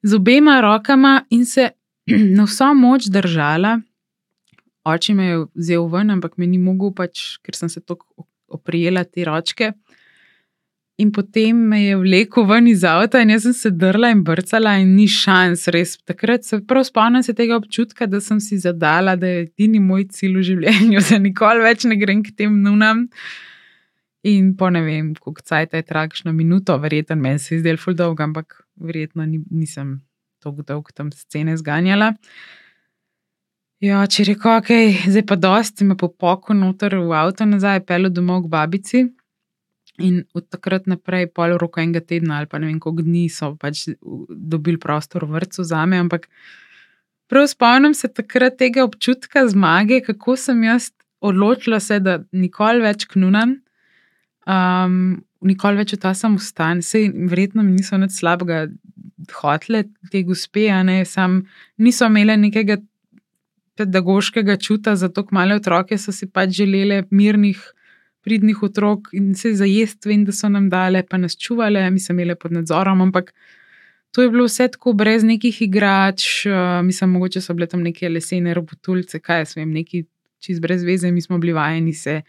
z 0.03 0.14
obema 0.14 0.61
rokama 0.61 1.24
in 1.31 1.45
se 1.45 1.70
na 2.37 2.45
vso 2.45 2.74
moč 2.74 3.05
držala 3.12 3.81
oče 4.87 5.14
me 5.14 5.26
je 5.26 5.39
vzel 5.55 5.89
ven, 5.93 6.11
ampak 6.16 6.37
me 6.39 6.49
ni 6.49 6.59
mogel, 6.59 6.93
pač, 6.97 7.39
ker 7.45 7.57
sem 7.57 7.68
se 7.72 7.81
tako 7.81 8.26
oprijela 8.51 9.05
te 9.05 9.24
ročke. 9.24 9.72
In 11.01 11.09
potem 11.16 11.57
me 11.70 11.78
je 11.81 11.97
vlekel 11.97 12.45
ven 12.45 12.66
iz 12.68 12.83
avta, 12.85 13.22
in 13.24 13.31
jaz 13.33 13.47
sem 13.47 13.55
se 13.57 13.70
drla 13.72 14.11
in 14.12 14.20
brcala, 14.24 14.74
in 14.83 14.91
ni 14.99 15.07
šans, 15.09 15.64
res. 15.72 15.95
Takrat 16.05 16.45
se 16.45 16.59
prav 16.68 16.85
spomnim 16.85 17.24
se 17.24 17.33
tega 17.37 17.57
občutka, 17.57 18.09
da 18.11 18.20
sem 18.20 18.41
si 18.41 18.59
zadala, 18.61 19.14
da 19.16 19.31
je 19.31 19.47
edini 19.47 19.81
moj 19.81 20.11
cilj 20.12 20.37
v 20.37 20.45
življenju, 20.51 21.05
da 21.09 21.20
nikoli 21.22 21.64
več 21.64 21.87
ne 21.89 21.97
grem 22.01 22.24
k 22.26 22.37
tem 22.37 22.59
nunam. 22.66 23.07
In 24.28 24.53
po 24.61 24.68
ne 24.68 24.83
vem, 24.85 25.14
koliko 25.16 25.41
cajt 25.49 25.78
je 25.78 25.87
tragično 25.89 26.35
minuto, 26.37 26.76
verjetno 26.76 27.16
meni 27.16 27.41
se 27.41 27.55
je 27.55 27.62
zdelo 27.62 27.81
ful 27.81 27.97
dolg, 27.97 28.20
ampak 28.20 28.61
verjetno 28.76 29.24
nisem 29.24 30.03
tako 30.45 30.66
dolgo 30.68 30.93
tam 30.93 31.09
scene 31.16 31.57
zganjala. 31.57 32.12
Ja, 33.81 34.03
če 34.05 34.26
reko, 34.28 34.59
ok, 34.61 34.74
zdaj 35.09 35.22
pa 35.24 35.37
dosti, 35.41 35.87
me 35.89 35.95
po 35.97 36.11
poku 36.12 36.53
noter 36.53 36.99
v 37.01 37.14
avto 37.16 37.47
nazaj, 37.49 37.81
pelo 37.89 38.11
domov 38.12 38.43
k 38.45 38.51
babici. 38.53 39.01
In 40.05 40.18
od 40.37 40.45
takrat 40.53 40.85
naprej, 40.89 41.31
pol 41.33 41.57
roko 41.61 41.81
enega 41.81 42.03
tedna 42.05 42.39
ali 42.41 42.49
pa 42.49 42.61
ne 42.61 42.68
vem, 42.68 42.76
koliko 42.81 43.07
dni 43.07 43.24
so 43.33 43.55
pač 43.61 43.87
dobili 44.28 44.76
prostor 44.81 45.24
v 45.24 45.39
vrtu 45.39 45.64
za 45.64 45.81
me. 45.89 45.97
Ampak 45.97 46.28
prav 47.33 47.49
spomnim 47.49 47.97
se 47.97 48.12
takrat 48.12 48.59
tega 48.61 48.85
občutka 48.85 49.47
zmage, 49.49 50.03
kako 50.05 50.37
sem 50.37 50.61
jaz 50.68 50.91
odločila 51.24 51.81
se, 51.81 52.03
da 52.05 52.18
nikoli 52.37 52.85
več 52.85 53.09
knunam, 53.09 53.59
um, 54.45 55.01
nikoli 55.41 55.81
več 55.81 55.97
v 55.97 56.03
ta 56.05 56.12
sam 56.12 56.37
ustan. 56.37 56.85
Sej 56.85 57.14
verjetno 57.33 57.64
mi 57.64 57.78
niso 57.81 57.97
nič 57.97 58.20
slabega 58.20 58.66
hotele, 59.41 59.87
te 60.12 60.20
gospe, 60.28 60.68
a 60.68 60.85
ne, 60.85 61.01
sam 61.09 61.47
niso 61.81 62.12
imele 62.12 62.37
nekega 62.41 62.76
pedagoškega 63.81 64.57
čuta 64.61 64.97
za 64.97 65.09
tako 65.09 65.35
male 65.39 65.57
otroke, 65.57 65.99
so 65.99 66.12
si 66.12 66.28
pač 66.28 66.53
želele 66.61 67.03
mirnih 67.11 67.61
pridnih 68.24 68.62
otrok 68.62 69.09
in 69.16 69.33
se 69.35 69.55
za 69.57 69.64
jesti, 69.64 70.11
vem, 70.11 70.26
da 70.28 70.33
so 70.37 70.49
nam 70.53 70.68
dale, 70.70 71.03
pa 71.09 71.16
nas 71.16 71.39
čuvale, 71.41 71.87
mi 71.91 72.01
smo 72.01 72.12
imeli 72.12 72.37
pod 72.37 72.53
nadzorom, 72.53 73.01
ampak 73.01 73.33
to 74.12 74.22
je 74.22 74.31
bilo 74.31 74.45
vse 74.45 74.68
tako 74.74 74.93
brez 74.93 75.24
nekih 75.24 75.62
igrač, 75.62 76.47
uh, 76.47 76.81
mislim, 76.85 77.14
mogoče 77.16 77.41
so 77.41 77.55
bile 77.55 77.68
tam 77.70 77.85
neke 77.87 78.09
lesene 78.09 78.55
robotulce, 78.55 79.20
kaj 79.22 79.45
jaz 79.45 79.57
vem, 79.57 79.72
neki 79.72 80.05
čist 80.41 80.61
brez 80.61 80.85
veze, 80.85 81.11
mi 81.12 81.22
smo 81.22 81.39
bili 81.39 81.53
vajeni 81.53 81.95
se. 81.95 82.20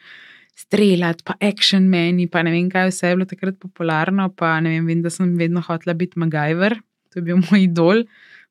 Streljati, 0.56 1.24
pa 1.26 1.34
action 1.42 1.88
meni, 1.90 2.28
pa 2.30 2.44
ne 2.44 2.52
vem, 2.54 2.68
kaj 2.70 2.92
vse 2.92 3.08
je 3.08 3.16
bilo 3.16 3.26
takrat 3.26 3.56
popularno. 3.60 4.28
Pa 4.38 4.60
ne 4.62 4.76
vem, 4.76 4.86
vem 4.86 5.02
da 5.02 5.10
sem 5.10 5.32
vedno 5.40 5.64
hotela 5.66 5.96
biti 5.98 6.20
MacGyver, 6.20 6.76
to 7.10 7.20
je 7.20 7.24
bil 7.26 7.40
moj 7.48 7.64
idol. 7.64 8.04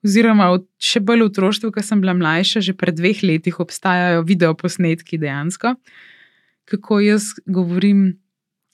Oziroma, 0.07 0.53
še 0.81 1.03
bolj 1.05 1.27
v 1.27 1.29
otroštvu, 1.29 1.73
ko 1.75 1.83
sem 1.85 2.01
bila 2.01 2.15
mlajša, 2.17 2.63
že 2.65 2.73
pred 2.73 2.97
dveh 2.97 3.21
leti 3.27 3.53
obstajajo 3.53 4.23
videoposnetki 4.25 5.21
dejansko 5.21 5.75
kako 6.71 7.01
jaz 7.01 7.23
govorim, 7.47 8.21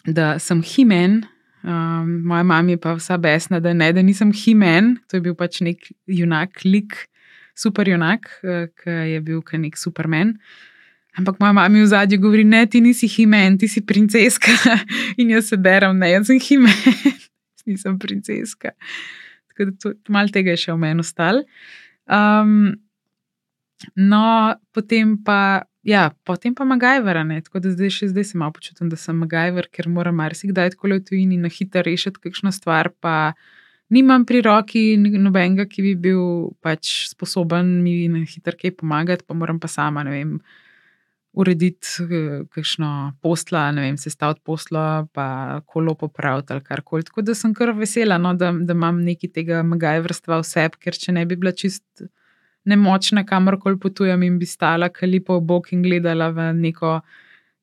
da 0.04 0.38
sem 0.38 0.62
himen. 0.62 1.22
Um, 1.62 2.20
moja 2.28 2.42
mama 2.42 2.70
je 2.70 2.78
pa 2.80 2.92
vsa 2.94 3.16
besna, 3.18 3.60
da 3.60 3.72
ne, 3.72 3.90
da 3.92 4.02
nisem 4.02 4.32
himen. 4.32 4.96
To 5.08 5.16
je 5.16 5.24
bil 5.24 5.34
pač 5.34 5.60
nek 5.64 5.88
junak, 6.06 6.60
lik, 6.64 6.94
super 7.56 7.88
junak, 7.88 8.28
uh, 8.44 8.68
ki 8.82 8.96
je 9.14 9.20
bil 9.24 9.42
nek 9.64 9.78
supermen. 9.80 10.36
Ampak 11.16 11.40
moja 11.40 11.56
mama 11.56 11.80
v 11.80 11.88
zadnji 11.88 12.20
govori, 12.20 12.44
ne, 12.44 12.66
ti 12.66 12.80
nisi 12.84 13.08
himen, 13.08 13.56
ti 13.58 13.68
si 13.68 13.80
princeska. 13.80 14.52
In 15.20 15.32
jaz 15.32 15.48
se 15.48 15.56
deram, 15.56 15.96
ne, 15.98 16.12
jaz 16.12 16.28
sem 16.28 16.40
himen, 16.40 16.76
nisem 17.66 17.98
princeska. 17.98 18.76
Tako 19.56 19.70
da 19.72 19.94
malo 20.12 20.34
tega 20.34 20.52
je 20.54 20.66
še 20.66 20.74
v 20.74 20.82
meni 20.84 21.04
ostalo. 21.04 21.46
Um, 22.06 22.74
no, 23.96 24.26
potem 24.76 25.16
pa 25.24 25.64
Ja, 25.86 26.10
potem 26.26 26.50
pa 26.54 26.64
MacGyver, 26.66 27.20
ne? 27.22 27.38
tako 27.46 27.60
da 27.62 27.70
zdaj 27.70 27.92
še 27.94 28.08
zdaj 28.10 28.24
se 28.26 28.38
malo 28.40 28.50
počutim, 28.56 28.88
da 28.90 28.96
sem 28.98 29.14
MacGyver, 29.22 29.68
ker 29.70 29.86
moram 29.86 30.16
marsikdaj 30.18 30.72
tako 30.72 30.90
le 30.90 30.96
v 30.98 31.04
tujini 31.06 31.36
na 31.38 31.46
hitro 31.46 31.84
rešiti 31.86 32.18
kakšno 32.24 32.50
stvar, 32.50 32.90
pa 32.98 33.36
nimam 33.94 34.24
pri 34.26 34.40
roki 34.42 34.82
nobenega, 34.98 35.68
ki 35.70 35.84
bi 35.84 35.92
bil 36.08 36.24
pač 36.58 37.06
sposoben 37.12 37.70
mi 37.84 38.08
na 38.10 38.24
hitro 38.26 38.58
kaj 38.58 38.74
pomagati, 38.80 39.22
pa 39.22 39.38
moram 39.38 39.62
pa 39.62 39.70
sama, 39.70 40.02
ne 40.02 40.16
vem, 40.16 40.32
urediti 41.36 41.86
eh, 42.02 42.44
kakšno 42.50 42.90
posla, 43.22 43.68
ne 43.76 43.86
vem, 43.86 43.98
sestaviti 44.00 44.40
posla, 44.44 45.06
pa 45.12 45.60
kolo 45.66 45.94
popraviti 45.94 46.52
ali 46.52 46.64
karkoli. 46.64 47.04
Tako 47.04 47.22
da 47.22 47.34
sem 47.34 47.54
kar 47.54 47.74
vesela, 47.76 48.18
no, 48.18 48.32
da, 48.34 48.52
da 48.52 48.76
imam 48.76 49.02
nekaj 49.04 49.32
tega 49.36 49.62
MacGyverstva 49.66 50.40
v 50.40 50.48
sebi, 50.48 50.80
ker 50.86 50.96
če 50.96 51.12
ne 51.16 51.26
bi 51.28 51.36
bila 51.36 51.52
čist 51.52 52.06
nemočna, 52.66 53.26
kamorkoli 53.28 53.78
potujem 53.78 54.24
in 54.26 54.40
bi 54.40 54.48
stala 54.48 54.88
kalipo 54.88 55.36
v 55.38 55.46
bok 55.52 55.70
in 55.76 55.84
gledala 55.84 56.32
v 56.34 56.50
neko 56.56 56.98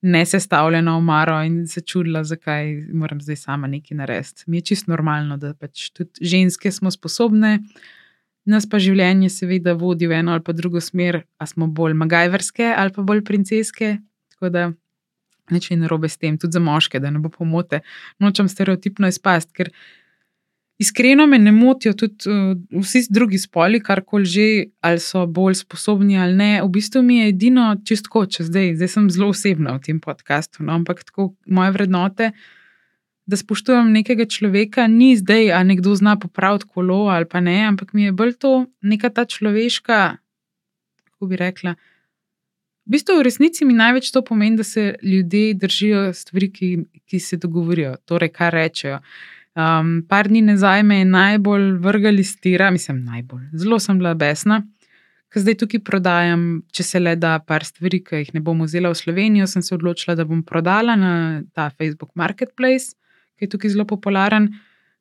nesestavljeno 0.04 0.98
omaro 1.00 1.40
in 1.48 1.64
se 1.68 1.82
čudila, 1.82 2.24
zakaj 2.28 2.76
moram 2.94 3.22
zdaj 3.24 3.36
sama 3.40 3.68
nekaj 3.68 3.98
narediti. 3.98 4.44
Mi 4.48 4.58
je 4.58 4.70
čisto 4.72 4.92
normalno, 4.92 5.38
da 5.38 5.54
pač 5.54 5.90
tudi 5.96 6.28
ženske 6.28 6.72
smo 6.72 6.92
sposobne, 6.92 7.58
nas 8.46 8.68
pa 8.70 8.80
življenje 8.82 9.30
seveda 9.32 9.74
vodi 9.80 10.08
v 10.08 10.20
eno 10.20 10.34
ali 10.36 10.44
pa 10.44 10.54
drugo 10.54 10.82
smer, 10.84 11.24
a 11.40 11.48
smo 11.48 11.68
bolj 11.68 11.96
magajverske 12.00 12.74
ali 12.76 12.94
pa 12.96 13.06
bolj 13.06 13.24
princeske. 13.28 13.98
Tako 14.36 14.52
da 14.54 14.70
nič 15.52 15.70
ni 15.72 15.82
narobe 15.82 16.10
s 16.10 16.18
tem, 16.18 16.38
tudi 16.40 16.56
za 16.56 16.62
moške, 16.64 17.00
da 17.00 17.12
ne 17.12 17.20
bo 17.24 17.32
pomote. 17.32 17.82
Nočem 18.24 18.50
stereotipno 18.52 19.08
izpasti, 19.12 19.54
ker 19.60 19.74
Iskreno 20.82 21.28
me 21.30 21.38
ne 21.40 21.52
motijo 21.52 21.94
tudi 21.94 22.30
uh, 22.30 22.82
vsi 22.82 23.06
drugi 23.10 23.38
spoli, 23.38 23.80
karkoli 23.80 24.26
že, 24.26 24.48
ali 24.82 25.00
so 25.00 25.26
bolj 25.26 25.60
sposobni 25.62 26.18
ali 26.18 26.34
ne. 26.36 26.50
V 26.64 26.70
bistvu 26.74 27.04
mi 27.06 27.20
je 27.20 27.28
edino 27.30 27.68
čistko, 27.86 28.26
če 28.26 28.48
zdaj, 28.50 28.74
zdaj 28.82 28.90
sem 28.96 29.10
zelo 29.14 29.30
osebna 29.32 29.78
v 29.78 29.84
tem 29.86 30.02
podkastu, 30.02 30.66
no, 30.66 30.74
ampak 30.74 31.06
tako 31.06 31.30
moje 31.46 31.76
vrednote, 31.78 32.32
da 33.26 33.38
spoštujem 33.38 33.92
nekega 33.92 34.26
človeka, 34.26 34.88
ni 34.88 35.16
zdaj, 35.18 35.52
a 35.52 35.64
nekdo 35.64 35.96
zna 35.96 36.18
popraviti 36.20 36.68
kolo 36.74 37.08
ali 37.08 37.26
pa 37.26 37.40
ne, 37.40 37.64
ampak 37.68 37.94
mi 37.94 38.04
je 38.04 38.12
bolj 38.12 38.34
to 38.34 38.66
neka 38.82 39.10
ta 39.10 39.26
človeška, 39.26 40.18
kako 41.04 41.28
bi 41.28 41.36
rekla. 41.40 41.76
V 42.84 42.92
bistvu 42.92 43.16
v 43.20 43.24
resnici 43.24 43.66
mi 43.66 43.74
največ 43.74 44.12
to 44.12 44.22
pomeni, 44.22 44.58
da 44.60 44.64
se 44.64 44.96
ljudje 45.04 45.54
držijo 45.54 46.14
stvari, 46.14 46.52
ki, 46.52 46.70
ki 47.08 47.20
se 47.20 47.38
dogovorijo, 47.38 47.96
torej 48.06 48.30
kar 48.30 48.54
rečejo. 48.54 49.00
Um, 49.56 50.02
par 50.10 50.28
dni 50.28 50.42
nazaj 50.42 50.84
me 50.84 50.98
je 50.98 51.06
najbolj 51.06 51.78
vrgal 51.80 52.20
iz 52.20 52.34
tira, 52.42 52.72
mislim, 52.72 53.04
najbolj. 53.06 53.46
Zelo 53.54 53.80
sem 53.80 54.02
bila 54.02 54.14
besna, 54.20 54.64
ker 55.32 55.46
zdaj 55.46 55.62
tukaj 55.62 55.80
prodajam, 55.86 56.44
če 56.74 56.84
se 56.84 57.00
le 57.00 57.16
da, 57.16 57.38
par 57.40 57.64
stvari, 57.64 58.02
ki 58.04 58.20
jih 58.26 58.34
ne 58.36 58.42
bom 58.44 58.66
vzela 58.66 58.92
v 58.92 59.00
Slovenijo. 59.00 59.48
Sem 59.48 59.64
se 59.64 59.76
odločila, 59.78 60.18
da 60.20 60.28
bom 60.28 60.44
prodala 60.44 60.98
na 61.00 61.14
ta 61.56 61.70
Facebook 61.70 62.12
Marketplace, 62.20 62.98
ki 63.38 63.46
je 63.46 63.54
tukaj 63.56 63.74
zelo 63.76 63.86
popularen. 63.90 64.52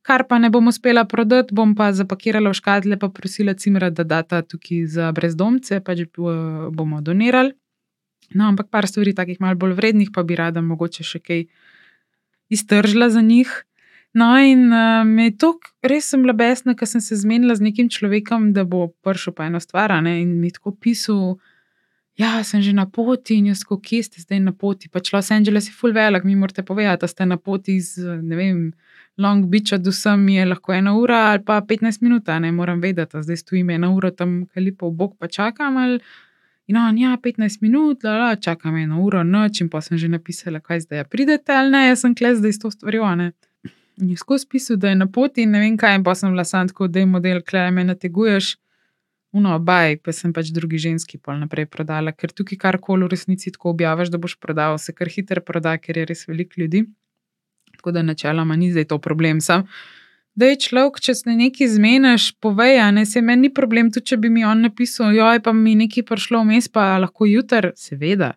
Kar 0.02 0.26
pa 0.26 0.38
ne 0.42 0.50
bom 0.50 0.66
uspela 0.66 1.04
prodati, 1.06 1.54
bom 1.54 1.76
pa 1.78 1.92
zapakirala 1.94 2.50
v 2.50 2.58
škatle, 2.58 2.98
pa 2.98 3.08
prosila 3.08 3.54
Cimra, 3.54 3.90
da 3.90 4.02
da 4.02 4.22
ta 4.22 4.42
tukaj 4.42 4.86
za 4.86 5.12
brezdomce, 5.14 5.78
pač 5.80 6.06
bomo 6.16 7.00
donirali. 7.00 7.54
No, 8.34 8.48
ampak 8.48 8.70
par 8.70 8.88
stvari, 8.88 9.14
takih 9.14 9.40
malo 9.40 9.58
bolj 9.60 9.76
vrednih, 9.78 10.10
pa 10.14 10.24
bi 10.24 10.36
rada 10.38 10.62
mogoče 10.64 11.04
še 11.04 11.20
kaj 11.20 11.44
iztržila 12.52 13.10
za 13.12 13.20
njih. 13.22 13.52
No, 14.14 14.36
in 14.36 14.72
uh, 14.72 15.04
me 15.08 15.30
je 15.30 15.36
to 15.40 15.54
res 15.80 16.10
sem 16.12 16.24
bila 16.24 16.34
besna, 16.36 16.74
ker 16.76 16.88
sem 16.88 17.00
se 17.00 17.16
zmenila 17.16 17.56
z 17.56 17.64
nekim 17.68 17.88
človekom, 17.88 18.50
da 18.52 18.64
bo 18.68 18.90
prišel 19.04 19.32
pa 19.36 19.48
eno 19.48 19.60
stvar. 19.60 19.94
Ne? 20.04 20.18
In 20.24 20.36
mi 20.40 20.50
je 20.50 20.58
tako 20.58 20.74
pisal, 20.76 21.38
ja, 22.16 22.42
sem 22.44 22.62
že 22.62 22.72
na 22.72 22.86
poti 22.86 23.38
in 23.40 23.46
jaz, 23.52 23.64
kje 23.64 24.02
ste 24.02 24.20
zdaj 24.20 24.40
na 24.40 24.52
poti. 24.52 24.88
Pač 24.88 25.12
Los 25.12 25.30
Angeles 25.30 25.68
je 25.68 25.76
full 25.76 25.94
velik, 25.96 26.24
mi 26.24 26.36
morate 26.36 26.62
povedati, 26.62 27.00
da 27.00 27.08
ste 27.08 27.26
na 27.26 27.36
poti 27.36 27.76
iz 27.76 27.96
vem, 27.98 28.72
Long 29.18 29.46
Beacha 29.46 29.78
do 29.78 29.92
sem 29.92 30.28
je 30.28 30.44
lahko 30.46 30.72
ena 30.72 30.96
ura 30.96 31.32
ali 31.32 31.44
pa 31.44 31.60
15 31.60 32.02
minut, 32.02 32.28
ne 32.40 32.52
moram 32.52 32.80
vedeti, 32.80 33.22
zdaj 33.22 33.36
stojim 33.36 33.70
ena 33.70 33.92
ura 33.92 34.10
tam, 34.10 34.46
kaj 34.46 34.64
lepo 34.64 34.88
v 34.88 34.96
bok 34.96 35.16
pa 35.18 35.28
čakam. 35.28 35.76
Ali, 35.76 36.00
In 36.66 36.76
on, 36.76 36.98
ja, 36.98 37.16
15 37.18 37.58
minut, 37.60 38.04
la, 38.04 38.12
la, 38.16 38.36
čakam 38.36 38.76
eno 38.76 39.02
uro, 39.02 39.24
noč 39.26 39.60
in 39.60 39.68
pa 39.68 39.80
sem 39.82 39.98
že 39.98 40.08
napisala, 40.08 40.60
kaj 40.62 40.84
zdaj, 40.86 41.04
pridete 41.10 41.52
ali 41.52 41.74
ne, 41.74 41.80
jaz 41.88 42.04
sem 42.04 42.14
kles, 42.14 42.38
da 42.40 42.48
je 42.48 42.58
to 42.62 42.70
stvarjo, 42.70 43.08
ne. 43.18 43.32
In 44.00 44.12
je 44.14 44.16
skozi 44.16 44.46
pisal, 44.48 44.78
da 44.80 44.88
je 44.88 44.96
na 44.96 45.08
poti 45.10 45.42
in 45.42 45.50
ne 45.52 45.60
vem 45.60 45.76
kaj, 45.76 45.98
in 45.98 46.04
pa 46.06 46.14
sem 46.14 46.30
bila 46.30 46.44
sam 46.48 46.70
tako, 46.70 46.86
da 46.88 47.02
je 47.02 47.06
model, 47.06 47.42
klej 47.42 47.70
me 47.74 47.84
nateguješ. 47.84 48.54
No, 49.32 49.56
baj, 49.58 49.96
pa 50.04 50.12
sem 50.12 50.32
pač 50.36 50.50
drugi 50.52 50.76
ženski 50.76 51.16
pol 51.16 51.38
naprej 51.40 51.64
prodala, 51.72 52.12
ker 52.12 52.34
tukaj 52.36 52.58
karkoli 52.60 53.06
v 53.06 53.14
resnici 53.14 53.52
tako 53.54 53.70
objaviš, 53.72 54.10
da 54.12 54.20
boš 54.20 54.36
prodal, 54.36 54.76
se 54.78 54.92
kar 54.92 55.08
hitro 55.08 55.40
proda, 55.40 55.78
ker 55.80 56.02
je 56.02 56.04
res 56.10 56.26
veliko 56.28 56.60
ljudi. 56.60 56.84
Tako 57.78 57.94
da 57.96 58.02
načeloma 58.04 58.56
ni 58.60 58.68
zdaj 58.74 58.90
to 58.90 58.98
problem. 59.00 59.40
Sam, 59.40 59.64
da 60.36 60.50
je 60.50 60.58
človek, 60.66 61.00
če 61.00 61.14
se 61.16 61.36
nekaj 61.38 61.72
zmeniš, 61.78 62.28
povej, 62.44 62.82
a 62.84 62.90
ne 62.92 63.06
se 63.08 63.24
meni 63.24 63.48
ni 63.48 63.54
problem, 63.54 63.88
tudi 63.92 64.12
če 64.12 64.20
bi 64.20 64.28
mi 64.28 64.44
on 64.44 64.66
napisal, 64.68 65.16
joj, 65.16 65.40
pa 65.40 65.56
mi 65.56 65.74
nekaj 65.80 66.04
prišlo 66.12 66.44
vmes, 66.44 66.68
pa 66.68 66.98
lahko 67.00 67.24
jutr, 67.28 67.72
seveda. 67.76 68.34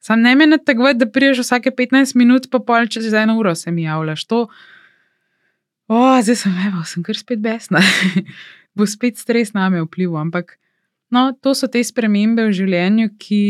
Sam 0.00 0.24
ne 0.24 0.32
meni 0.38 0.56
tako, 0.64 0.94
da 0.96 1.10
priješ 1.12 1.44
vsake 1.44 1.76
15 1.76 2.16
minut, 2.16 2.48
pa 2.48 2.64
pol 2.64 2.88
čez 2.88 3.12
eno 3.12 3.36
uro 3.36 3.52
se 3.54 3.70
mi 3.70 3.84
javljaš. 3.84 4.24
To, 4.32 4.46
O, 5.88 6.20
zdaj 6.20 6.36
sem, 6.36 6.52
evo, 6.68 6.82
sem 6.84 7.02
kar 7.02 7.16
spet 7.16 7.40
besna. 7.40 7.80
Bo 8.78 8.86
spet 8.86 9.18
stres 9.18 9.52
na 9.56 9.66
me 9.70 9.82
vplival. 9.82 10.28
Ampak 10.28 10.54
no, 11.10 11.32
to 11.42 11.54
so 11.54 11.66
te 11.66 11.82
spremembe 11.84 12.46
v 12.46 12.54
življenju, 12.54 13.10
ki 13.18 13.42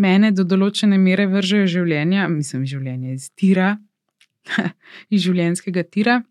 mene 0.00 0.30
do 0.32 0.44
določene 0.46 0.98
mere 0.98 1.26
vržejo 1.30 1.66
življenja, 1.78 2.28
mislim, 2.30 2.64
življenje 2.68 3.16
iz 3.18 3.28
tira, 3.36 3.74
iz 5.14 5.26
življenjskega 5.26 5.84
tira. 5.90 6.22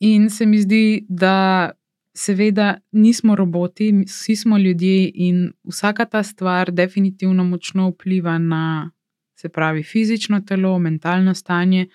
In 0.00 0.30
se 0.32 0.46
mi 0.48 0.62
zdi, 0.62 1.04
da 1.08 1.74
seveda 2.16 2.78
nismo 2.92 3.36
roboti, 3.36 3.90
vsi 4.08 4.36
smo 4.36 4.58
ljudje 4.58 5.10
in 5.14 5.50
vsaka 5.68 6.06
ta 6.08 6.22
stvar 6.22 6.72
definitivno 6.72 7.44
močno 7.44 7.90
vpliva 7.90 8.38
na, 8.38 8.90
se 9.36 9.48
pravi, 9.48 9.82
fizično 9.82 10.40
telo, 10.48 10.78
mentalno 10.78 11.34
stanje 11.34 11.86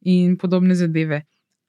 in 0.00 0.36
podobne 0.38 0.74
zadeve. 0.74 1.22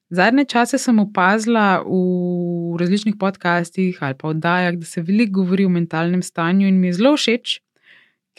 Zadnje 0.09 0.45
čase 0.45 0.77
sem 0.79 0.99
opazila 0.99 1.83
v 1.83 2.77
različnih 2.79 3.15
podcastih 3.19 3.97
ali 3.99 4.15
pa 4.15 4.29
oddajah, 4.31 4.75
da 4.79 4.85
se 4.85 5.01
veliko 5.01 5.41
govori 5.41 5.65
o 5.65 5.69
mentalnem 5.69 6.23
stanju 6.23 6.67
in 6.67 6.79
mi 6.79 6.87
je 6.87 6.93
zelo 6.93 7.17
všeč, 7.17 7.59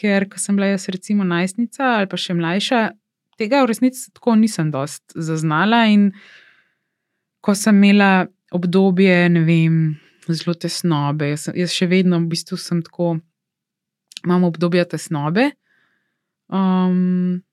ker 0.01 0.25
ko 0.29 0.39
sem 0.41 0.55
bila 0.57 0.71
jaz 0.71 0.89
recimo 0.89 1.23
najstnica 1.23 1.93
ali 1.99 2.09
pa 2.09 2.17
še 2.17 2.33
mlajša, 2.33 2.81
tega 3.37 3.61
v 3.61 3.69
resnici 3.69 4.09
tako 4.13 4.35
nisem 4.41 4.71
dost 4.73 5.03
zaznala 5.13 5.85
in 5.93 6.09
ko 7.45 7.53
sem 7.55 7.77
imela 7.77 8.27
obdobje, 8.51 9.29
ne 9.29 9.45
vem, 9.45 9.75
zelo 10.27 10.57
tesnobe, 10.57 11.29
jaz, 11.35 11.51
jaz 11.53 11.73
še 11.73 11.85
vedno 11.87 12.17
v 12.17 12.31
bistvu 12.33 12.57
sem 12.57 12.81
tako, 12.81 13.19
imam 14.25 14.47
obdobje 14.49 14.87
tesnobe. 14.95 15.51
Um, 16.49 17.43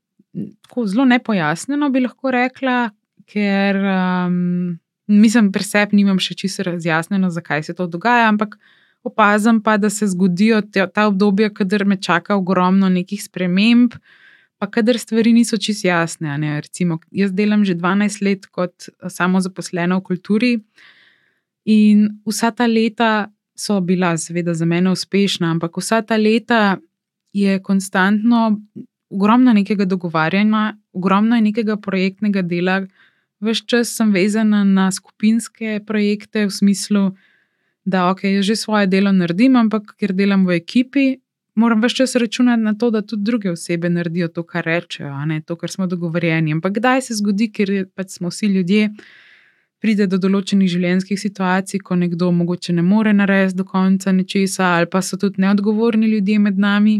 tako 0.64 0.86
zelo 0.88 1.04
nepojasnjeno 1.04 1.90
bi 1.92 2.00
lahko 2.08 2.32
rekla, 2.32 2.88
ker 3.26 3.76
um, 3.76 4.78
mislim, 5.06 5.52
pri 5.52 5.64
sebi 5.64 5.96
nimam 6.00 6.18
še 6.22 6.34
čisto 6.38 6.66
razjasnjeno, 6.66 7.30
zakaj 7.30 7.62
se 7.62 7.74
to 7.74 7.86
dogaja, 7.86 8.28
ampak 8.28 8.56
opazim 9.06 9.60
pa, 9.62 9.76
da 9.78 9.90
se 9.90 10.06
zgodijo 10.06 10.60
te, 10.62 10.86
ta 10.94 11.06
obdobja, 11.10 11.50
kader 11.54 11.86
me 11.86 11.98
čaka 12.02 12.36
ogromno 12.36 12.88
nekih 12.90 13.22
sprememb, 13.22 13.94
pa 14.58 14.66
kader 14.72 14.98
stvari 14.98 15.32
niso 15.36 15.58
čisto 15.60 15.88
jasne. 15.88 16.38
Recimo, 16.64 16.98
jaz 17.10 17.32
delam 17.36 17.64
že 17.64 17.76
12 17.76 18.22
let 18.24 18.46
kot 18.46 18.88
samozaposlena 18.98 19.98
v 20.00 20.06
kulturi 20.06 20.52
in 21.66 22.08
vsa 22.26 22.50
ta 22.50 22.66
leta 22.66 23.28
so 23.56 23.80
bila, 23.80 24.16
seveda, 24.20 24.54
za 24.54 24.66
mene 24.68 24.92
uspešna, 24.92 25.50
ampak 25.50 25.76
vsa 25.80 26.02
ta 26.02 26.16
leta 26.16 26.76
je 27.32 27.58
konstantno 27.62 28.60
ogromno 29.10 29.52
nekega 29.52 29.84
dogovarjanja, 29.84 30.76
ogromno 30.92 31.38
nekega 31.40 31.76
projektnega 31.76 32.42
dela. 32.42 32.80
Ves 33.46 33.62
čas 33.62 33.92
sem 33.94 34.10
vezana 34.12 34.64
na 34.64 34.88
skupinske 34.90 35.80
projekte, 35.86 36.46
v 36.46 36.50
smislu, 36.50 37.02
da 37.86 38.08
ok, 38.10 38.24
jaz 38.24 38.48
že 38.48 38.56
svoje 38.58 38.86
delo 38.90 39.12
naredim, 39.14 39.56
ampak 39.56 39.94
ker 40.00 40.12
delam 40.12 40.46
v 40.46 40.58
ekipi, 40.58 41.06
moram 41.54 41.80
ves 41.80 41.94
čas 41.94 42.16
računati 42.16 42.62
na 42.62 42.74
to, 42.74 42.90
da 42.90 43.02
tudi 43.02 43.22
druge 43.22 43.50
osebe 43.50 43.88
naredijo 43.90 44.28
to, 44.28 44.42
kar 44.42 44.64
rečejo, 44.64 45.12
ne 45.26 45.40
to, 45.40 45.56
kar 45.56 45.70
smo 45.70 45.86
dogovorjeni. 45.86 46.52
Ampak 46.52 46.72
kdaj 46.80 47.06
se 47.06 47.14
zgodi, 47.14 47.48
ker 47.52 47.86
pač 47.94 48.18
smo 48.18 48.28
vsi 48.34 48.46
ljudje, 48.46 48.88
pride 49.78 50.06
do 50.10 50.18
določenih 50.18 50.70
življenjskih 50.72 51.20
situacij, 51.20 51.80
ko 51.86 51.96
nekdo 51.96 52.32
mogoče 52.34 52.74
ne 52.74 52.82
more 52.82 53.12
narediti 53.14 53.60
do 53.60 53.64
konca 53.64 54.12
nečesa, 54.12 54.74
ali 54.80 54.90
pa 54.90 55.02
so 55.02 55.16
tudi 55.20 55.40
neodgovorni 55.44 56.10
ljudje 56.10 56.38
med 56.42 56.58
nami. 56.58 56.98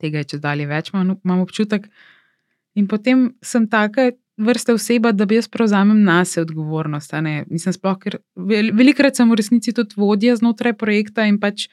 Tega 0.00 0.24
je 0.24 0.34
če 0.34 0.42
dalje 0.42 0.66
več, 0.66 0.90
imam 0.90 1.40
občutek. 1.44 1.86
In 2.74 2.88
potem 2.90 3.28
sem 3.42 3.68
taka, 3.70 4.10
vrste 4.36 4.72
oseba, 4.72 5.12
da 5.12 5.26
bi 5.26 5.34
jaz 5.34 5.48
prevzamem 5.48 6.02
na 6.02 6.24
sebe 6.24 6.42
odgovornost. 6.42 7.12
Mislim, 7.50 7.72
sploh, 7.72 7.98
ker 7.98 8.18
velikrat 8.74 9.16
sem 9.16 9.30
v 9.30 9.38
resnici 9.38 9.72
tudi 9.72 9.94
vodja 9.96 10.36
znotraj 10.36 10.74
projekta 10.78 11.26
in 11.26 11.38
pač 11.40 11.68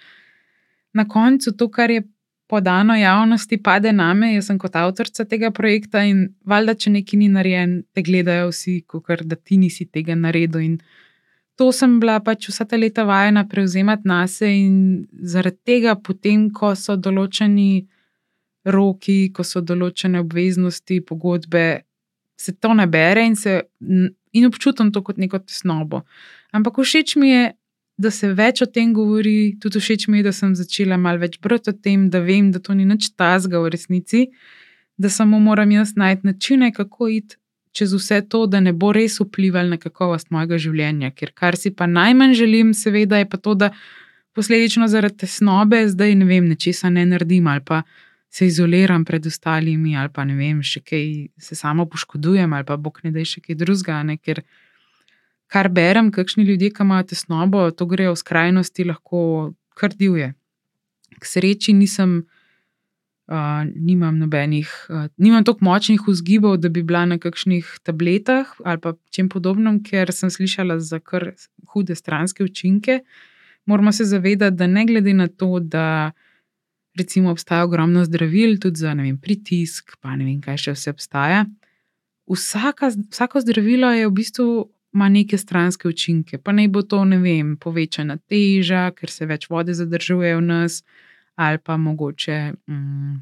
na 0.93 1.07
koncu 1.07 1.55
to, 1.57 1.69
kar 1.71 1.91
je 1.91 2.03
podano 2.51 2.95
javnosti, 2.95 3.57
pade 3.63 3.93
na 3.95 4.13
me. 4.13 4.33
Jaz 4.35 4.49
sem 4.51 4.59
kot 4.59 4.75
avtorica 4.75 5.25
tega 5.25 5.51
projekta 5.51 6.03
in 6.03 6.25
valjda, 6.45 6.75
če 6.75 6.91
nekaj 6.97 7.19
ni 7.19 7.29
narejen, 7.31 7.77
te 7.95 8.03
gledajo 8.03 8.49
vsi, 8.51 8.81
kot 8.87 9.23
da 9.23 9.35
ti 9.35 9.57
nisi 9.57 9.87
tega 9.87 10.15
naredil. 10.15 10.61
In 10.61 10.75
to 11.55 11.71
sem 11.71 11.99
bila 11.99 12.19
pač 12.19 12.49
vsa 12.51 12.67
ta 12.67 12.77
leta 12.77 13.07
vajena 13.07 13.45
prevzemati 13.47 14.07
na 14.07 14.25
sebe 14.27 14.51
in 14.51 14.75
zaradi 15.23 15.57
tega, 15.65 15.95
potem, 15.95 16.49
ko 16.51 16.75
so 16.75 16.97
določeni. 16.97 17.87
Roki, 18.61 19.31
ko 19.33 19.41
so 19.41 19.57
določene 19.65 20.19
obveznosti, 20.21 20.99
pogodbe, 21.01 21.81
se 22.41 22.53
to 22.57 22.73
nabere 22.73 23.25
in, 23.25 23.35
se, 23.35 23.61
in 24.33 24.45
občutim 24.45 24.91
to 24.91 25.03
kot 25.05 25.17
neko 25.21 25.39
tesnobo. 25.39 26.01
Ampak 26.51 26.79
všeč 26.81 27.15
mi 27.21 27.29
je, 27.29 27.43
da 28.01 28.09
se 28.11 28.31
več 28.33 28.63
o 28.65 28.65
tem 28.65 28.93
govori, 28.97 29.53
tudi 29.61 29.79
všeč 29.79 30.07
mi 30.09 30.21
je, 30.21 30.29
da 30.29 30.33
sem 30.33 30.55
začela 30.57 30.97
malo 30.97 31.21
več 31.21 31.37
brati 31.41 31.69
o 31.69 31.73
tem, 31.77 32.09
da 32.09 32.23
vem, 32.25 32.49
da 32.51 32.59
to 32.59 32.73
ni 32.73 32.87
nič 32.89 33.11
tazga 33.19 33.61
v 33.61 33.73
resnici, 33.75 34.25
da 34.97 35.09
samo 35.09 35.39
moram 35.39 35.71
jaz 35.71 35.93
najti 35.97 36.27
načine, 36.31 36.71
kako 36.73 37.11
iti 37.13 37.37
čez 37.71 37.93
vse 37.95 38.21
to, 38.29 38.45
da 38.51 38.59
ne 38.59 38.73
bo 38.73 38.91
res 38.91 39.19
vplival 39.21 39.69
na 39.71 39.77
kakovost 39.79 40.31
mojega 40.33 40.59
življenja. 40.59 41.11
Ker 41.15 41.31
kar 41.35 41.55
si 41.55 41.71
pa 41.71 41.87
najmanj 41.87 42.35
želim, 42.39 42.73
seveda, 42.75 43.21
je 43.21 43.29
pa 43.31 43.39
to, 43.39 43.55
da 43.55 43.71
posledično 44.35 44.87
zaradi 44.91 45.23
tesnobe 45.25 45.85
zdaj 45.91 46.15
ne 46.19 46.27
vem, 46.27 46.49
nečesa 46.51 46.89
ne 46.89 47.05
naredim 47.07 47.47
ali 47.51 47.63
pa 47.65 47.81
se 48.31 48.47
izoliram 48.47 49.05
pred 49.05 49.25
ostalimi, 49.25 49.97
ali 49.97 50.09
pa 50.13 50.23
ne 50.23 50.37
vem, 50.39 50.61
še 50.63 50.79
kaj 50.87 51.07
se 51.37 51.55
samo 51.55 51.85
poškodujem, 51.91 52.53
ali 52.53 52.65
pa 52.65 52.77
bog 52.79 53.01
ne 53.03 53.11
da 53.11 53.25
še 53.27 53.43
kaj 53.43 53.57
drugega. 53.59 53.97
Ne? 54.07 54.15
Ker 54.17 54.39
kar 55.51 55.67
berem, 55.67 56.13
kakšni 56.15 56.45
ljudje, 56.47 56.71
ki 56.71 56.85
imajo 56.85 57.09
tesnobo, 57.11 57.65
to 57.75 57.89
grejo 57.91 58.13
v 58.15 58.21
skrajnosti, 58.21 58.87
lahko 58.87 59.23
kar 59.75 59.91
divje. 59.99 60.31
K 61.19 61.33
sreči 61.35 61.75
nisem. 61.75 62.21
Uh, 63.31 63.61
nimam 63.63 64.17
nobenih, 64.19 64.67
uh, 64.91 65.05
nimam 65.21 65.45
tako 65.47 65.63
močnih 65.63 66.01
vzgibov, 66.03 66.57
da 66.59 66.67
bi 66.67 66.81
bila 66.83 67.05
na 67.07 67.15
kakšnih 67.21 67.67
tabletah 67.87 68.49
ali 68.67 68.81
pa 68.83 68.91
čem 69.15 69.29
podobnem, 69.31 69.77
ker 69.85 70.11
sem 70.11 70.27
slišala 70.27 70.81
za 70.83 70.99
kar 70.99 71.29
hude 71.71 71.95
stranske 71.95 72.43
učinke. 72.43 72.97
Moramo 73.69 73.93
se 73.95 74.03
zavedati, 74.09 74.57
da 74.59 74.67
ne 74.67 74.83
glede 74.89 75.13
na 75.15 75.29
to, 75.31 75.61
da 75.63 76.11
recimo 76.97 77.31
obstaja 77.31 77.63
ogromno 77.63 78.05
zdravil, 78.05 78.59
tudi 78.59 78.75
za 78.75 78.93
vem, 78.93 79.17
pritisk, 79.17 79.95
pa 80.01 80.15
ne 80.15 80.25
vem, 80.25 80.41
kaj 80.41 80.57
še 80.57 80.75
vse 80.75 80.93
obstaja. 80.95 81.45
Vsaka, 82.31 82.91
vsako 83.11 83.41
zdravilo 83.41 83.91
je 83.91 84.07
v 84.07 84.13
bistvu 84.15 84.47
ima 84.93 85.09
neke 85.09 85.37
stranske 85.37 85.87
učinke, 85.87 86.37
pa 86.37 86.51
naj 86.51 86.67
bo 86.67 86.81
to, 86.81 87.03
ne 87.05 87.17
vem, 87.17 87.55
povečana 87.57 88.17
teža, 88.17 88.89
ker 88.91 89.09
se 89.09 89.25
več 89.25 89.47
vode 89.49 89.73
zadržuje 89.73 90.35
v 90.35 90.43
nas, 90.43 90.81
ali 91.39 91.61
pa 91.63 91.77
mogoče 91.79 92.37
mm, 92.67 93.15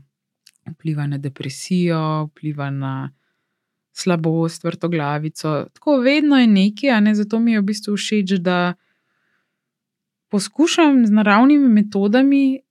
vpliva 0.73 1.05
na 1.07 1.17
depresijo, 1.21 2.29
vpliva 2.31 2.69
na 2.73 3.11
slabost, 3.93 4.63
vrtoglavico. 4.63 5.69
Tako 5.73 5.99
vedno 6.01 6.39
je 6.39 6.47
nekaj, 6.47 7.01
ne 7.01 7.13
zato 7.15 7.39
mi 7.39 7.53
je 7.53 7.61
v 7.61 7.67
bistvu 7.69 7.95
všeč, 7.97 8.39
da 8.41 8.73
poskušam 10.29 11.05
z 11.05 11.11
naravnimi 11.11 11.69
metodami 11.69 12.61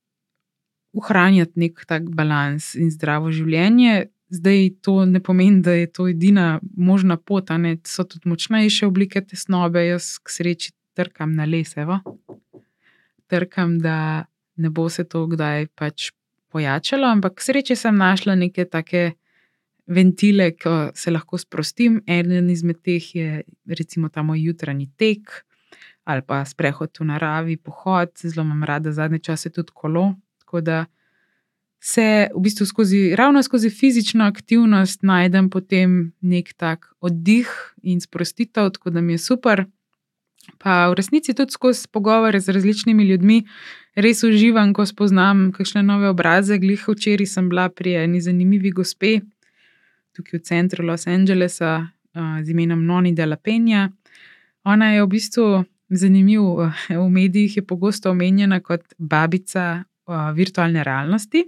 ohranjati 0.99 1.61
nek 1.61 1.85
tak 1.87 2.09
balans 2.15 2.75
in 2.79 2.91
zdravo 2.95 3.33
življenje. 3.35 4.09
Zdaj 4.35 4.65
to 4.85 5.05
ne 5.09 5.23
pomeni, 5.25 5.63
da 5.65 5.73
je 5.73 5.87
to 5.89 6.09
edina 6.11 6.59
možna 6.77 7.17
pot, 7.17 7.49
ne 7.57 7.79
so 7.89 8.05
tudi 8.05 8.29
močnejše 8.29 8.89
oblike 8.89 9.23
tesnobe. 9.25 9.87
Jaz 9.87 10.19
k 10.21 10.35
sreči 10.35 10.75
trkam 10.99 11.33
na 11.39 11.47
lesevo, 11.49 12.01
trkam, 13.31 13.79
da 13.81 14.27
ne 14.59 14.71
bo 14.75 14.89
se 14.93 15.07
to 15.09 15.25
kdaj 15.31 15.71
pač 15.79 16.11
pojačalo, 16.53 17.09
ampak 17.09 17.39
k 17.39 17.47
sreči 17.47 17.77
sem 17.77 17.97
našla 17.97 18.35
neke 18.37 18.67
take 18.69 19.13
ventile, 19.89 20.51
ki 20.53 20.93
se 20.99 21.13
lahko 21.15 21.39
sprostim. 21.41 22.03
Eden 22.07 22.51
izmed 22.51 22.83
teh 22.85 23.15
je 23.15 23.43
recimo 23.81 24.11
ta 24.13 24.23
moj 24.23 24.43
jutranji 24.51 24.91
tek 24.97 25.45
ali 26.09 26.23
pa 26.25 26.41
sprehod 26.49 26.97
v 26.97 27.05
naravi, 27.05 27.59
pohod, 27.61 28.15
zelo 28.17 28.41
imam 28.47 28.65
rada 28.65 28.93
zadnje 28.97 29.19
čase 29.27 29.51
tudi 29.53 29.75
kolo, 29.77 30.15
Tako 30.49 30.61
da 30.65 30.85
se 31.81 32.29
v 32.35 32.41
bistvu 32.41 32.67
skozi, 32.67 33.17
ravno 33.17 33.43
skozi 33.43 33.71
fizično 33.71 34.25
aktivnost 34.25 35.03
najdem 35.03 35.51
potem 35.51 36.13
nek 36.21 36.55
tak 36.57 36.87
oddih 37.01 37.51
in 37.83 38.01
sprostitev, 38.01 38.71
tako 38.71 38.91
da 38.91 39.01
mi 39.01 39.13
je 39.13 39.19
super. 39.19 39.65
Pa 40.59 40.89
v 40.89 40.95
resnici 40.97 41.35
tudi 41.35 41.53
skozi 41.53 41.85
pogovore 41.93 42.41
z 42.41 42.49
različnimi 42.49 43.05
ljudmi 43.05 43.43
res 43.95 44.25
uživam, 44.25 44.73
ko 44.73 44.87
spoznam 44.87 45.53
kakšne 45.53 45.83
nove 45.83 46.09
obraze. 46.09 46.57
Glih 46.59 46.89
včeraj 46.89 47.29
sem 47.29 47.49
bila 47.53 47.69
pri 47.69 47.99
eni 48.07 48.21
zanimivi 48.25 48.73
gospe 48.73 49.21
tukaj 50.17 50.41
v 50.41 50.43
centru 50.43 50.87
Los 50.87 51.07
Angelesa 51.07 51.91
z 52.15 52.51
imenom 52.51 52.87
Noni 52.87 53.13
de 53.13 53.27
la 53.27 53.37
Penja. 53.37 53.91
Ona 54.65 54.95
je 54.97 55.05
v 55.05 55.09
bistvu 55.13 55.65
zanimiva, 55.91 56.73
v 56.89 57.09
medijih 57.11 57.57
je 57.57 57.63
pogosto 57.67 58.11
omenjena 58.11 58.61
kot 58.61 58.95
babica 58.99 59.85
virtualne 60.35 60.85
realnosti. 60.85 61.45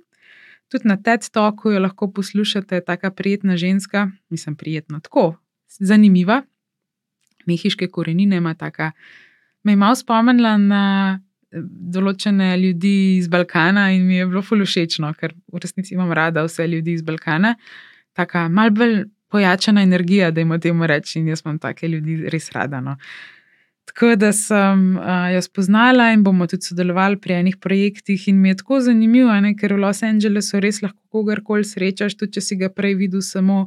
Tudi 0.70 0.88
na 0.88 0.96
TED 0.96 1.30
Talku 1.34 1.72
jo 1.72 1.80
lahko 1.80 2.10
poslušate, 2.12 2.80
tako 2.86 3.10
prijetna 3.10 3.56
ženska, 3.56 4.10
mislim, 4.30 4.56
prijetno, 4.56 5.00
tako 5.00 5.34
zanimiva. 5.78 6.42
Mehiške 7.46 7.88
korenine 7.88 8.36
ima 8.36 8.54
taka. 8.54 8.92
Me 9.62 9.72
je 9.72 9.76
malo 9.76 9.94
spomnila 9.94 10.56
na 10.56 10.84
določene 11.50 12.52
ljudi 12.60 13.16
iz 13.16 13.28
Balkana 13.28 13.90
in 13.90 14.06
mi 14.06 14.20
je 14.20 14.26
bilo 14.26 14.42
fulušečno, 14.42 15.12
ker 15.18 15.34
v 15.50 15.62
resnici 15.62 15.96
imam 15.96 16.12
rada 16.14 16.44
vse 16.46 16.66
ljudi 16.70 16.94
iz 16.94 17.02
Balkana. 17.02 17.56
Taka 18.14 18.46
malce 18.48 18.76
bolj 18.78 18.94
pojačana 19.30 19.82
energija, 19.82 20.30
da 20.30 20.42
jim 20.42 20.50
o 20.50 20.58
tem 20.58 20.82
rečem, 20.82 21.22
in 21.22 21.32
jaz 21.34 21.42
imam 21.44 21.58
take 21.58 21.88
ljudi 21.88 22.16
res 22.30 22.50
rada. 22.54 22.80
No. 22.80 22.96
Tako 23.90 24.14
da 24.16 24.28
sem 24.32 24.82
uh, 24.96 25.02
jo 25.34 25.42
spoznala 25.42 26.12
in 26.14 26.22
bomo 26.22 26.46
tudi 26.46 26.62
sodelovali 26.62 27.18
pri 27.18 27.40
enih 27.40 27.56
projektih. 27.58 28.28
In 28.28 28.38
mi 28.38 28.52
je 28.52 28.60
tako 28.62 28.78
zanimivo, 28.86 29.34
ne, 29.42 29.56
ker 29.58 29.74
v 29.74 29.80
Los 29.82 30.04
Angelesu 30.06 30.60
res 30.62 30.78
lahko 30.84 31.00
kogarkoli 31.10 31.66
srečaš, 31.66 32.14
tudi 32.14 32.38
če 32.38 32.44
si 32.44 32.58
ga 32.60 32.68
prej 32.70 32.94
videl 33.00 33.24
samo 33.26 33.64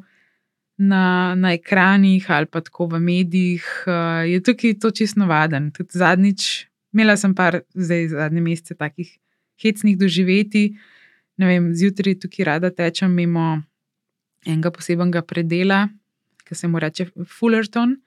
na, 0.79 1.35
na 1.35 1.51
ekranih 1.57 2.29
ali 2.31 2.47
pa 2.47 2.63
tako 2.63 2.87
v 2.95 3.01
medijih, 3.03 3.67
uh, 3.83 4.23
je 4.23 4.39
tukaj 4.39 4.77
to 4.79 4.93
čisto 4.95 5.19
navaden. 5.19 5.73
Tudi 5.75 5.99
zadnjič, 5.99 6.47
imela 6.95 7.17
sem 7.19 7.35
par, 7.35 7.59
zdaj 7.75 8.07
zadnje 8.15 8.45
mesece, 8.47 8.79
takih 8.79 9.11
hecnih 9.59 9.99
doživeti. 9.99 10.69
Ne 11.35 11.51
vem, 11.51 11.71
zjutraj 11.75 12.21
tukaj 12.23 12.47
rada 12.47 12.71
tečem 12.71 13.11
mimo 13.11 13.59
enega 14.47 14.71
posebnega 14.71 15.25
predela, 15.27 15.89
ki 16.47 16.55
se 16.55 16.71
mu 16.71 16.79
reče 16.79 17.11
Fullerton. 17.27 17.97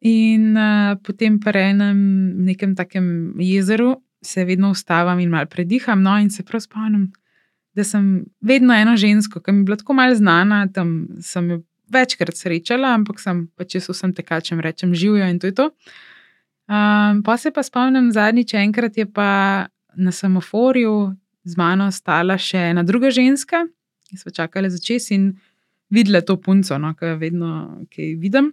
In 0.00 0.54
uh, 0.56 0.96
potem 1.02 1.40
pa 1.42 1.50
enem 1.50 1.98
nekem 2.46 2.74
takem 2.78 3.34
jezeru 3.42 3.96
se 4.22 4.44
vedno 4.44 4.70
ustavim 4.70 5.18
in 5.18 5.30
malo 5.30 5.46
prediham. 5.46 6.02
No, 6.02 6.18
in 6.18 6.30
se 6.30 6.42
prav 6.42 6.60
spomnim, 6.60 7.12
da 7.74 7.84
sem 7.84 8.24
vedno 8.40 8.74
eno 8.74 8.96
žensko, 8.96 9.40
ki 9.40 9.52
mi 9.52 9.62
je 9.62 9.64
bila 9.64 9.76
tako 9.76 9.94
malo 9.94 10.14
znana, 10.14 10.66
tam 10.72 11.08
sem 11.22 11.50
jo 11.50 11.62
večkrat 11.92 12.36
srečala, 12.36 12.92
ampak 12.94 13.20
sem 13.20 13.46
pač 13.56 13.78
so 13.80 13.94
vsem 13.94 14.12
tekačem 14.14 14.60
rečem 14.60 14.94
živijo 14.94 15.26
in 15.26 15.38
to 15.38 15.46
je 15.46 15.54
to. 15.54 15.70
Um, 16.68 17.22
pa 17.24 17.36
se 17.36 17.50
pa 17.50 17.62
spomnim 17.62 18.10
zadnjič, 18.12 18.54
enkrat 18.54 18.98
je 18.98 19.06
pa 19.06 19.66
na 19.96 20.12
semaforju 20.12 21.16
z 21.44 21.56
mano 21.56 21.88
stala 21.90 22.36
še 22.38 22.70
ena 22.74 22.84
druga 22.84 23.10
ženska, 23.10 23.64
ki 24.08 24.18
so 24.20 24.30
čakali 24.30 24.70
za 24.70 24.78
čes 24.78 25.10
in 25.16 25.30
videla 25.90 26.20
to 26.20 26.36
punco, 26.36 26.76
no, 26.78 26.92
ki 26.94 27.14
jo 27.14 27.16
vedno 27.16 27.52
kaj 27.94 28.14
vidim. 28.20 28.52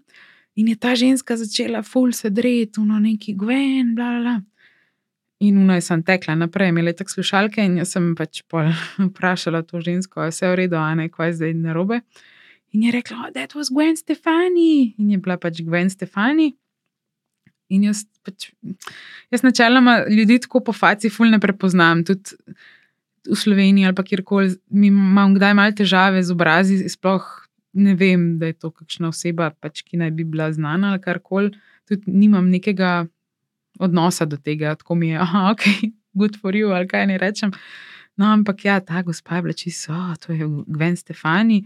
In 0.56 0.68
je 0.72 0.76
ta 0.76 0.96
ženska 0.96 1.38
začela 1.38 1.84
ful 1.84 2.14
se 2.14 2.30
dreti, 2.30 2.82
no 2.82 3.00
neki 3.00 3.34
gven, 3.36 3.96
bla, 3.96 4.20
bla. 4.20 4.36
In 5.40 5.58
uno 5.58 5.76
je 5.76 5.82
sem 5.84 6.04
tekla 6.04 6.36
naprej, 6.36 6.70
imela 6.72 6.94
je 6.94 7.02
tako 7.02 7.18
slušalke 7.18 7.64
in 7.64 7.78
jaz 7.78 7.92
sem 7.92 8.14
pač 8.16 8.42
vprašala 9.10 9.66
to 9.68 9.82
žensko, 9.84 10.24
je 10.24 10.32
vse 10.32 10.52
v 10.52 10.60
redu, 10.64 10.80
a 10.80 10.94
ne, 10.96 11.10
kaj 11.12 11.36
zdaj 11.42 11.54
narobe. 11.60 12.00
In 12.72 12.84
je 12.88 12.92
rekla, 12.92 13.28
oh, 13.28 13.34
that 13.36 13.56
was 13.56 13.72
Gwen 13.72 13.96
Stefani. 14.00 14.96
In 14.98 15.12
je 15.12 15.18
bila 15.18 15.38
pač 15.38 15.60
Gwen 15.64 15.92
Stefani. 15.92 16.54
In 17.72 17.84
jaz, 17.88 18.06
pač, 18.24 18.52
jaz 19.34 19.44
načeloma 19.44 20.06
ljudi 20.12 20.40
tako 20.44 20.62
po 20.64 20.74
faci 20.76 21.10
ful 21.10 21.32
ne 21.32 21.40
prepoznam, 21.42 22.04
tudi 22.06 22.36
v 23.26 23.36
Sloveniji 23.36 23.88
ali 23.90 24.04
kjerkoli, 24.06 24.54
imam 24.72 25.34
kdaj 25.36 25.54
malo 25.58 25.74
težave 25.74 26.22
z 26.24 26.32
obrazi, 26.32 26.78
sploh 26.90 27.26
ne 27.76 27.96
vem, 28.00 28.38
da 28.40 28.50
je 28.50 28.58
to 28.60 28.72
kakšna 28.72 29.12
oseba, 29.12 29.50
pač, 29.60 29.84
ki 29.84 30.00
naj 30.00 30.14
bi 30.16 30.24
bila 30.24 30.48
znana 30.56 30.94
ali 30.94 31.02
karkoli. 31.04 31.52
Tudi 31.90 32.12
nimam 32.12 32.48
nekega 32.50 33.06
odnosa 33.80 34.26
do 34.26 34.40
tega, 34.40 34.76
tako 34.80 34.96
mi 34.96 35.12
je, 35.12 35.20
ah, 35.22 35.52
ok, 35.52 35.92
good 36.16 36.40
for 36.40 36.56
you, 36.56 36.72
ali 36.74 36.88
kaj 36.88 37.08
ne 37.12 37.20
rečem. 37.22 37.52
No, 38.16 38.32
ampak 38.32 38.64
ja, 38.66 38.80
ta 38.80 39.04
gospa 39.04 39.36
je 39.36 39.42
bila 39.42 39.54
čisto, 39.54 39.92
oh, 39.94 40.16
to 40.16 40.34
je 40.34 40.48
Gwen 40.68 40.96
Stefani. 40.96 41.66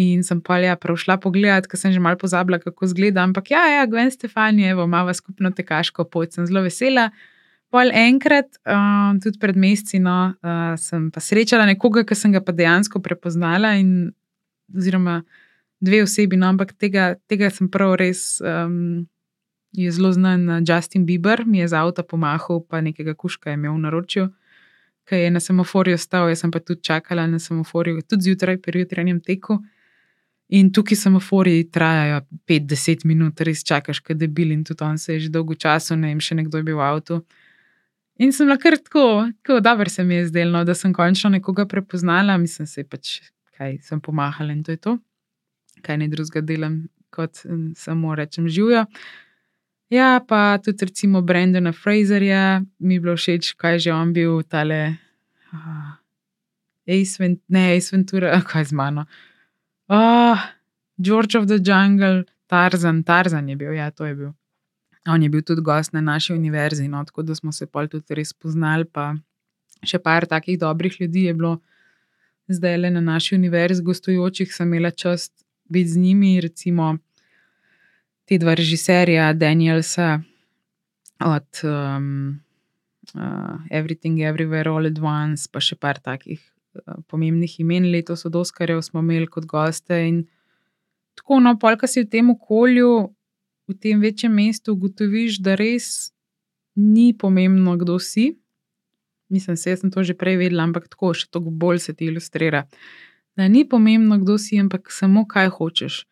In 0.00 0.22
sem 0.24 0.40
pa 0.40 0.56
ja, 0.62 0.76
šla 0.78 1.18
pogledat, 1.20 1.66
ker 1.68 1.76
sem 1.76 1.92
že 1.92 2.00
malo 2.00 2.16
pozabila, 2.16 2.58
kako 2.62 2.86
izgleda. 2.86 3.26
Ampak 3.26 3.50
ja, 3.50 3.66
ja 3.68 3.84
Gwen 3.86 4.10
Stefani, 4.10 4.70
evo, 4.70 4.86
imamo 4.86 5.12
skupno 5.12 5.50
tekaško 5.50 6.06
pot, 6.08 6.32
sem 6.32 6.46
zelo 6.46 6.62
vesela. 6.62 7.10
Pol 7.72 7.90
enkrat, 7.92 8.56
uh, 8.68 9.16
tudi 9.20 9.38
pred 9.40 9.56
meseci, 9.56 9.98
no, 9.98 10.32
uh, 10.44 10.74
sem 10.76 11.10
pa 11.10 11.20
srečala 11.20 11.66
nekoga, 11.66 12.04
ki 12.04 12.16
sem 12.16 12.32
ga 12.32 12.40
pa 12.44 12.52
dejansko 12.52 13.00
prepoznala, 13.00 13.74
in, 13.80 14.12
oziroma 14.70 15.22
dve 15.82 16.02
osebi, 16.02 16.38
no, 16.38 16.50
ampak 16.52 16.76
tega, 16.78 17.14
tega 17.28 17.50
sem 17.50 17.70
prav 17.70 17.96
res. 18.00 18.40
Um, 18.40 19.08
Je 19.72 19.88
zelo 19.88 20.10
znan 20.12 20.60
Justin 20.68 21.06
Bieber, 21.08 21.46
mi 21.46 21.58
je 21.58 21.68
za 21.68 21.80
avto 21.80 22.02
pomahal, 22.04 22.60
pa 22.60 22.82
nekega 22.84 23.14
kuška 23.16 23.50
je 23.50 23.56
imel 23.56 23.72
v 23.72 23.80
naročju, 23.80 24.26
ki 25.08 25.16
je 25.16 25.30
na 25.32 25.40
semaforju 25.40 25.96
stal. 25.98 26.28
Jaz 26.28 26.42
sem 26.44 26.50
pa 26.52 26.60
tudi 26.60 26.84
čakala 26.84 27.24
na 27.26 27.38
semaforju, 27.40 28.02
tudi 28.04 28.22
zjutraj, 28.28 28.58
pri 28.60 28.84
jutranjem 28.84 29.22
teku. 29.24 29.62
In 30.52 30.68
tukaj 30.72 30.96
semafori 30.96 31.70
trajajo 31.72 32.20
5-10 32.46 33.06
minut, 33.08 33.40
res 33.40 33.62
čakaš, 33.64 34.02
kaj 34.04 34.18
debil 34.20 34.50
in 34.52 34.64
tudi 34.68 34.84
on 34.84 34.98
se 34.98 35.14
je 35.14 35.20
že 35.20 35.30
dolgo 35.32 35.54
časa, 35.54 35.96
ne 35.96 36.10
vem, 36.10 36.20
še 36.20 36.36
nekdo 36.36 36.60
je 36.60 36.66
bil 36.66 36.76
v 36.76 36.84
avtu. 36.84 37.22
In 38.20 38.34
sem 38.36 38.50
lahko 38.50 38.74
tako, 38.76 39.04
tako 39.40 39.60
dobro 39.64 39.88
se 39.88 40.04
mi 40.04 40.14
je 40.14 40.26
zdelo, 40.26 40.52
no, 40.58 40.64
da 40.68 40.74
sem 40.74 40.92
končno 40.92 41.30
nekoga 41.32 41.64
prepoznala, 41.66 42.36
mislim, 42.36 42.68
se 42.68 42.84
pač, 42.84 43.32
kaj 43.56 43.78
sem 43.82 44.00
pomahala 44.00 44.52
in 44.52 44.62
to 44.64 44.72
je 44.72 44.80
to, 44.80 44.96
kaj 45.82 45.98
ne 45.98 46.08
drugega 46.08 46.40
delam, 46.46 46.86
kot 47.12 47.42
samo 47.76 48.14
rečem 48.14 48.48
živijo. 48.48 48.86
Ja, 49.92 50.20
pa 50.28 50.58
tudi 50.58 50.88
recimo 50.88 51.20
Brendona 51.20 51.72
Fraserja, 51.72 52.62
mi 52.78 52.96
je 52.96 53.00
bilo 53.00 53.16
všeč, 53.16 53.52
kaj 53.60 53.78
že 53.78 53.92
on 53.92 54.12
bil, 54.16 54.40
tale, 54.42 54.96
uh, 55.52 55.90
Ace, 56.88 57.20
Vent 57.20 57.42
ne, 57.48 57.76
Ace 57.76 57.92
Ventura, 57.92 58.40
kaj 58.50 58.70
z 58.70 58.72
mano. 58.72 59.04
Oh, 59.88 60.38
George 60.96 61.36
of 61.36 61.46
the 61.46 61.60
Jungle, 61.60 62.24
Tarzan, 62.46 63.02
Tarzan 63.02 63.48
je 63.48 63.56
bil, 63.56 63.74
ja, 63.76 63.90
to 63.90 64.08
je 64.08 64.14
bil. 64.14 64.32
On 65.08 65.22
je 65.22 65.28
bil 65.28 65.42
tudi 65.42 65.60
gost 65.60 65.92
na 65.92 66.00
naši 66.00 66.32
univerzi, 66.32 66.88
no, 66.88 67.04
tako 67.04 67.22
da 67.22 67.34
smo 67.34 67.52
se 67.52 67.66
pol 67.66 67.88
tudi 67.88 68.14
res 68.14 68.32
poznali. 68.32 68.84
Pa 68.84 69.12
še 69.82 69.98
par 69.98 70.26
takih 70.30 70.58
dobrih 70.58 71.00
ljudi 71.00 71.26
je 71.26 71.34
bilo 71.34 71.58
zdaj 72.48 72.76
le 72.78 72.90
na 72.90 73.00
naši 73.00 73.34
univerzi, 73.34 73.82
gostujočih, 73.82 74.54
sem 74.54 74.68
imela 74.68 74.90
čast 74.90 75.44
biti 75.64 75.88
z 75.88 75.96
njimi, 75.98 76.40
recimo 76.40 76.96
te 78.24 78.38
dva 78.38 78.54
režiserja, 78.54 79.32
Danielsa 79.32 80.20
od 81.20 81.60
um, 81.64 82.40
uh, 83.14 83.60
Everything, 83.70 84.18
Everywhere, 84.18 84.68
All 84.68 84.86
at 84.86 84.98
Once, 84.98 85.48
pa 85.52 85.60
še 85.60 85.76
par 85.76 86.00
takih 86.02 86.42
pomembnih 87.08 87.60
imen 87.60 87.90
letos 87.92 88.24
od 88.24 88.36
Oskarjev 88.36 88.82
smo 88.82 89.00
imeli 89.00 89.26
kot 89.26 89.46
goste. 89.46 90.08
In 90.08 90.24
tako, 91.14 91.40
no, 91.40 91.58
polka 91.58 91.86
si 91.86 92.02
v 92.02 92.08
tem 92.08 92.30
okolju, 92.30 93.12
v 93.68 93.78
tem 93.80 94.00
večjem 94.00 94.34
mestu, 94.34 94.72
ugotoviš, 94.72 95.40
da 95.42 95.54
res 95.54 96.12
ni 96.74 97.12
pomembno, 97.18 97.76
kdo 97.76 97.98
si. 97.98 98.32
Mislim, 99.32 99.56
se 99.56 99.76
sem 99.76 99.90
to 99.90 100.04
že 100.04 100.14
prej 100.14 100.36
vedela, 100.36 100.66
ampak 100.68 100.90
tako 100.92 101.14
še 101.16 101.30
toliko 101.32 101.50
bolj 101.50 101.80
se 101.86 101.94
ti 101.96 102.10
ilustrira. 102.12 102.66
Da 103.36 103.48
ni 103.48 103.64
pomembno, 103.68 104.18
kdo 104.20 104.36
si, 104.38 104.60
ampak 104.60 104.92
samo 104.92 105.24
kaj 105.28 105.48
hočeš. 105.56 106.02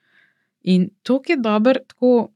In 0.73 0.89
to, 1.05 1.21
ki 1.21 1.37
je 1.37 1.43
dobro, 1.45 1.81
tako 1.89 2.33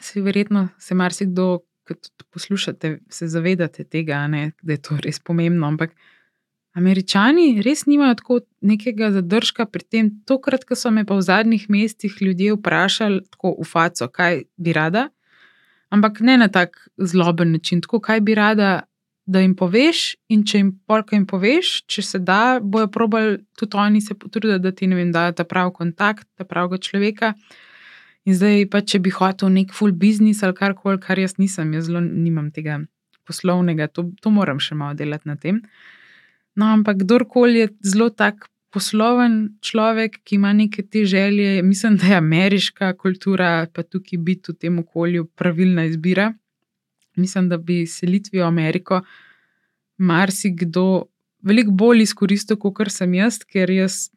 se 0.00 0.22
verjetno 0.22 0.68
se 0.78 0.94
marsikdo, 0.94 1.64
ki 1.88 1.96
poslušate, 2.30 2.98
se 3.10 3.26
zavedate 3.26 3.84
tega, 3.84 4.26
ne, 4.30 4.52
da 4.62 4.76
je 4.76 4.82
to 4.82 4.98
res 5.02 5.18
pomembno. 5.18 5.66
Ampak 5.66 5.94
Američani 6.78 7.62
res 7.62 7.86
nimajo 7.86 8.14
tako 8.20 8.40
nekega 8.60 9.10
zadržka 9.14 9.66
pri 9.66 9.84
tem. 9.84 10.10
Tokrat, 10.28 10.66
ko 10.68 10.76
so 10.78 10.92
me 10.94 11.04
pa 11.08 11.16
v 11.18 11.24
zadnjih 11.26 11.66
mestih 11.72 12.14
ljudje 12.20 12.54
vprašali, 12.54 13.24
tako 13.32 13.56
v 13.58 13.66
faco, 13.66 14.08
kaj 14.12 14.44
bi 14.56 14.74
rada, 14.76 15.08
ampak 15.90 16.20
ne 16.20 16.36
na 16.44 16.48
tak 16.52 16.76
zloben 16.98 17.52
način, 17.56 17.80
tako 17.82 18.00
kaj 18.04 18.20
bi 18.20 18.36
rada, 18.38 18.70
da 19.28 19.42
jim 19.44 19.54
poveš. 19.56 20.16
In 20.32 20.42
če 20.48 20.62
jim 20.62 20.72
polka 20.88 21.16
jim 21.16 21.26
poveš, 21.28 21.82
če 21.90 22.04
se 22.04 22.20
da, 22.24 22.58
bojo 22.62 22.88
probali 22.92 23.38
tudi 23.58 23.76
oni 23.76 24.00
se 24.00 24.16
potruditi, 24.16 24.62
da 24.64 24.72
ti 24.72 24.88
ne 24.88 24.96
vem, 24.96 25.12
da 25.12 25.28
ta 25.36 25.44
pravi 25.44 25.74
kontakt, 25.76 26.26
ta 26.38 26.48
pravega 26.48 26.80
človeka. 26.88 27.34
In 28.28 28.36
zdaj 28.36 28.66
pa, 28.72 28.80
če 28.80 29.00
bi 29.04 29.12
hotel 29.12 29.52
nek 29.52 29.72
full 29.76 29.92
business 29.96 30.44
ali 30.44 30.56
karkoli, 30.56 31.00
kar 31.00 31.20
jaz 31.20 31.36
nisem, 31.38 31.72
jaz 31.76 31.88
zelo 31.88 32.00
nimam 32.04 32.50
tega 32.52 32.80
poslovnega, 33.28 33.90
to, 33.92 34.08
to 34.24 34.32
moram 34.32 34.60
še 34.60 34.76
malo 34.76 34.96
delati 34.96 35.28
na 35.28 35.36
tem. 35.36 35.60
No, 36.58 36.72
ampak 36.72 37.04
kdorkoli 37.04 37.66
je 37.66 37.68
zelo 37.84 38.08
tak 38.10 38.48
posloven 38.74 39.60
človek, 39.64 40.20
ki 40.24 40.36
ima 40.36 40.52
neke 40.56 40.82
te 40.84 41.04
želje, 41.08 41.62
mislim, 41.62 41.96
da 42.00 42.12
je 42.12 42.20
ameriška 42.20 42.92
kultura, 42.96 43.66
pa 43.72 43.84
tukaj 43.84 44.20
biti 44.24 44.52
v 44.52 44.60
tem 44.64 44.80
okolju 44.82 45.28
pravilna 45.36 45.86
izbira. 45.88 46.32
Mislim, 47.18 47.48
da 47.50 47.58
bi 47.58 47.82
selitvijo 47.86 48.46
Ameriko 48.46 49.02
marsikdo 49.98 51.08
veliko 51.42 51.70
bolj 51.70 52.02
izkoristil, 52.02 52.58
kot 52.58 52.90
sem 52.92 53.14
jaz, 53.14 53.40
ker 53.46 53.70
jaz, 53.70 54.08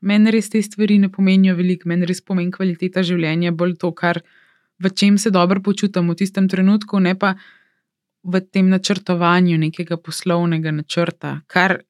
meni 0.00 0.32
res 0.34 0.50
te 0.50 0.62
stvari 0.62 0.98
ne 0.98 1.10
pomenijo 1.12 1.56
veliko, 1.58 1.88
meni 1.90 2.08
res 2.08 2.22
pomeni 2.22 2.52
kvaliteta 2.54 3.02
življenja, 3.06 3.52
bolj 3.52 3.76
to, 3.80 3.92
kar, 3.96 4.22
v 4.80 4.92
čem 4.96 5.18
se 5.18 5.30
dobro 5.30 5.60
počutim 5.60 6.08
v 6.08 6.16
tistem 6.16 6.48
trenutku, 6.48 7.00
ne 7.00 7.14
pa 7.18 7.34
v 8.22 8.40
tem 8.52 8.68
načrtovanju 8.68 9.58
nekega 9.58 9.96
poslovnega 9.96 10.72
načrta, 10.72 11.40
kar 11.48 11.80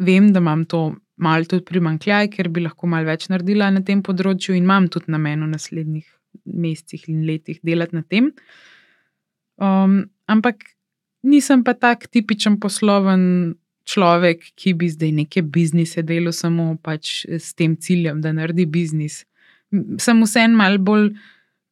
vem, 0.00 0.32
da 0.32 0.40
imam 0.40 0.64
to 0.64 0.82
malo 1.20 1.44
tudi 1.44 1.66
primankljaj, 1.68 2.30
ker 2.32 2.48
bi 2.48 2.64
lahko 2.64 2.88
malo 2.88 3.08
več 3.08 3.28
naredila 3.32 3.68
na 3.72 3.82
tem 3.84 4.00
področju 4.04 4.56
in 4.56 4.64
imam 4.64 4.88
tudi 4.92 5.12
namen 5.12 5.44
v 5.44 5.50
naslednjih 5.52 6.06
mesecih 6.44 7.08
in 7.12 7.24
letih 7.28 7.60
delati 7.66 7.96
na 7.96 8.02
tem. 8.02 8.30
Um, 9.60 10.08
ampak 10.26 10.64
nisem 11.22 11.64
pa 11.64 11.74
tak 11.76 12.08
tipičen 12.08 12.56
posloven 12.60 13.54
človek, 13.84 14.52
ki 14.56 14.74
bi 14.74 14.88
zdaj 14.88 15.12
neke 15.12 15.42
biznise 15.42 16.02
delal 16.06 16.32
samo 16.32 16.76
pač 16.82 17.24
s 17.26 17.52
tem 17.54 17.76
ciljem, 17.76 18.20
da 18.24 18.32
naredi 18.32 18.66
biznis. 18.66 19.24
Sem 19.98 20.22
vseeno 20.24 20.56
malo 20.56 20.78
bolj 20.78 21.10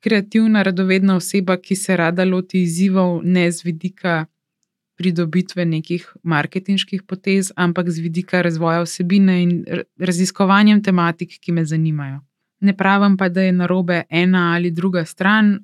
kreativna, 0.05 0.63
radovedna 0.63 1.17
oseba, 1.19 1.57
ki 1.57 1.77
se 1.77 1.97
rada 1.97 2.25
loti 2.25 2.63
izzivov, 2.63 3.23
ne 3.25 3.49
z 3.51 3.65
vidika 3.67 4.27
pridobitve 4.99 5.65
nekih 5.65 6.07
marketinških 6.23 7.05
potez, 7.07 7.53
ampak 7.57 7.91
z 7.91 8.03
vidika 8.03 8.43
razvoja 8.43 8.83
vsebine 8.83 9.37
in 9.43 9.53
raziskovanja 9.99 10.81
tematik, 10.83 11.39
ki 11.41 11.55
me 11.55 11.65
zanimajo. 11.65 12.21
Ne 12.61 12.75
pravim 12.77 13.17
pa, 13.17 13.29
da 13.31 13.47
je 13.47 13.53
narobe 13.55 14.03
ena 14.11 14.55
ali 14.57 14.71
druga 14.75 15.05
stran, 15.07 15.59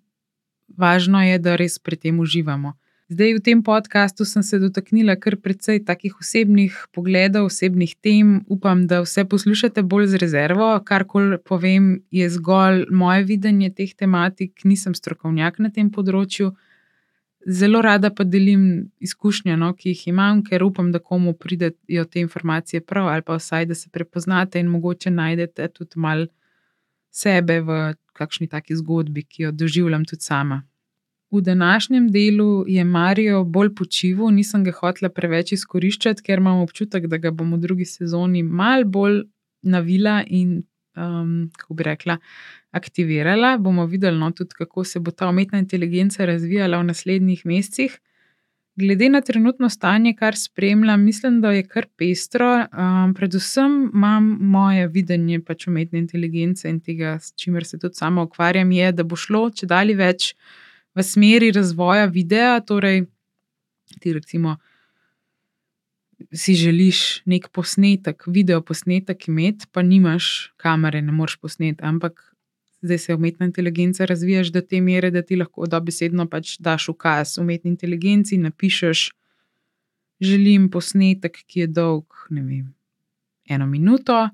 važno 0.76 1.22
je, 1.24 1.38
da 1.38 1.56
res 1.56 1.78
pri 1.78 1.96
tem 1.96 2.20
uživamo. 2.20 2.74
Zdaj, 3.12 3.34
v 3.36 3.40
tem 3.44 3.62
podkastu 3.62 4.24
sem 4.24 4.42
se 4.42 4.56
dotaknila 4.58 5.14
kar 5.20 5.36
precej 5.36 5.82
takih 5.84 6.14
osebnih 6.20 6.76
pogledov, 6.88 7.50
osebnih 7.50 7.92
tem. 8.00 8.38
Upam, 8.48 8.86
da 8.88 9.02
vse 9.04 9.26
poslušate 9.28 9.82
bolj 9.84 10.06
z 10.14 10.20
rezervo. 10.22 10.70
Karkoli 10.88 11.36
povem, 11.38 12.00
je 12.10 12.30
zgolj 12.32 12.86
moje 12.90 13.26
videnje 13.28 13.68
teh 13.76 13.92
tematik, 13.92 14.64
nisem 14.64 14.96
strokovnjak 14.96 15.60
na 15.60 15.68
tem 15.68 15.90
področju. 15.92 16.54
Zelo 17.44 17.82
rada 17.84 18.08
pa 18.08 18.24
delim 18.24 18.88
izkušnje, 19.04 19.52
no, 19.60 19.74
ki 19.76 19.92
jih 19.92 20.06
imam, 20.14 20.40
ker 20.40 20.64
upam, 20.64 20.88
da 20.88 20.98
komu 20.98 21.34
pridejo 21.36 22.06
te 22.08 22.24
informacije 22.24 22.80
prav, 22.80 23.12
ali 23.12 23.22
pa 23.22 23.36
vsaj, 23.36 23.68
da 23.68 23.76
se 23.76 23.92
prepoznate 23.92 24.58
in 24.64 24.72
mogoče 24.72 25.12
najdete 25.12 25.68
tudi 25.76 26.00
malo 26.00 26.32
sebe 27.12 27.60
v 27.60 27.94
kakšni 28.14 28.48
taki 28.48 28.76
zgodbi, 28.76 29.22
ki 29.22 29.48
jo 29.48 29.52
doživljam 29.52 30.04
tudi 30.08 30.22
sama. 30.22 30.62
V 31.34 31.40
današnjem 31.40 32.08
delu 32.12 32.64
je 32.68 32.84
Marijo 32.84 33.44
bolj 33.44 33.74
počival, 33.74 34.30
nisem 34.30 34.64
ga 34.64 34.72
hotela 34.72 35.10
preveč 35.10 35.52
izkoriščati, 35.56 36.22
ker 36.22 36.38
imam 36.38 36.60
občutek, 36.62 37.08
da 37.10 37.18
ga 37.18 37.32
bom 37.34 37.56
v 37.56 37.58
drugi 37.58 37.86
sezoni 37.90 38.42
mal 38.42 38.84
bolj 38.84 39.24
navila 39.62 40.20
in, 40.26 40.62
um, 40.96 41.50
kako 41.58 41.74
bi 41.74 41.82
rekla, 41.82 42.18
aktivirala. 42.70 43.56
Bomo 43.58 43.86
videli, 43.86 44.18
no, 44.18 44.30
tudi 44.30 44.54
kako 44.54 44.84
se 44.84 45.00
bo 45.00 45.10
ta 45.10 45.28
umetna 45.28 45.58
inteligenca 45.58 46.24
razvijala 46.24 46.78
v 46.78 46.90
naslednjih 46.92 47.46
mesecih. 47.46 47.98
Glede 48.76 49.08
na 49.08 49.20
trenutno 49.20 49.68
stanje, 49.70 50.14
kar 50.18 50.34
spremljam, 50.36 51.04
mislim, 51.04 51.40
da 51.40 51.50
je 51.50 51.62
kar 51.62 51.86
pestro. 51.96 52.48
Um, 52.58 53.14
predvsem 53.14 53.90
imam 53.94 54.24
moje 54.40 54.88
videnje 54.88 55.38
pač 55.46 55.68
umetne 55.70 55.98
inteligence 55.98 56.68
in 56.68 56.80
tega, 56.80 57.18
s 57.20 57.34
čimer 57.36 57.64
se 57.64 57.78
tudi 57.78 57.94
sama 57.94 58.22
ukvarjam, 58.22 58.72
je, 58.72 58.92
da 58.92 59.06
bo 59.06 59.16
šlo 59.16 59.46
če 59.54 59.70
dalje 59.70 59.94
več 59.94 60.32
v 60.94 61.06
smeri 61.06 61.52
razvoja 61.54 62.10
videa. 62.10 62.58
Torej, 62.66 63.04
ti 64.00 64.12
recimo 64.12 64.56
si 66.34 66.54
želiš 66.58 67.22
nek 67.30 67.48
posnetek, 67.54 68.26
video 68.26 68.58
posnetek 68.62 69.28
imeti, 69.28 69.70
pa 69.70 69.82
nimaš 69.82 70.50
kamere, 70.56 71.02
ne 71.02 71.12
moreš 71.12 71.38
posneti. 71.38 71.78
Ampak 71.82 72.33
zdaj 72.84 72.98
se 72.98 73.14
umetna 73.14 73.46
inteligenca 73.46 74.04
razvija 74.04 74.42
do 74.52 74.60
te 74.60 74.80
mere, 74.80 75.10
da 75.10 75.22
ti 75.22 75.36
lahko 75.36 75.66
dobesedno 75.66 76.26
pač 76.28 76.58
daš 76.60 76.88
ukaz 76.92 77.38
umetni 77.38 77.70
inteligenci, 77.70 78.38
napišeš. 78.38 79.10
Želim 80.20 80.68
posnetek, 80.70 81.40
ki 81.46 81.64
je 81.64 81.66
dolg, 81.66 82.04
ne 82.30 82.42
vem, 82.42 82.66
eno 83.50 83.66
minuto, 83.66 84.28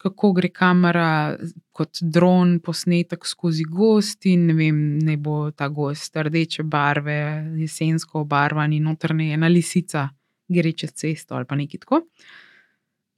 kako 0.00 0.32
gre 0.32 0.50
kamera 0.52 1.36
kot 1.72 2.02
dron 2.02 2.58
posnetek 2.64 3.24
skozi 3.26 3.64
gost, 3.64 4.26
in 4.26 4.46
ne 4.50 4.56
vem, 4.58 4.82
ne 4.98 5.16
bo 5.16 5.50
ta 5.50 5.68
gost 5.68 6.16
rdeče 6.16 6.62
barve, 6.62 7.18
jesensko 7.62 8.24
obarvan 8.26 8.72
in 8.76 8.84
notrne 8.90 9.30
ena 9.34 9.48
lisica, 9.48 10.08
gre 10.48 10.72
čez 10.72 10.92
cesto 10.92 11.38
ali 11.38 11.48
pa 11.48 11.56
nekaj 11.56 11.86
tako. 11.86 12.02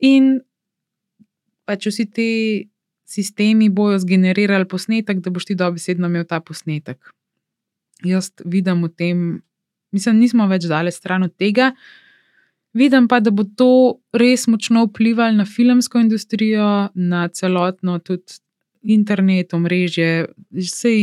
In 0.07 0.37
pač 1.67 1.89
vsi 1.89 2.07
ti 2.11 2.31
sistemi 3.13 3.69
bojo 3.69 3.99
zgenerirali 4.01 4.69
posnetek, 4.69 5.21
da 5.21 5.31
boš 5.31 5.51
ti 5.51 5.57
dobesedno 5.59 6.09
imel 6.09 6.25
ta 6.29 6.41
posnetek. 6.41 7.13
Jaz 8.05 8.33
vidim 8.45 8.83
v 8.83 8.89
tem, 8.99 9.19
mislim, 9.93 10.23
nismo 10.23 10.49
več 10.51 10.67
daleč 10.71 10.97
stran 10.99 11.29
od 11.29 11.35
tega. 11.39 11.73
Vidim 12.73 13.07
pa, 13.09 13.21
da 13.21 13.31
bo 13.31 13.45
to 13.45 14.01
res 14.17 14.47
močno 14.49 14.87
vplivalo 14.87 15.37
na 15.37 15.45
filmsko 15.45 16.01
industrijo, 16.01 16.89
na 16.95 17.27
celotno 17.29 17.99
tudi 18.01 18.41
internet, 18.83 19.53
omrežje. 19.55 20.25
Vse 20.57 20.95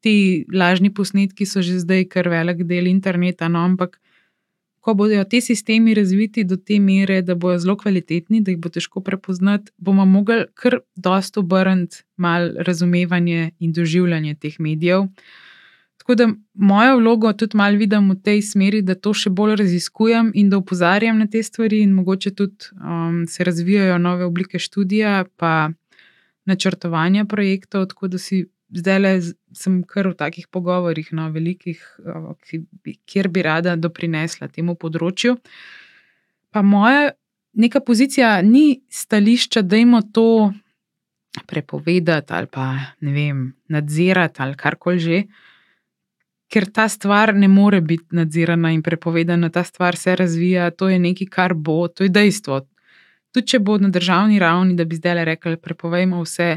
ti 0.00 0.46
lažni 0.48 0.88
posnetki 0.94 1.44
so 1.46 1.60
že 1.62 1.82
zdaj 1.82 2.06
kar 2.08 2.30
velik 2.32 2.64
del 2.64 2.88
interneta, 2.88 3.48
no, 3.52 3.60
ampak 3.68 3.99
ko 4.80 4.94
bodo 4.94 5.24
ti 5.24 5.40
sistemi 5.40 5.94
razviti 5.94 6.44
do 6.44 6.56
te 6.56 6.78
mere, 6.80 7.22
da 7.22 7.34
bodo 7.34 7.58
zelo 7.58 7.76
kvalitetni, 7.76 8.40
da 8.40 8.50
jih 8.50 8.58
bo 8.58 8.68
težko 8.68 9.00
prepoznati, 9.04 9.72
bomo 9.76 10.06
mogli 10.06 10.44
kar 10.54 10.80
dosto 10.96 11.40
obrniti 11.40 12.02
malo 12.16 12.64
razumevanje 12.66 13.50
in 13.58 13.72
doživljanje 13.72 14.34
teh 14.34 14.60
medijev. 14.60 15.06
Tako 16.00 16.14
da 16.14 16.28
mojo 16.54 16.96
vlogo 16.96 17.32
tudi 17.32 17.56
malo 17.56 17.76
vidim 17.76 18.10
v 18.10 18.16
tej 18.24 18.42
smeri, 18.42 18.80
da 18.82 18.94
to 18.94 19.12
še 19.14 19.30
bolj 19.30 19.58
raziskujem 19.60 20.32
in 20.34 20.48
da 20.50 20.56
opozarjam 20.56 21.18
na 21.18 21.26
te 21.26 21.42
stvari, 21.42 21.82
in 21.84 21.92
mogoče 21.92 22.32
tudi 22.34 22.72
um, 22.80 23.26
se 23.28 23.44
razvijajo 23.44 23.98
nove 23.98 24.24
oblike 24.24 24.58
študija, 24.58 25.24
pa 25.36 25.70
načrtovanja 26.48 27.24
projektov. 27.24 27.86
Tako 27.92 28.08
da 28.08 28.18
si 28.18 28.46
zdaj 28.76 28.98
le 29.00 29.12
sem 29.56 29.80
kar 29.84 30.08
v 30.10 30.16
takih 30.18 30.48
pogovorih, 30.52 31.10
no, 31.16 31.28
velikih, 31.34 31.80
kjer 33.06 33.28
bi 33.28 33.42
rada 33.42 33.76
doprinesla 33.76 34.48
temu 34.48 34.76
področju. 34.78 35.36
Pa 36.50 36.62
moja 36.62 37.10
neka 37.58 37.82
pozicija 37.82 38.40
ni 38.42 38.80
stališča, 38.90 39.62
da 39.62 39.76
imamo 39.76 40.02
to 40.14 40.52
prepovedati 41.46 42.34
ali 42.34 42.48
pa 42.50 42.72
ne 43.06 43.12
vem, 43.14 43.46
nadzirati 43.70 44.42
ali 44.42 44.56
karkoli 44.58 44.98
že 44.98 45.22
ker 46.50 46.66
ta 46.66 46.88
stvar 46.88 47.34
ne 47.34 47.48
more 47.48 47.80
biti 47.80 48.16
nadzirana 48.16 48.72
in 48.74 48.82
prepovedana, 48.82 49.50
ta 49.54 49.62
stvar 49.64 49.96
se 49.96 50.16
razvija, 50.16 50.70
to 50.70 50.88
je 50.88 50.98
nekaj, 50.98 51.28
kar 51.30 51.54
bo, 51.54 51.86
to 51.88 52.04
je 52.04 52.10
dejstvo. 52.10 52.60
Tudi 53.30 53.52
če 53.52 53.60
bo 53.62 53.78
na 53.78 53.88
državni 53.94 54.40
ravni, 54.42 54.74
da 54.74 54.84
bi 54.84 54.98
zdaj 54.98 55.24
rekli, 55.28 55.56
prepovejmo 55.62 56.24
vse, 56.24 56.56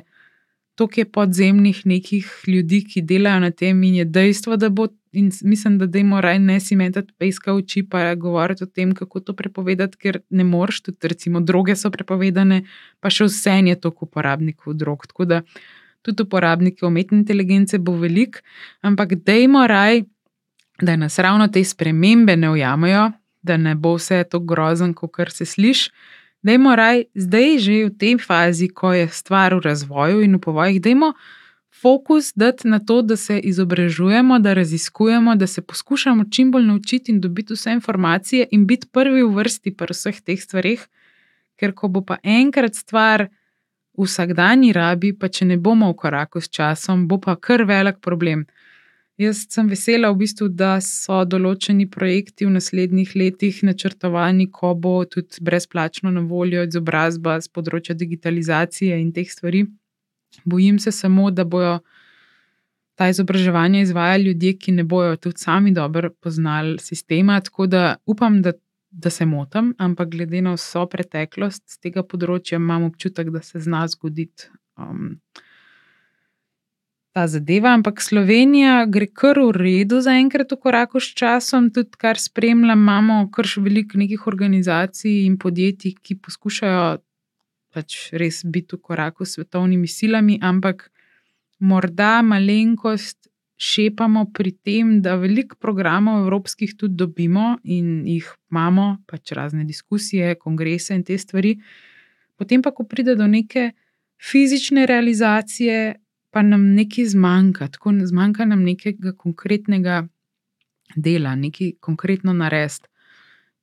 to 0.76 0.88
je 0.96 1.06
podzemnih 1.06 1.86
nekih 1.86 2.28
ljudi, 2.48 2.84
ki 2.86 3.02
delajo 3.02 3.40
na 3.40 3.52
tem, 3.52 3.84
in 3.84 3.96
je 3.96 4.06
dejstvo, 4.06 4.58
da 4.58 4.70
bo. 4.70 4.88
In 5.14 5.30
mislim, 5.46 5.78
da 5.78 5.86
dajmo 5.86 6.22
raje 6.22 6.40
ne 6.40 6.60
si 6.60 6.76
metati 6.76 7.14
peska 7.18 7.54
v 7.54 7.62
oči, 7.62 7.84
pa 7.86 8.16
govoriti 8.16 8.64
o 8.64 8.68
tem, 8.68 8.96
kako 8.98 9.20
to 9.20 9.36
prepovedati, 9.38 9.98
ker 9.98 10.18
ne 10.30 10.44
moreš, 10.44 10.82
tudi 10.88 11.08
recimo 11.08 11.40
droge 11.40 11.76
so 11.78 11.92
prepovedane, 11.94 12.64
pa 13.00 13.12
še 13.14 13.28
vse 13.28 13.60
je 13.68 13.76
toliko 13.78 14.08
uporabnikov 14.08 14.74
drog. 14.74 15.06
Tako 15.06 15.26
da 15.30 15.42
tudi 16.02 16.26
uporabniki 16.26 16.86
umetne 16.86 17.20
inteligence 17.20 17.78
bo 17.78 17.94
velik, 17.94 18.42
ampak 18.82 19.14
dajmo 19.22 19.68
raj, 19.68 20.02
da 20.82 20.96
nas 20.96 21.20
ravno 21.20 21.48
te 21.48 21.64
spremembe 21.64 22.36
ne 22.36 22.50
ujamajo, 22.50 23.12
da 23.42 23.58
ne 23.58 23.76
bo 23.76 23.94
vse 24.00 24.24
to 24.24 24.40
grozen, 24.40 24.94
kot 24.98 25.30
se 25.30 25.46
sliši. 25.46 25.92
Dajmo 26.44 26.76
raj, 26.76 27.06
zdaj 27.16 27.58
že 27.58 27.76
v 27.88 27.92
tej 27.96 28.20
fazi, 28.20 28.68
ko 28.68 28.92
je 28.92 29.08
stvar 29.08 29.56
v 29.56 29.64
razvoju 29.64 30.28
in 30.28 30.36
v 30.36 30.44
povojih, 30.44 30.82
dajmo 30.84 31.14
fokus 31.72 32.36
dati 32.36 32.68
na 32.68 32.80
to, 32.80 33.02
da 33.02 33.16
se 33.16 33.40
izobražujemo, 33.40 34.40
da 34.40 34.54
raziskujemo, 34.54 35.36
da 35.36 35.48
se 35.48 35.62
poskušamo 35.62 36.26
čim 36.32 36.52
bolj 36.52 36.66
naučiti 36.66 37.12
in 37.12 37.22
dobiti 37.22 37.54
vse 37.54 37.72
informacije 37.72 38.48
in 38.52 38.68
biti 38.68 38.88
prvi 38.92 39.24
v 39.24 39.32
vrsti 39.36 39.76
pri 39.76 39.94
vseh 39.96 40.22
teh 40.22 40.42
stvarih, 40.42 40.88
ker 41.56 41.72
ko 41.74 41.88
bo 41.88 42.02
pa 42.02 42.18
enkrat 42.24 42.76
stvar 42.76 43.28
v 43.98 44.04
vsakdanji 44.04 44.74
rabi, 44.74 45.14
pa 45.16 45.28
če 45.28 45.46
ne 45.46 45.58
bomo 45.58 45.92
v 45.92 45.96
koraku 45.96 46.42
s 46.42 46.50
časom, 46.50 47.08
bo 47.08 47.20
pa 47.24 47.36
kar 47.36 47.64
velik 47.64 48.00
problem. 48.02 48.46
Jaz 49.24 49.44
sem 49.54 49.70
vesela, 49.70 50.10
v 50.12 50.20
bistvu, 50.24 50.50
da 50.50 50.78
so 50.84 51.22
določeni 51.30 51.86
projekti 51.90 52.48
v 52.48 52.54
naslednjih 52.56 53.14
letih 53.20 53.62
načrtovani, 53.68 54.50
ko 54.52 54.74
bo 54.76 54.94
tudi 55.06 55.44
brezplačno 55.48 56.12
na 56.12 56.24
voljo 56.28 56.66
izobrazba 56.68 57.38
z 57.42 57.52
področja 57.54 57.96
digitalizacije 57.96 58.98
in 59.00 59.14
teh 59.16 59.30
stvari. 59.30 59.66
Bojim 60.50 60.80
se 60.82 60.92
samo, 60.92 61.30
da 61.32 61.46
bojo 61.46 61.78
ta 62.98 63.08
izobraževanja 63.10 63.86
izvajali 63.86 64.32
ljudje, 64.32 64.58
ki 64.60 64.76
ne 64.80 64.84
bojo 64.84 65.16
tudi 65.18 65.42
sami 65.42 65.72
dobro 65.74 66.12
poznali 66.22 66.78
sistema. 66.82 67.40
Tako 67.42 67.70
da 67.70 67.96
upam, 68.06 68.42
da 68.42 68.54
da 68.94 69.10
se 69.10 69.26
motim, 69.26 69.74
ampak 69.78 70.10
glede 70.10 70.42
na 70.42 70.54
vso 70.54 70.86
preteklost 70.86 71.64
z 71.66 71.80
tega 71.82 72.04
področja, 72.06 72.60
imam 72.62 72.86
občutek, 72.92 73.32
da 73.34 73.42
se 73.42 73.62
zna 73.66 73.88
zgoditi 73.90 74.52
um, 74.78 75.16
ta 77.14 77.28
zadeva. 77.28 77.74
Ampak 77.74 78.02
Slovenija 78.02 78.86
gre 78.90 79.08
kar 79.08 79.40
v 79.40 79.52
redu 79.54 80.02
za 80.02 80.16
enkrat 80.18 80.52
v 80.52 80.58
koraku 80.58 81.00
s 81.00 81.14
časom, 81.14 81.70
tudi 81.70 81.94
kar 81.98 82.18
spremljam, 82.18 82.82
imamo 82.82 83.28
kar 83.32 83.46
še 83.46 83.62
veliko 83.62 84.02
nekih 84.02 84.26
organizacij 84.28 85.24
in 85.28 85.38
podjetij, 85.38 85.94
ki 86.02 86.18
poskušajo 86.26 86.88
pač 87.74 88.10
res 88.18 88.42
biti 88.46 88.78
v 88.78 88.82
koraku 88.82 89.26
s 89.26 89.38
svetovnimi 89.38 89.88
silami, 89.88 90.40
ampak 90.42 90.90
morda 91.62 92.22
malenkost 92.26 93.30
šepamo 93.64 94.26
pri 94.34 94.52
tem, 94.66 94.98
da 95.02 95.16
veliko 95.16 95.56
programov 95.62 96.26
evropskih 96.26 96.74
tudi 96.78 96.98
dobimo 96.98 97.58
in 97.64 98.04
jih 98.10 98.28
imamo, 98.52 99.06
pač 99.08 99.32
razne 99.38 99.64
diskusije, 99.70 100.36
kongrese 100.36 100.98
in 100.98 101.06
te 101.06 101.18
stvari. 101.18 101.56
Potem 102.36 102.62
pa, 102.62 102.74
ko 102.74 102.84
pride 102.90 103.16
do 103.16 103.30
neke 103.30 103.72
fizične 104.18 104.86
realizacije, 104.90 106.03
pa 106.34 106.42
nam 106.42 106.66
nekaj 106.74 107.06
zmanjka, 107.14 107.68
tako 107.76 107.94
zmanjka 108.10 108.46
nam 108.50 108.64
nekega 108.66 109.14
konkretnega 109.14 110.08
dela, 110.96 111.36
nekaj 111.36 111.76
konkretno 111.80 112.34
narediti. 112.34 112.90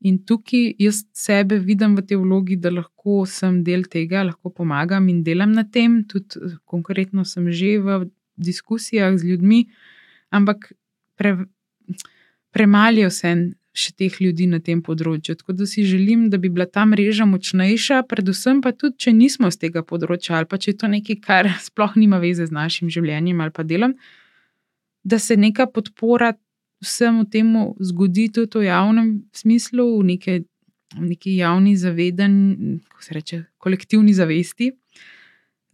In 0.00 0.16
tukaj 0.24 0.70
jaz 0.80 1.02
sebe 1.12 1.58
vidim 1.60 1.92
v 1.98 2.06
tej 2.08 2.16
vlogi, 2.22 2.56
da 2.56 2.70
lahko 2.72 3.26
sem 3.28 3.58
del 3.64 3.82
tega, 3.84 4.22
lahko 4.24 4.48
pomagam 4.54 5.10
in 5.12 5.20
delam 5.26 5.52
na 5.52 5.66
tem. 5.68 5.98
Tudi 6.08 6.40
eh, 6.40 6.54
konkretno 6.64 7.26
sem 7.28 7.50
že 7.52 7.76
v 7.84 7.98
diskusijah 8.40 9.18
z 9.18 9.34
ljudmi, 9.34 9.66
ampak 10.32 10.72
pre, 11.20 11.36
premali 12.54 13.04
je 13.04 13.10
vse 13.10 13.34
še 13.72 13.92
teh 13.94 14.16
ljudi 14.18 14.48
na 14.50 14.58
tem 14.58 14.80
področju. 14.82 15.36
Tako 15.38 15.54
da 15.60 15.66
si 15.68 15.84
želim, 15.86 16.26
da 16.30 16.40
bi 16.42 16.50
bila 16.50 16.66
ta 16.66 16.82
mreža 16.88 17.26
močnejša, 17.30 18.02
predvsem 18.10 18.62
pa 18.64 18.72
tudi, 18.74 18.98
če 19.06 19.14
nismo 19.14 19.50
z 19.50 19.66
tega 19.66 19.84
področja 19.86 20.40
ali 20.40 20.50
pa 20.50 20.58
če 20.58 20.72
je 20.72 20.78
to 20.82 20.90
nekaj, 20.90 21.20
kar 21.22 21.50
sploh 21.68 21.96
nima 22.00 22.18
veze 22.22 22.48
z 22.48 22.54
našim 22.54 22.90
življenjem 22.90 23.40
ali 23.40 23.54
pa 23.54 23.66
delom, 23.66 23.94
da 25.06 25.18
se 25.22 25.38
neka 25.38 25.70
podpora 25.70 26.34
vsemu 26.80 27.26
temu 27.30 27.64
zgodi 27.80 28.30
tudi 28.32 28.64
v 28.64 28.68
javnem 28.68 29.08
smislu, 29.36 29.86
v 30.00 30.04
neki, 30.14 30.36
v 30.96 31.06
neki 31.14 31.36
javni 31.38 31.76
zavedanju, 31.76 32.78
kako 32.88 33.02
se 33.04 33.14
reče, 33.14 33.42
kolektivni 33.60 34.14
zavesti. 34.16 34.72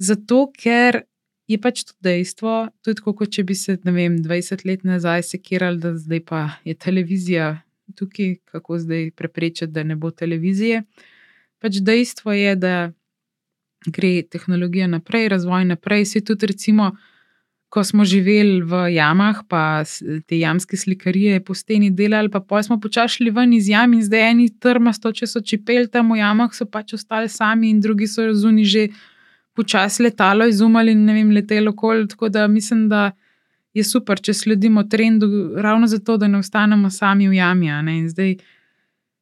Zato, 0.03 0.51
ker 0.53 1.07
je 1.47 1.59
pač 1.63 1.85
to 1.87 1.95
dejstvo, 2.03 2.69
tudi 2.85 3.05
kot 3.07 3.31
če 3.33 3.45
bi 3.47 3.55
se, 3.55 3.79
ne 3.87 3.95
vem, 3.95 4.19
20 4.23 4.67
let 4.67 4.83
nazaj 4.85 5.23
sekirali, 5.31 5.79
da 5.81 5.95
zdaj 5.95 6.23
pa 6.27 6.41
je 6.67 6.75
televizija 6.75 7.55
tukaj, 7.95 8.37
kako 8.45 8.79
zdaj 8.79 9.11
preprečiti, 9.17 9.73
da 9.73 9.83
ne 9.83 9.97
bo 9.97 10.11
televizije. 10.11 10.83
Pač 11.59 11.81
dejstvo 11.81 12.33
je, 12.33 12.57
da 12.57 12.93
gre 13.87 14.23
tehnologija 14.23 14.87
naprej, 14.87 15.29
razvoj 15.29 15.65
naprej, 15.65 16.05
se 16.05 16.25
tudi 16.25 16.47
recimo 16.47 16.97
ko 17.69 17.85
smo 17.85 18.05
živeli 18.05 18.63
v 18.63 18.87
jamah, 18.95 19.43
pa 19.49 19.83
te 20.27 20.39
jamske 20.39 20.77
slikarije 20.77 21.43
po 21.45 21.55
steni 21.55 21.91
delali, 21.91 22.31
pa 22.31 22.41
pol 22.41 22.63
smo 22.63 22.79
počašli 22.81 23.31
ven 23.31 23.53
iz 23.53 23.69
jam 23.69 23.93
in 23.93 24.05
zdaj 24.07 24.31
eni 24.31 24.47
trmasto, 24.61 25.13
če 25.13 25.27
so 25.27 25.43
čipeli 25.43 25.91
tam 25.91 26.15
v 26.15 26.21
jamah, 26.23 26.55
so 26.55 26.65
pač 26.65 26.95
ostali 26.97 27.29
sami 27.29 27.71
in 27.71 27.81
drugi 27.81 28.07
so 28.07 28.27
razuni 28.27 28.65
že 28.65 28.89
počasi 29.57 30.07
letalo 30.07 30.47
izumali 30.47 30.93
in 30.93 31.05
ne 31.05 31.15
vem, 31.17 31.31
letelo 31.33 31.73
kol. 31.77 32.07
Tako 32.07 32.29
da 32.29 32.47
mislim, 32.47 32.89
da 32.89 33.11
je 33.77 33.85
super, 33.85 34.21
če 34.21 34.35
sledimo 34.35 34.85
trendu, 34.89 35.29
ravno 35.61 35.87
zato, 35.87 36.17
da 36.17 36.29
ne 36.29 36.39
ostanemo 36.39 36.91
sami 36.91 37.29
v 37.29 37.37
jami. 37.37 38.09
Zdaj 38.09 38.37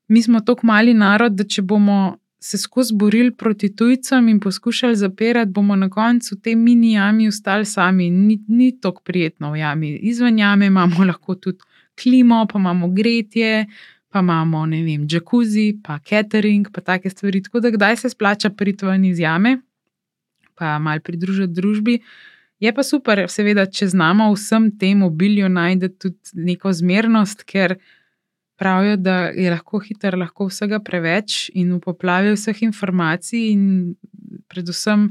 mi 0.09 0.22
smo 0.22 0.40
tako 0.40 0.66
mali 0.66 0.94
narod, 0.94 1.34
da 1.34 1.44
če 1.44 1.62
bomo 1.62 2.16
se 2.44 2.59
skozi 2.61 2.92
borili 2.94 3.32
proti 3.32 3.70
tujcem 3.76 4.28
in 4.28 4.40
poskušali 4.40 4.96
zapirati, 4.96 5.50
bomo 5.50 5.76
na 5.76 5.88
koncu 5.90 6.34
v 6.34 6.40
tej 6.44 6.57
mini 6.61 6.92
jami 6.92 7.28
ostali 7.28 7.64
sami. 7.64 8.11
Ni, 8.11 8.36
ni 8.48 8.68
tako 8.80 9.00
prijetno 9.02 9.55
v 9.55 9.62
jami. 9.62 9.94
Izven 10.11 10.38
jame 10.38 10.68
imamo 10.68 11.05
lahko 11.09 11.34
tudi 11.34 11.59
klimo, 12.02 12.44
pa 12.52 12.59
imamo 12.59 12.90
gretje, 12.92 13.66
pa 14.12 14.20
imamo, 14.20 14.66
ne 14.66 14.82
vem, 14.84 15.07
jacuzzi, 15.11 15.80
pa 15.82 15.98
catering, 15.98 16.68
pa 16.72 16.84
take 16.84 17.11
stvari. 17.11 17.42
Tako 17.42 17.64
da 17.64 17.70
kdaj 17.70 17.96
se 17.96 18.12
splača 18.12 18.50
priti 18.50 18.86
ven 18.86 19.05
iz 19.05 19.18
jame, 19.18 19.57
pa 20.55 20.78
mal 20.78 21.00
pridružiti 21.00 21.55
družbi. 21.55 21.98
Je 22.64 22.72
pa 22.72 22.82
super, 22.86 23.20
seveda, 23.28 23.66
če 23.68 23.90
znamo 23.92 24.30
vsem 24.32 24.70
tem 24.80 25.02
obilju 25.04 25.50
najti 25.52 25.90
tudi 26.00 26.46
neko 26.46 26.72
zmernost, 26.72 27.42
ker 27.44 27.76
pravijo, 28.56 28.96
da 28.96 29.16
je 29.34 29.50
lahko 29.52 29.82
hiter, 29.84 30.16
lahko 30.16 30.46
vsega 30.48 30.78
preveč 30.80 31.50
in 31.52 31.74
v 31.74 31.80
poplavi 31.84 32.32
vseh 32.32 32.62
informacij, 32.64 33.50
in 33.52 33.66
predvsem 34.48 35.10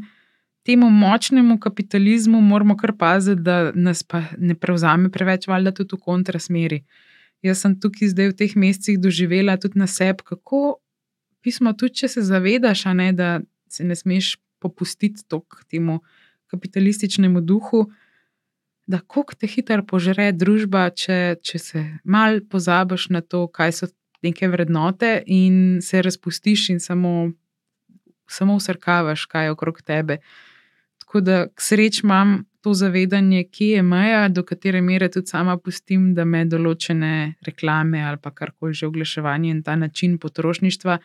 temu 0.65 0.89
močnemu 0.89 1.59
kapitalizmu 1.61 2.41
moramo 2.41 2.77
kar 2.79 2.95
paziti, 2.97 3.43
da 3.45 3.71
nas 3.75 4.01
pa 4.01 4.23
ne 4.39 4.55
prevzame 4.55 5.11
preveč, 5.13 5.45
valjda 5.51 5.75
tudi 5.77 5.99
v 5.99 6.07
kontrasmeri. 6.07 6.81
Jaz 7.43 7.61
sem 7.65 7.77
tukaj 7.77 8.15
zdaj 8.15 8.31
v 8.31 8.37
teh 8.39 8.57
mesecih 8.57 8.97
doživela 9.03 9.59
tudi 9.59 9.77
na 9.83 9.85
sebi, 9.91 10.25
kako 10.25 10.79
pismo, 11.43 11.75
tudi 11.77 12.01
če 12.01 12.15
se 12.15 12.25
zavedaš, 12.25 12.87
ne, 12.95 13.11
da 13.13 13.41
se 13.69 13.85
ne 13.85 13.99
smeš 13.99 14.37
popustiti 14.63 15.27
temu 15.69 15.99
kapitalističnemu 16.53 17.41
duhu 17.41 17.87
da 18.85 18.99
kako 18.99 19.35
te 19.39 19.47
hitro 19.47 19.83
požre 19.87 20.31
družba, 20.35 20.89
če, 20.89 21.35
če 21.41 21.59
se 21.59 21.83
mal 22.03 22.41
pozabiš 22.49 23.09
na 23.15 23.21
to, 23.21 23.45
kaj 23.47 23.71
so 23.79 23.87
neke 24.23 24.47
vrednote 24.47 25.15
in 25.27 25.79
se 25.83 26.01
razpustiš 26.03 26.69
in 26.73 26.79
samo, 26.83 27.31
samo 28.27 28.57
usrkavaš, 28.59 29.25
kaj 29.31 29.47
je 29.47 29.55
okrog 29.55 29.81
tebe. 29.81 30.19
Tako 31.03 31.21
da 31.21 31.45
k 31.47 31.61
sreči 31.63 32.03
imam 32.03 32.41
to 32.63 32.73
zavedanje, 32.73 33.43
kje 33.51 33.69
je 33.77 33.81
meja, 33.83 34.27
do 34.31 34.43
katere 34.47 34.81
mere 34.81 35.09
tudi 35.11 35.27
sama 35.27 35.57
pustim, 35.59 36.13
da 36.15 36.23
me 36.25 36.45
določene 36.47 37.35
reklame 37.43 38.03
ali 38.03 38.19
pa 38.23 38.31
karkoli 38.31 38.73
že 38.73 38.87
oglaševanje 38.87 39.49
in 39.51 39.63
ta 39.63 39.75
način 39.75 40.17
potrošništva. 40.17 40.97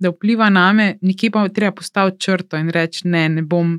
Da 0.00 0.12
vpliva 0.12 0.48
na 0.52 0.70
me, 0.76 0.86
nekje 1.00 1.30
pa 1.32 1.48
treba 1.48 1.72
postaviti 1.76 2.20
črto 2.20 2.56
in 2.60 2.72
reči: 2.72 3.08
Ne, 3.08 3.28
ne 3.28 3.42
bom 3.42 3.78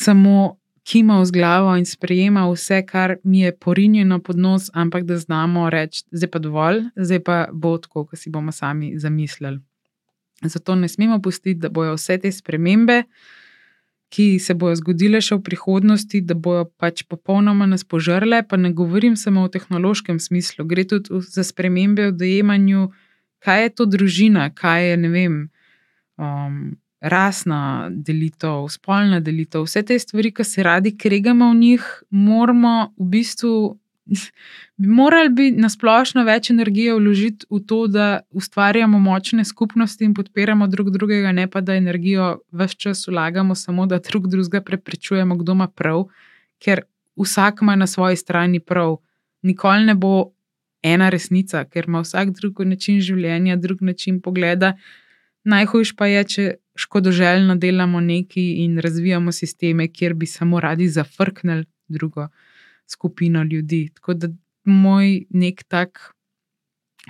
samo 0.00 0.58
kimal 0.88 1.24
z 1.24 1.30
glavo 1.30 1.76
in 1.76 1.84
sprejema 1.86 2.46
vse, 2.48 2.82
kar 2.86 3.16
mi 3.24 3.40
je 3.40 3.56
porinjeno 3.56 4.20
pod 4.22 4.38
nos, 4.38 4.70
ampak 4.72 5.04
da 5.04 5.18
znamo 5.18 5.70
reči, 5.70 6.04
da 6.10 6.24
je 6.24 6.30
pa 6.30 6.38
dovolj, 6.38 6.84
zdaj 6.96 7.20
pa 7.24 7.48
bo 7.52 7.78
tako, 7.78 8.06
kot 8.06 8.18
si 8.18 8.30
bomo 8.30 8.52
sami 8.52 8.94
zamislili. 8.98 9.60
Zato 10.42 10.74
ne 10.74 10.88
smemo 10.88 11.22
pustiti, 11.22 11.60
da 11.60 11.68
bojo 11.68 11.94
vse 11.94 12.18
te 12.18 12.32
spremembe, 12.32 13.02
ki 14.08 14.38
se 14.38 14.54
bodo 14.54 14.78
zgodile 14.78 15.20
še 15.20 15.36
v 15.36 15.44
prihodnosti, 15.44 16.22
da 16.24 16.34
bojo 16.34 16.64
pač 16.80 17.02
popolnoma 17.04 17.66
nas 17.66 17.84
požrle. 17.84 18.40
Pa 18.48 18.56
ne 18.56 18.72
govorim 18.72 19.16
samo 19.16 19.44
o 19.44 19.52
tehnološkem 19.52 20.20
smislu, 20.22 20.64
gre 20.64 20.86
tudi 20.88 21.20
za 21.20 21.44
spremembe 21.44 22.08
v 22.08 22.16
dojemanju, 22.16 22.88
kaj 23.44 23.62
je 23.62 23.74
to 23.74 23.86
družina, 23.86 24.48
kaj 24.54 24.90
je 24.90 24.96
ne 24.96 25.10
vem. 25.12 25.40
Um, 26.16 26.78
rasna 27.00 27.88
delitev, 27.90 28.66
spolna 28.70 29.20
delitev, 29.20 29.66
vse 29.66 29.82
te 29.86 29.98
stvari, 29.98 30.32
ki 30.34 30.44
se 30.44 30.62
radi 30.62 30.96
kregamo 30.98 31.50
v 31.52 31.54
njih, 31.54 31.84
moramo 32.10 32.92
v 32.98 33.06
bistvu, 33.12 33.52
bi 34.80 34.88
morali 34.88 35.28
bi 35.28 35.50
nasplošno 35.52 36.24
več 36.24 36.50
energije 36.50 36.94
vložiti 36.96 37.46
v 37.50 37.60
to, 37.68 37.80
da 37.86 38.20
ustvarjamo 38.30 38.98
močne 38.98 39.44
skupnosti 39.44 40.04
in 40.04 40.14
podpiramo 40.14 40.66
drug 40.66 40.90
drugega, 40.90 41.32
ne 41.32 41.46
pa 41.50 41.60
da 41.60 41.76
energijo 41.76 42.38
vse 42.52 42.74
čas 42.86 43.06
vlagamo 43.06 43.54
samo, 43.54 43.86
da 43.86 43.98
drug 43.98 44.28
drugega 44.28 44.64
preprečujemo, 44.64 45.36
kdo 45.36 45.52
ima 45.52 45.68
prav, 45.68 46.08
ker 46.58 46.82
vsak 47.18 47.62
ima 47.62 47.76
na 47.76 47.86
svoji 47.86 48.16
strani 48.16 48.60
prav. 48.60 48.96
Nikoli 49.42 49.84
ne 49.84 49.94
bo 49.94 50.32
ena 50.82 51.08
resnica, 51.10 51.64
ker 51.64 51.84
ima 51.86 52.00
vsak 52.02 52.30
drug 52.34 52.64
način 52.66 53.00
življenja, 53.00 53.56
drug 53.56 53.82
način 53.82 54.20
pogleda. 54.20 54.74
Najhujš 55.44 55.94
pa 55.96 56.06
je, 56.06 56.24
če 56.24 56.46
škodoželjno 56.78 57.56
delamo 57.56 58.00
nekaj 58.00 58.44
in 58.64 58.78
razvijamo 58.78 59.32
sisteme, 59.32 59.88
kjer 59.92 60.14
bi 60.14 60.26
samo 60.26 60.60
radi 60.60 60.88
zafrknili 60.88 61.64
drugo 61.88 62.28
skupino 62.86 63.42
ljudi. 63.42 63.88
Tako 63.94 64.14
da 64.14 64.28
moj 64.64 65.24
nek 65.30 65.62
tak, 65.68 66.14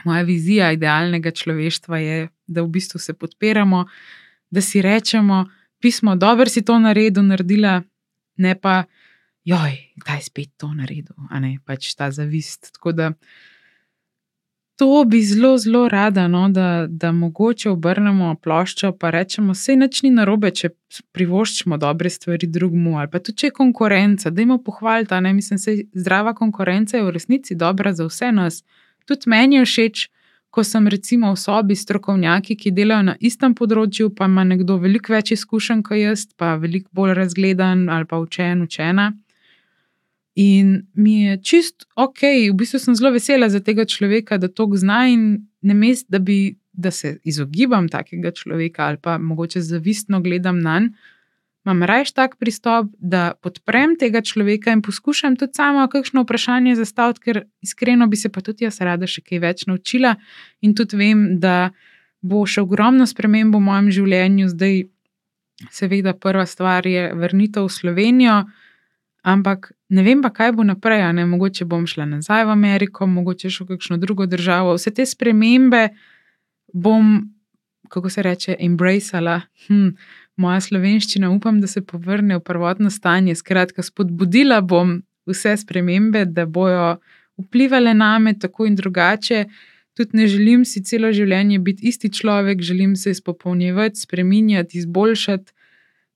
moja 0.04 0.22
vizija 0.22 0.72
idealnega 0.72 1.30
človeštva 1.30 1.98
je, 1.98 2.28
da 2.46 2.62
v 2.62 2.68
bistvu 2.68 2.98
se 2.98 3.14
podpiramo, 3.14 3.84
da 4.50 4.60
si 4.60 4.82
rečemo, 4.82 5.44
pismo, 5.80 6.16
dobro 6.16 6.48
si 6.48 6.64
to 6.64 6.78
naredil, 6.78 7.22
naredila, 7.22 7.82
ne 8.36 8.54
pa, 8.60 8.84
joj, 9.44 9.76
kdaj 9.96 10.22
spet 10.22 10.54
to 10.56 10.72
naredil, 10.74 11.16
a 11.30 11.40
ne 11.40 11.58
pač 11.64 11.92
ta 11.94 12.10
zavist. 12.10 12.72
Tako 12.72 12.92
da 12.92 13.12
to 14.78 15.04
bi 15.06 15.22
zelo, 15.22 15.58
zelo 15.58 15.88
rada, 15.88 16.28
no, 16.28 16.48
da, 16.48 16.86
da 16.88 17.12
mogoče 17.12 17.70
obrnemo 17.70 18.34
ploščo 18.42 18.86
in 18.86 19.10
rečemo, 19.10 19.52
vse 19.52 19.74
noč 19.76 20.02
ni 20.02 20.10
narobe, 20.14 20.52
če 20.54 20.70
privoščimo 21.12 21.76
dobre 21.82 22.10
stvari 22.10 22.46
drugemu, 22.46 22.94
ali 22.98 23.10
pa 23.10 23.18
tudi 23.18 23.42
če 23.42 23.46
je 23.50 23.56
konkurenca, 23.56 24.30
da 24.30 24.40
jim 24.40 24.54
pohvalite. 24.64 25.18
Mislim, 25.32 25.58
da 25.64 25.74
je 25.74 25.84
zdrava 25.94 26.34
konkurenca 26.34 27.02
v 27.02 27.10
resnici 27.10 27.58
dobra 27.58 27.92
za 27.92 28.06
vse 28.06 28.30
nas. 28.32 28.62
Tudi 29.06 29.26
meni 29.26 29.58
je 29.58 29.64
všeč, 29.66 30.06
ko 30.54 30.62
sem 30.64 30.86
recimo 30.86 31.32
v 31.34 31.42
sobi 31.42 31.74
s 31.74 31.82
strokovnjaki, 31.82 32.54
ki 32.56 32.70
delajo 32.70 33.02
na 33.10 33.16
istem 33.18 33.58
področju, 33.58 34.12
pa 34.14 34.30
ima 34.30 34.46
nekdo 34.46 34.78
veliko 34.78 35.12
več 35.12 35.34
izkušenj 35.34 35.82
kot 35.90 35.98
jaz, 35.98 36.28
pa 36.38 36.54
veliko 36.54 36.88
bolj 36.94 37.18
razgledan 37.18 37.88
ali 37.90 38.06
pa 38.06 38.22
učen, 38.22 38.62
učena. 38.62 39.10
In 40.38 40.86
mi 40.94 41.24
je 41.24 41.36
čist 41.42 41.88
ok, 41.98 42.22
v 42.46 42.54
bistvu 42.54 42.78
sem 42.78 42.94
zelo 42.94 43.10
vesela 43.10 43.48
za 43.50 43.58
tega 43.60 43.84
človeka, 43.84 44.38
da 44.38 44.46
to 44.48 44.68
zna 44.78 45.08
in 45.10 45.48
ne 45.66 45.74
mest, 45.74 46.06
da, 46.08 46.20
bi, 46.22 46.54
da 46.72 46.90
se 46.94 47.18
izogibam 47.26 47.88
takega 47.88 48.30
človeka 48.30 48.86
ali 48.86 49.02
pa 49.02 49.18
mogoče 49.18 49.60
zavistno 49.60 50.20
gledam 50.22 50.60
na 50.62 50.80
njega. 50.80 50.94
Imam 51.68 51.82
rajš 51.82 52.12
tak 52.12 52.36
pristop, 52.40 52.86
da 52.98 53.34
podprem 53.42 53.96
tega 54.00 54.22
človeka 54.24 54.72
in 54.72 54.80
poskušam 54.82 55.34
tudi 55.36 55.52
samo 55.54 55.82
kakšno 55.92 56.22
vprašanje 56.24 56.76
zastaviti, 56.78 57.20
ker 57.20 57.42
iskreno 57.60 58.06
bi 58.06 58.16
se 58.16 58.30
pa 58.32 58.40
tudi 58.40 58.64
jaz 58.64 58.80
rada 58.80 59.06
še 59.06 59.20
kaj 59.20 59.42
več 59.42 59.66
naučila. 59.68 60.14
In 60.64 60.72
tudi 60.78 60.96
vem, 60.96 61.26
da 61.42 61.70
bo 62.24 62.46
še 62.46 62.62
ogromno 62.64 63.04
sprememb 63.06 63.52
v 63.52 63.60
mojem 63.66 63.90
življenju. 63.98 64.48
Zdaj, 64.54 64.80
seveda, 65.74 66.14
prva 66.16 66.46
stvar 66.48 66.88
je 66.88 67.10
vrnitev 67.12 67.68
v 67.68 67.74
Slovenijo 67.74 68.38
ampak 69.28 69.72
ne 69.88 70.02
vem 70.02 70.22
pa, 70.24 70.30
kaj 70.32 70.52
bo 70.56 70.64
naprej. 70.64 71.04
Ne? 71.12 71.26
Mogoče 71.28 71.66
bom 71.68 71.86
šla 71.86 72.06
nazaj 72.08 72.46
v 72.48 72.54
Ameriko, 72.54 73.06
mogoče 73.06 73.50
še 73.52 73.64
v 73.64 73.74
kakšno 73.74 73.98
drugo 74.00 74.26
državo. 74.26 74.76
Vse 74.78 74.92
te 74.94 75.06
spremembe 75.06 75.88
bom, 76.72 77.28
kako 77.92 78.12
se 78.12 78.24
reče, 78.24 78.56
embracala. 78.60 79.42
Hm, 79.66 79.92
moja 80.40 80.60
slovenščina, 80.64 81.30
upam, 81.34 81.60
da 81.60 81.70
se 81.70 81.84
povrne 81.84 82.38
v 82.38 82.44
prvotno 82.44 82.92
stanje. 82.94 83.36
Skratka, 83.38 83.84
spodbudila 83.84 84.60
bom 84.60 85.00
vse 85.28 85.56
spremembe, 85.60 86.24
da 86.24 86.46
bojo 86.46 86.96
vplivali 87.38 87.94
na 87.94 88.16
me 88.18 88.36
tako 88.38 88.66
in 88.66 88.76
drugače. 88.78 89.44
Tudi 89.98 90.16
ne 90.16 90.26
želim 90.30 90.64
si 90.64 90.82
celo 90.86 91.10
življenje 91.12 91.58
biti 91.58 91.88
isti 91.90 92.08
človek, 92.14 92.62
želim 92.62 92.94
se 92.96 93.10
izpopolnjevati, 93.10 93.98
spremenjati, 93.98 94.78
izboljšati. 94.78 95.52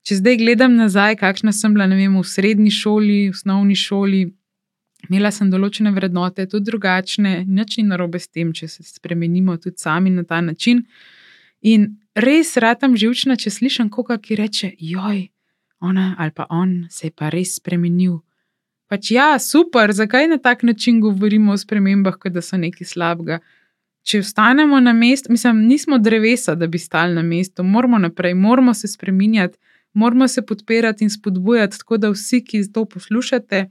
Če 0.03 0.17
zdaj 0.19 0.37
gledam 0.41 0.73
nazaj, 0.75 1.15
kakšna 1.21 1.53
sem 1.55 1.75
bila 1.75 1.87
vem, 1.87 2.17
v 2.19 2.27
srednji 2.27 2.71
šoli, 2.75 3.19
v 3.29 3.35
osnovni 3.37 3.75
šoli, 3.79 4.23
imela 5.07 5.31
sem 5.31 5.51
določene 5.51 5.93
vrednote, 5.95 6.43
tudi 6.51 6.71
drugačne, 6.71 7.43
nič 7.47 7.77
ni 7.79 7.85
narobe 7.87 8.19
s 8.19 8.27
tem, 8.27 8.51
če 8.51 8.67
se 8.67 8.83
spremenimo 8.83 9.55
tudi 9.57 9.79
sami 9.79 10.11
na 10.11 10.25
ta 10.27 10.41
način. 10.43 10.83
In 11.63 11.93
res 12.19 12.57
radam 12.59 12.97
živčna, 12.99 13.39
če 13.39 13.55
slišim 13.55 13.87
koga, 13.89 14.19
ki 14.19 14.35
reče: 14.35 14.73
Joj, 14.75 15.29
ona 15.79 16.13
ali 16.19 16.35
pa 16.35 16.47
on 16.51 16.85
se 16.91 17.07
je 17.07 17.15
pa 17.15 17.31
res 17.31 17.55
spremenil. 17.61 18.19
Pač 18.91 19.09
ja, 19.15 19.39
super, 19.39 19.91
zakaj 19.95 20.27
na 20.27 20.37
tak 20.37 20.67
način 20.67 20.99
govorimo 21.01 21.55
o 21.55 21.57
spremembah, 21.57 22.19
kot 22.19 22.35
da 22.35 22.43
so 22.43 22.59
nekaj 22.59 22.91
slabega. 22.91 23.39
Če 24.03 24.19
ostanemo 24.19 24.81
na 24.83 24.91
mestu, 24.93 25.31
mislim, 25.31 25.63
nismo 25.63 25.97
drevesa, 25.97 26.57
da 26.59 26.67
bi 26.67 26.77
stali 26.77 27.15
na 27.15 27.23
mestu, 27.23 27.63
moramo 27.63 27.97
naprej, 28.03 28.35
moramo 28.35 28.73
se 28.75 28.91
spremenjati, 28.91 29.57
moramo 29.93 30.27
se 30.27 30.41
podpirati 30.41 31.03
in 31.03 31.09
spodbujati, 31.09 31.79
tako 31.79 31.97
da 31.97 32.09
vsi, 32.09 32.43
ki 32.45 32.61
to 32.73 32.85
poslušate, 32.85 33.69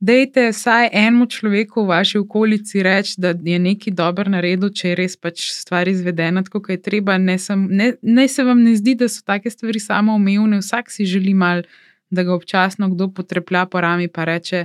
dejte 0.00 0.48
vsaj 0.52 0.88
enemu 0.92 1.26
človeku 1.26 1.82
v 1.82 1.88
vaši 1.88 2.18
okolici 2.18 2.82
reči, 2.82 3.14
da 3.18 3.34
je 3.42 3.58
nekaj 3.58 3.94
dobro 3.94 4.30
naredil, 4.30 4.70
če 4.70 4.88
je 4.88 4.94
res 4.94 5.16
pač 5.16 5.48
stvar 5.52 5.88
izvedena 5.88 6.42
tako, 6.46 6.62
kot 6.62 6.76
je 6.76 6.82
treba. 6.82 7.18
Ne, 7.18 7.38
sem, 7.38 7.66
ne, 7.70 7.92
ne 8.02 8.28
se 8.28 8.44
vam 8.44 8.62
ne 8.62 8.76
zdi, 8.76 8.94
da 8.94 9.08
so 9.08 9.24
take 9.26 9.50
stvari 9.50 9.80
samo 9.80 10.14
umevne, 10.16 10.62
vsak 10.62 10.90
si 10.90 11.06
želi 11.06 11.34
mal, 11.34 11.62
da 12.10 12.24
ga 12.24 12.32
občasno 12.34 12.88
kdo 12.88 13.10
potreplja 13.12 13.66
po 13.66 13.80
rami 13.80 14.08
in 14.08 14.24
reče: 14.24 14.64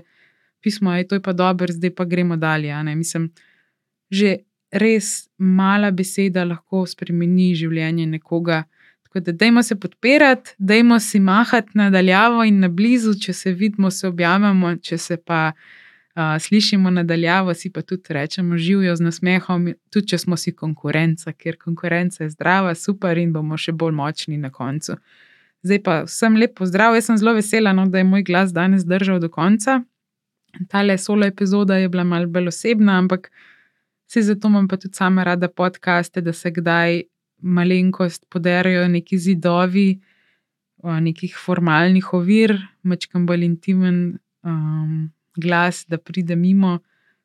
Pismo 0.62 0.94
je, 0.96 1.08
to 1.08 1.16
je 1.16 1.22
pa 1.22 1.34
dobro, 1.34 1.68
zdaj 1.68 1.92
pa 1.96 2.06
gremo 2.06 2.38
dalje. 2.38 2.72
Mislim, 2.96 3.32
že 4.12 4.38
res 4.72 5.30
mala 5.38 5.92
beseda 5.92 6.46
lahko 6.46 6.86
spremeni 6.86 7.54
življenje 7.56 8.06
nekoga. 8.08 8.64
Tako 9.14 9.26
da, 9.26 9.32
dajmo 9.32 9.64
se 9.64 9.76
podpirati, 9.76 10.52
dajmo 10.58 11.00
si 11.00 11.20
mahati 11.20 11.70
nadaljavo 11.74 12.44
in 12.44 12.60
na 12.60 12.68
blizu, 12.68 13.14
če 13.22 13.34
se 13.34 13.52
vidimo, 13.52 13.92
se 13.92 14.08
objavimo, 14.08 14.72
če 14.76 14.98
se 14.98 15.18
pa 15.18 15.52
uh, 15.52 16.22
slišimo 16.40 16.90
nadaljavo, 16.90 17.54
si 17.54 17.70
pa 17.70 17.82
tudi 17.82 18.02
rečemo 18.10 18.58
živijo 18.58 18.96
z 18.96 19.06
nasmehom, 19.06 19.68
tudi 19.94 20.08
če 20.08 20.18
smo 20.18 20.38
si 20.38 20.56
konkurenca, 20.56 21.32
ker 21.32 21.60
konkurenca 21.62 22.24
je 22.24 22.32
zdrava, 22.34 22.74
super 22.74 23.22
in 23.22 23.36
bomo 23.38 23.58
še 23.58 23.72
bolj 23.78 23.94
močni 23.94 24.42
na 24.42 24.50
koncu. 24.50 24.98
Zdaj 25.62 25.84
pa 25.86 26.02
vsem 26.10 26.42
lep 26.42 26.58
pozdrav, 26.58 26.98
jaz 26.98 27.12
sem 27.12 27.22
zelo 27.22 27.38
vesela, 27.38 27.74
no, 27.74 27.86
da 27.86 28.02
je 28.02 28.10
moj 28.10 28.26
glas 28.26 28.50
danes 28.50 28.82
držal 28.82 29.22
do 29.22 29.30
konca. 29.30 29.84
Ta 30.74 30.82
le 30.82 30.98
solo 30.98 31.30
epizoda 31.30 31.78
je 31.78 31.90
bila 31.90 32.02
malce 32.04 32.34
bolj 32.34 32.50
osebna, 32.50 32.98
ampak 32.98 33.30
se 34.10 34.26
zato 34.26 34.50
imam 34.50 34.68
pa 34.68 34.82
tudi 34.82 34.98
sama 34.98 35.24
rada 35.24 35.54
podcaste, 35.54 36.22
da 36.22 36.34
se 36.34 36.50
kdaj 36.52 37.04
malenkost 37.44 38.26
poderajo 38.30 38.88
neki 38.88 39.18
zidovi, 39.20 40.00
nekih 40.84 41.36
formalnih 41.40 42.14
ovir, 42.14 42.56
mečkam 42.84 43.26
bolj 43.26 43.46
intimen 43.46 44.00
um, 44.44 45.12
glas, 45.36 45.86
da 45.88 45.98
pride 45.98 46.36
mimo. 46.36 46.80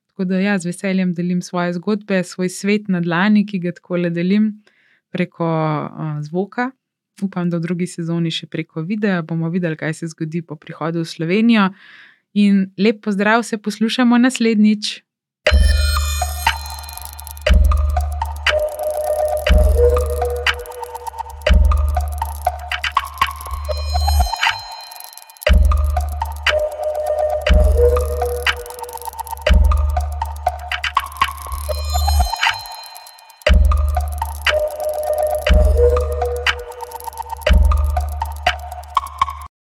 Tako 0.06 0.24
da 0.24 0.40
ja, 0.40 0.58
z 0.58 0.70
veseljem 0.70 1.14
delim 1.14 1.42
svoje 1.42 1.72
zgodbe, 1.78 2.22
svoj 2.24 2.48
svet 2.48 2.88
na 2.88 3.00
dlani, 3.00 3.46
ki 3.46 3.58
ga 3.58 3.72
tako 3.72 3.96
le 3.96 4.10
delim 4.10 4.52
preko 5.10 5.46
uh, 5.46 6.20
zvoka. 6.22 6.70
Upam, 7.22 7.50
da 7.50 7.58
v 7.58 7.66
drugi 7.66 7.86
sezoni 7.90 8.30
še 8.30 8.46
preko 8.46 8.84
videa 8.86 9.22
bomo 9.26 9.50
videli, 9.50 9.76
kaj 9.76 9.94
se 9.94 10.10
zgodi 10.12 10.42
po 10.42 10.56
prihodu 10.56 11.02
v 11.02 11.10
Slovenijo. 11.10 11.70
In 12.38 12.68
lep 12.78 13.02
pozdrav, 13.02 13.42
se 13.42 13.58
poslušamo 13.58 14.18
naslednjič. 14.18 14.98